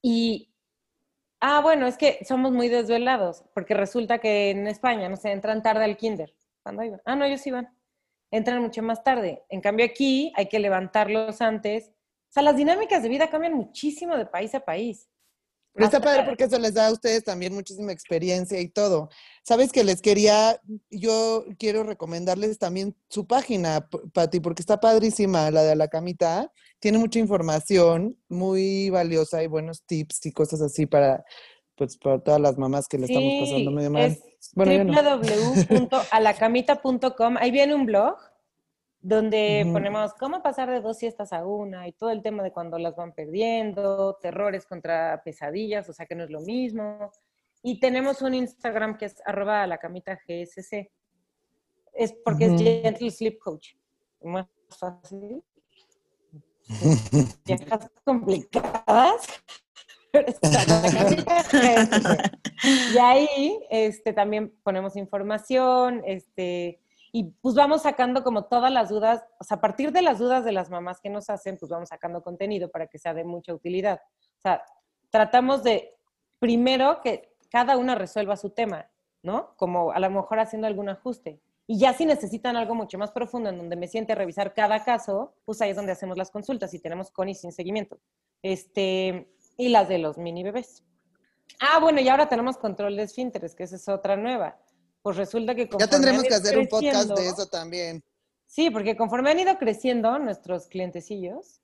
Y, 0.00 0.54
ah, 1.40 1.60
bueno, 1.60 1.86
es 1.86 1.96
que 1.96 2.24
somos 2.24 2.52
muy 2.52 2.68
desvelados, 2.68 3.44
porque 3.54 3.74
resulta 3.74 4.18
que 4.18 4.50
en 4.50 4.68
España, 4.68 5.08
no 5.08 5.16
sé, 5.16 5.32
entran 5.32 5.62
tarde 5.62 5.84
al 5.84 5.96
kinder. 5.96 6.34
¿Cuándo 6.62 6.84
iban? 6.84 7.02
Ah, 7.04 7.16
no, 7.16 7.24
ellos 7.24 7.44
iban. 7.46 7.76
Entran 8.30 8.62
mucho 8.62 8.82
más 8.82 9.02
tarde. 9.02 9.42
En 9.48 9.60
cambio 9.60 9.84
aquí 9.84 10.32
hay 10.36 10.46
que 10.46 10.60
levantarlos 10.60 11.40
antes. 11.40 11.88
O 12.28 12.32
sea, 12.32 12.44
las 12.44 12.56
dinámicas 12.56 13.02
de 13.02 13.08
vida 13.08 13.28
cambian 13.28 13.54
muchísimo 13.54 14.16
de 14.16 14.26
país 14.26 14.54
a 14.54 14.60
país. 14.60 15.09
Pero 15.80 15.96
está 15.96 16.00
padre 16.00 16.24
porque 16.24 16.44
eso 16.44 16.58
les 16.58 16.74
da 16.74 16.88
a 16.88 16.92
ustedes 16.92 17.24
también 17.24 17.54
muchísima 17.54 17.90
experiencia 17.90 18.60
y 18.60 18.68
todo. 18.68 19.08
Sabes 19.42 19.72
que 19.72 19.82
les 19.82 20.02
quería, 20.02 20.60
yo 20.90 21.46
quiero 21.58 21.84
recomendarles 21.84 22.58
también 22.58 22.94
su 23.08 23.26
página, 23.26 23.88
Pati, 24.12 24.40
porque 24.40 24.60
está 24.60 24.78
padrísima, 24.78 25.50
la 25.50 25.62
de 25.62 25.76
la 25.76 25.88
camita. 25.88 26.52
Tiene 26.80 26.98
mucha 26.98 27.18
información 27.18 28.18
muy 28.28 28.90
valiosa 28.90 29.42
y 29.42 29.46
buenos 29.46 29.86
tips 29.86 30.26
y 30.26 30.32
cosas 30.32 30.60
así 30.60 30.84
para, 30.84 31.24
pues, 31.76 31.96
para 31.96 32.18
todas 32.18 32.42
las 32.42 32.58
mamás 32.58 32.86
que 32.86 32.98
le 32.98 33.06
estamos 33.06 33.32
pasando 33.40 33.70
medio 33.70 33.90
mal. 33.90 34.02
Es 34.02 34.20
bueno, 34.54 34.92
www.alacamita.com. 34.92 37.36
Ahí 37.38 37.50
viene 37.50 37.74
un 37.74 37.86
blog 37.86 38.18
donde 39.02 39.66
ponemos 39.72 40.12
cómo 40.14 40.42
pasar 40.42 40.70
de 40.70 40.80
dos 40.80 40.98
siestas 40.98 41.32
a 41.32 41.46
una 41.46 41.88
y 41.88 41.92
todo 41.92 42.10
el 42.10 42.22
tema 42.22 42.42
de 42.42 42.52
cuando 42.52 42.78
las 42.78 42.96
van 42.96 43.12
perdiendo, 43.12 44.18
terrores 44.20 44.66
contra 44.66 45.22
pesadillas, 45.24 45.88
o 45.88 45.92
sea 45.92 46.06
que 46.06 46.14
no 46.14 46.24
es 46.24 46.30
lo 46.30 46.40
mismo. 46.40 47.10
Y 47.62 47.80
tenemos 47.80 48.22
un 48.22 48.34
Instagram 48.34 48.98
que 48.98 49.06
es 49.06 49.22
arroba 49.24 49.66
la 49.66 49.78
camita 49.78 50.16
GSC. 50.16 50.90
Es 51.92 52.14
porque 52.24 52.46
es 52.46 52.60
Gentle 52.60 53.10
Sleep 53.10 53.38
Coach. 53.38 53.74
Más 54.22 54.46
fácil. 54.78 55.42
Viejas 57.44 57.90
complicadas. 58.04 59.26
y 62.94 62.98
ahí 62.98 63.60
este, 63.70 64.12
también 64.12 64.52
ponemos 64.62 64.96
información, 64.96 66.02
este, 66.04 66.80
y 67.12 67.24
pues 67.40 67.54
vamos 67.54 67.82
sacando 67.82 68.22
como 68.22 68.44
todas 68.44 68.72
las 68.72 68.88
dudas, 68.88 69.24
o 69.38 69.44
sea, 69.44 69.56
a 69.56 69.60
partir 69.60 69.92
de 69.92 70.02
las 70.02 70.18
dudas 70.18 70.44
de 70.44 70.52
las 70.52 70.70
mamás 70.70 71.00
que 71.00 71.10
nos 71.10 71.30
hacen, 71.30 71.56
pues 71.58 71.70
vamos 71.70 71.88
sacando 71.88 72.22
contenido 72.22 72.70
para 72.70 72.86
que 72.86 72.98
sea 72.98 73.14
de 73.14 73.24
mucha 73.24 73.52
utilidad. 73.54 74.00
O 74.38 74.40
sea, 74.42 74.62
tratamos 75.10 75.62
de 75.62 75.96
primero 76.38 77.00
que 77.02 77.34
cada 77.50 77.76
una 77.76 77.94
resuelva 77.94 78.36
su 78.36 78.50
tema 78.50 78.90
¿no? 79.22 79.54
Como 79.56 79.92
a 79.92 79.98
lo 79.98 80.10
mejor 80.10 80.38
haciendo 80.38 80.66
algún 80.66 80.88
ajuste. 80.88 81.40
Y 81.66 81.78
ya 81.78 81.92
si 81.92 82.04
necesitan 82.04 82.56
algo 82.56 82.74
mucho 82.74 82.98
más 82.98 83.12
profundo 83.12 83.48
en 83.48 83.58
donde 83.58 83.76
me 83.76 83.86
siente 83.86 84.14
revisar 84.14 84.54
cada 84.54 84.82
caso, 84.84 85.34
pues 85.44 85.60
ahí 85.60 85.70
es 85.70 85.76
donde 85.76 85.92
hacemos 85.92 86.16
las 86.16 86.30
consultas 86.30 86.74
y 86.74 86.80
tenemos 86.80 87.10
con 87.10 87.28
y 87.28 87.34
sin 87.34 87.52
seguimiento. 87.52 87.98
Este, 88.42 89.32
y 89.56 89.68
las 89.68 89.88
de 89.88 89.98
los 89.98 90.18
mini 90.18 90.42
bebés. 90.42 90.84
Ah, 91.60 91.78
bueno, 91.80 92.00
y 92.00 92.08
ahora 92.08 92.28
tenemos 92.28 92.56
control 92.56 92.96
de 92.96 93.02
esfínteres, 93.04 93.54
que 93.54 93.64
esa 93.64 93.76
es 93.76 93.88
otra 93.88 94.16
nueva. 94.16 94.58
Pues 95.02 95.16
resulta 95.16 95.54
que... 95.54 95.68
Ya 95.78 95.88
tendremos 95.88 96.22
que 96.22 96.34
hacer 96.34 96.58
un 96.58 96.66
podcast 96.66 97.10
de 97.10 97.26
eso 97.26 97.46
también. 97.46 98.02
Sí, 98.46 98.70
porque 98.70 98.96
conforme 98.96 99.30
han 99.30 99.38
ido 99.38 99.56
creciendo 99.58 100.18
nuestros 100.18 100.66
clientecillos, 100.66 101.60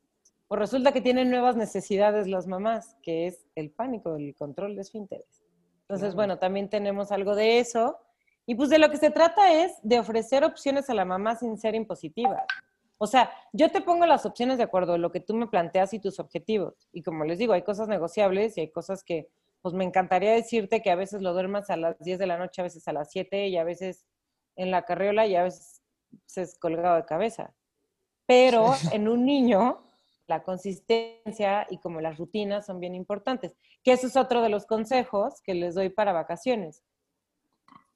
pues 0.48 0.58
resulta 0.58 0.92
que 0.92 1.00
tienen 1.00 1.30
nuevas 1.30 1.56
necesidades 1.56 2.28
las 2.28 2.46
mamás, 2.46 2.96
que 3.02 3.26
es 3.26 3.46
el 3.56 3.70
pánico, 3.70 4.16
el 4.16 4.34
control 4.36 4.76
de 4.76 4.82
esfínteres. 4.82 5.42
Entonces, 5.82 6.14
bueno, 6.14 6.38
también 6.38 6.68
tenemos 6.68 7.12
algo 7.12 7.34
de 7.34 7.58
eso. 7.58 7.98
Y 8.46 8.54
pues 8.54 8.70
de 8.70 8.78
lo 8.78 8.90
que 8.90 8.96
se 8.96 9.10
trata 9.10 9.52
es 9.52 9.72
de 9.82 9.98
ofrecer 9.98 10.44
opciones 10.44 10.88
a 10.88 10.94
la 10.94 11.04
mamá 11.04 11.36
sin 11.36 11.58
ser 11.58 11.74
impositiva. 11.74 12.44
O 12.98 13.06
sea, 13.06 13.30
yo 13.52 13.70
te 13.70 13.80
pongo 13.80 14.06
las 14.06 14.24
opciones 14.24 14.56
de 14.56 14.64
acuerdo 14.64 14.94
a 14.94 14.98
lo 14.98 15.10
que 15.10 15.20
tú 15.20 15.34
me 15.34 15.48
planteas 15.48 15.92
y 15.92 15.98
tus 15.98 16.18
objetivos. 16.18 16.88
Y 16.92 17.02
como 17.02 17.24
les 17.24 17.38
digo, 17.38 17.52
hay 17.52 17.62
cosas 17.62 17.88
negociables 17.88 18.56
y 18.56 18.60
hay 18.60 18.70
cosas 18.70 19.02
que, 19.02 19.28
pues 19.66 19.74
me 19.74 19.82
encantaría 19.82 20.30
decirte 20.30 20.80
que 20.80 20.92
a 20.92 20.94
veces 20.94 21.22
lo 21.22 21.32
duermas 21.32 21.70
a 21.70 21.76
las 21.76 21.98
10 21.98 22.20
de 22.20 22.28
la 22.28 22.38
noche, 22.38 22.60
a 22.60 22.62
veces 22.62 22.86
a 22.86 22.92
las 22.92 23.10
7 23.10 23.48
y 23.48 23.56
a 23.56 23.64
veces 23.64 24.06
en 24.54 24.70
la 24.70 24.84
carriola 24.84 25.26
y 25.26 25.34
a 25.34 25.42
veces 25.42 25.82
se 26.24 26.42
es 26.42 26.56
colgado 26.56 26.94
de 26.94 27.04
cabeza. 27.04 27.52
Pero 28.26 28.74
en 28.92 29.08
un 29.08 29.26
niño, 29.26 29.84
la 30.28 30.44
consistencia 30.44 31.66
y 31.68 31.78
como 31.78 32.00
las 32.00 32.16
rutinas 32.16 32.64
son 32.64 32.78
bien 32.78 32.94
importantes. 32.94 33.56
Que 33.82 33.90
eso 33.90 34.06
es 34.06 34.16
otro 34.16 34.40
de 34.40 34.50
los 34.50 34.66
consejos 34.66 35.42
que 35.42 35.54
les 35.54 35.74
doy 35.74 35.88
para 35.88 36.12
vacaciones. 36.12 36.84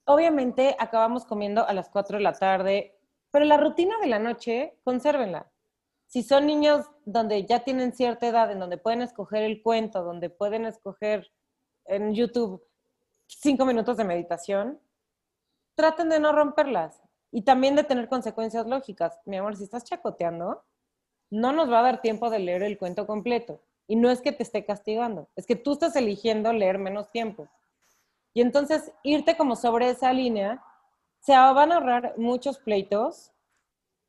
Obviamente 0.06 0.74
acabamos 0.76 1.24
comiendo 1.24 1.64
a 1.68 1.72
las 1.72 1.88
4 1.88 2.16
de 2.16 2.24
la 2.24 2.32
tarde, 2.32 2.98
pero 3.30 3.44
la 3.44 3.58
rutina 3.58 3.94
de 4.00 4.08
la 4.08 4.18
noche, 4.18 4.76
consérvenla. 4.82 5.52
Si 6.08 6.24
son 6.24 6.46
niños 6.46 6.90
donde 7.04 7.46
ya 7.46 7.60
tienen 7.60 7.92
cierta 7.92 8.26
edad, 8.26 8.50
en 8.50 8.58
donde 8.58 8.76
pueden 8.76 9.02
escoger 9.02 9.44
el 9.44 9.62
cuento, 9.62 10.02
donde 10.02 10.30
pueden 10.30 10.66
escoger 10.66 11.30
en 11.90 12.14
YouTube 12.14 12.64
cinco 13.26 13.66
minutos 13.66 13.96
de 13.96 14.04
meditación, 14.04 14.80
traten 15.74 16.08
de 16.08 16.20
no 16.20 16.32
romperlas 16.32 17.02
y 17.32 17.42
también 17.42 17.76
de 17.76 17.84
tener 17.84 18.08
consecuencias 18.08 18.66
lógicas. 18.66 19.20
Mi 19.24 19.36
amor, 19.36 19.56
si 19.56 19.64
estás 19.64 19.84
chacoteando, 19.84 20.64
no 21.30 21.52
nos 21.52 21.70
va 21.70 21.80
a 21.80 21.82
dar 21.82 22.00
tiempo 22.00 22.30
de 22.30 22.38
leer 22.38 22.62
el 22.62 22.78
cuento 22.78 23.06
completo. 23.06 23.62
Y 23.86 23.96
no 23.96 24.10
es 24.10 24.20
que 24.20 24.32
te 24.32 24.44
esté 24.44 24.64
castigando, 24.64 25.28
es 25.34 25.46
que 25.46 25.56
tú 25.56 25.72
estás 25.72 25.96
eligiendo 25.96 26.52
leer 26.52 26.78
menos 26.78 27.10
tiempo. 27.10 27.48
Y 28.32 28.40
entonces 28.40 28.92
irte 29.02 29.36
como 29.36 29.56
sobre 29.56 29.90
esa 29.90 30.12
línea 30.12 30.62
se 31.20 31.32
van 31.32 31.72
a 31.72 31.76
ahorrar 31.76 32.14
muchos 32.16 32.58
pleitos 32.58 33.32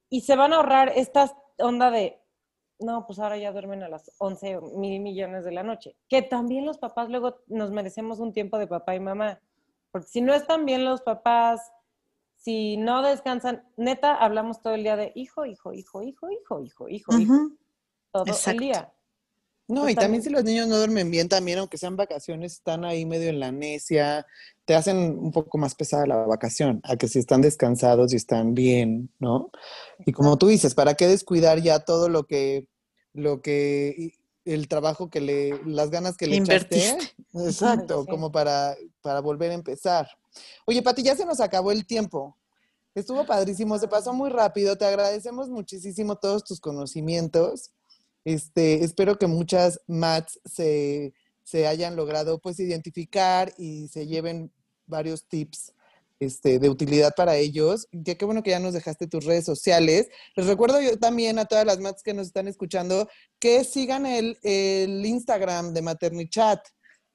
y 0.10 0.22
se 0.22 0.36
van 0.36 0.54
a 0.54 0.58
ahorrar 0.58 0.94
esta 0.96 1.36
onda 1.58 1.90
de, 1.90 2.21
no, 2.82 3.06
pues 3.06 3.20
ahora 3.20 3.38
ya 3.38 3.52
duermen 3.52 3.84
a 3.84 3.90
las 3.90 4.12
11 4.18 4.60
mil 4.76 5.00
millones 5.00 5.46
de 5.46 5.52
la 5.52 5.64
noche. 5.64 5.96
Que 6.10 6.22
también 6.22 6.66
los 6.66 6.78
papás 6.78 7.10
luego 7.10 7.38
nos 7.48 7.72
merecemos 7.72 8.20
un 8.20 8.34
tiempo 8.34 8.58
de 8.58 8.68
papá 8.68 8.96
y 8.96 9.00
mamá. 9.00 9.40
Porque 9.92 10.08
si 10.08 10.22
no 10.22 10.34
están 10.34 10.66
bien 10.66 10.84
los 10.86 11.02
papás, 11.02 11.72
si 12.36 12.78
no 12.78 13.02
descansan, 13.04 13.64
neta, 13.78 14.16
hablamos 14.16 14.62
todo 14.62 14.74
el 14.74 14.84
día 14.84 14.96
de 14.96 15.12
hijo, 15.16 15.46
hijo, 15.46 15.74
hijo, 15.74 16.02
hijo, 16.02 16.32
hijo, 16.32 16.62
hijo, 16.62 16.90
hijo, 16.90 17.20
hijo. 17.20 17.34
Todo 18.12 18.26
el 18.26 18.58
día. 18.58 18.94
No, 19.72 19.88
y 19.88 19.96
también 19.96 20.22
si 20.22 20.30
los 20.30 20.44
niños 20.44 20.68
no 20.68 20.78
duermen 20.78 21.10
bien, 21.10 21.30
también 21.30 21.60
aunque 21.60 21.78
sean 21.78 21.96
vacaciones, 21.96 22.54
están 22.54 22.84
ahí 22.84 23.06
medio 23.06 23.30
en 23.30 23.40
la 23.40 23.54
necia, 23.54 24.28
te 24.66 24.76
hacen 24.76 25.18
un 25.18 25.32
poco 25.32 25.58
más 25.58 25.76
pesada 25.76 26.06
la 26.06 26.18
vacación, 26.26 26.82
a 26.84 26.98
que 26.98 27.08
si 27.08 27.20
están 27.20 27.42
descansados 27.42 28.12
y 28.12 28.18
están 28.18 28.54
bien, 28.54 29.14
¿no? 29.20 29.50
Y 30.06 30.12
como 30.12 30.38
tú 30.38 30.48
dices, 30.48 30.76
¿para 30.76 30.96
qué 30.96 31.08
descuidar 31.08 31.62
ya 31.62 31.80
todo 31.80 32.10
lo 32.10 32.26
que, 32.26 32.68
lo 33.14 33.42
que, 33.42 34.14
el 34.46 34.68
trabajo 34.68 35.10
que 35.10 35.22
le, 35.22 35.64
las 35.66 35.90
ganas 35.90 36.18
que 36.18 36.28
le 36.28 36.38
Invertiste. 36.38 37.14
Exacto, 37.34 38.06
como 38.06 38.32
para, 38.32 38.76
para 39.02 39.20
volver 39.22 39.52
a 39.52 39.56
empezar. 39.56 40.10
Oye, 40.66 40.82
Pati, 40.82 41.04
ya 41.04 41.16
se 41.16 41.26
nos 41.26 41.40
acabó 41.40 41.72
el 41.72 41.86
tiempo. 41.86 42.38
Estuvo 42.94 43.26
padrísimo, 43.26 43.80
se 43.80 43.88
pasó 43.88 44.14
muy 44.14 44.30
rápido. 44.30 44.78
Te 44.78 44.86
agradecemos 44.86 45.50
muchísimo 45.50 46.18
todos 46.18 46.44
tus 46.44 46.60
conocimientos. 46.60 47.72
Este, 48.26 48.84
espero 48.84 49.18
que 49.18 49.28
muchas 49.28 49.80
mats 49.88 50.40
se, 50.46 51.14
hayan 51.68 51.96
logrado 51.96 52.40
pues 52.40 52.60
identificar 52.60 53.54
y 53.58 53.88
se 53.88 54.08
lleven 54.08 54.52
varios 54.88 55.26
tips 55.26 55.74
este, 56.22 56.60
de 56.60 56.70
utilidad 56.70 57.14
para 57.18 57.36
ellos. 57.36 57.88
Ya 57.92 58.16
qué 58.16 58.26
bueno 58.26 58.44
que 58.44 58.52
ya 58.52 58.60
nos 58.60 58.74
dejaste 58.74 59.08
tus 59.08 59.26
redes 59.26 59.44
sociales. 59.44 60.08
Les 60.36 60.46
recuerdo 60.46 60.80
yo 60.80 60.98
también 60.98 61.40
a 61.40 61.46
todas 61.46 61.66
las 61.66 61.80
mats 61.80 62.04
que 62.04 62.14
nos 62.14 62.28
están 62.28 62.48
escuchando 62.48 63.10
que 63.40 63.64
sigan 63.64 64.06
el, 64.06 64.38
el 64.44 65.04
Instagram 65.04 65.74
de 65.74 65.82
Maternichat 65.82 66.60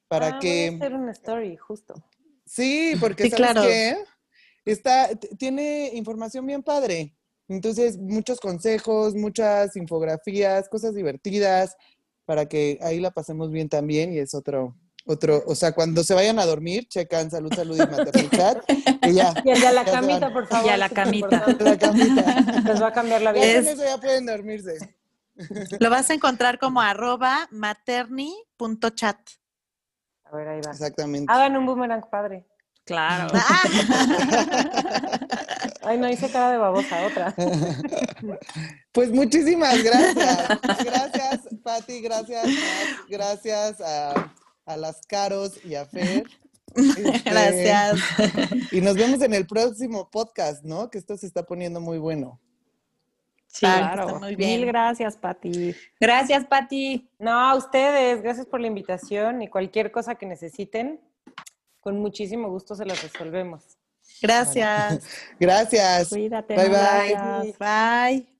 para 0.09 0.37
ah, 0.37 0.39
que... 0.41 0.71
Voy 0.71 0.81
a 0.81 0.85
hacer 0.85 0.95
una 0.95 1.13
story, 1.13 1.57
justo. 1.57 1.95
Sí, 2.45 2.95
porque 3.01 3.31
¿sabes 3.31 3.65
qué? 3.65 3.97
Está, 4.65 5.11
tiene 5.39 5.93
información 5.95 6.45
bien 6.45 6.65
padre. 6.65 7.15
Entonces, 7.49 7.99
muchos 7.99 8.41
consejos, 8.41 9.15
muchas 9.15 9.77
infografías, 9.77 10.69
cosas 10.69 10.97
divertidas 10.97 11.77
para 12.25 12.47
que 12.47 12.81
ahí 12.83 12.99
la 12.99 13.13
pasemos 13.13 13.53
bien 13.53 13.69
también 13.69 14.13
y 14.13 14.19
es 14.19 14.35
otro, 14.35 14.77
otro, 15.07 15.45
o 15.47 15.55
sea, 15.55 15.71
cuando 15.73 16.03
se 16.03 16.15
vayan 16.15 16.41
a 16.41 16.45
dormir, 16.45 16.89
checan 16.89 17.31
salud, 17.31 17.55
salud 17.55 17.77
y 17.77 17.79
maternidad 17.79 18.63
y 19.03 19.13
ya. 19.15 19.33
Y 19.45 19.51
el 19.51 19.61
de 19.61 19.73
la 19.73 19.85
camita, 19.85 20.33
por 20.33 20.49
favor. 20.49 20.67
Y 20.67 20.71
a 20.71 20.77
la 20.77 20.89
camita. 20.89 21.45
La 21.61 21.79
camita. 21.79 22.41
Les 22.65 22.83
va 22.83 22.89
a 22.89 22.93
cambiar 22.93 23.23
la 23.23 23.31
vida. 23.33 23.47
Ya 23.47 23.55
con 23.55 23.69
eso 23.69 23.85
ya 23.85 23.99
pueden 23.99 24.27
dormirse. 24.27 24.97
Lo 25.81 25.91
vas 25.91 26.11
a 26.11 26.15
encontrar 26.15 26.59
como 26.59 26.81
arroba 26.81 27.47
materni.chat. 27.53 29.19
A 30.25 30.37
ver, 30.37 30.49
ahí 30.49 30.61
va. 30.61 30.73
Exactamente. 30.73 31.33
Hagan 31.33 31.57
un 31.57 31.67
boomerang 31.67 32.03
padre. 32.11 32.45
Claro. 32.85 33.29
Ay, 35.83 35.99
no 35.99 36.09
hice 36.09 36.31
cara 36.31 36.51
de 36.53 36.59
babosa, 36.59 37.07
otra. 37.07 37.35
Pues 38.93 39.11
muchísimas 39.11 39.83
gracias. 39.83 40.49
Gracias, 40.85 41.41
Patti, 41.63 42.01
gracias, 42.01 42.47
gracias 43.09 43.81
a, 43.81 44.33
a, 44.67 44.77
las 44.77 45.01
Caros 45.07 45.65
y 45.65 45.75
a 45.75 45.85
Fer. 45.85 46.25
Este, 46.77 47.31
gracias. 47.31 48.01
Y 48.73 48.83
nos 48.83 48.97
vemos 48.97 49.23
en 49.23 49.33
el 49.33 49.47
próximo 49.47 50.11
podcast, 50.11 50.63
¿no? 50.63 50.91
Que 50.91 50.99
esto 50.99 51.17
se 51.17 51.27
está 51.27 51.43
poniendo 51.45 51.81
muy 51.81 51.97
bueno. 51.97 52.39
Sí, 53.47 53.61
claro. 53.61 54.19
Muy 54.19 54.37
bien. 54.37 54.61
Mil 54.61 54.67
gracias, 54.67 55.17
Pati. 55.17 55.75
Gracias, 55.99 56.45
Pati. 56.45 57.09
No, 57.19 57.31
a 57.33 57.55
ustedes, 57.55 58.21
gracias 58.21 58.45
por 58.45 58.61
la 58.61 58.67
invitación 58.67 59.41
y 59.41 59.49
cualquier 59.49 59.91
cosa 59.91 60.17
que 60.17 60.27
necesiten, 60.27 61.01
con 61.81 61.99
muchísimo 61.99 62.51
gusto 62.51 62.75
se 62.75 62.85
las 62.85 63.03
resolvemos. 63.03 63.79
Gracias. 64.21 65.05
Gracias. 65.41 66.09
Cuídate. 66.09 66.55
Bye, 66.55 66.69
bye. 66.69 67.55
Bye. 67.59 68.36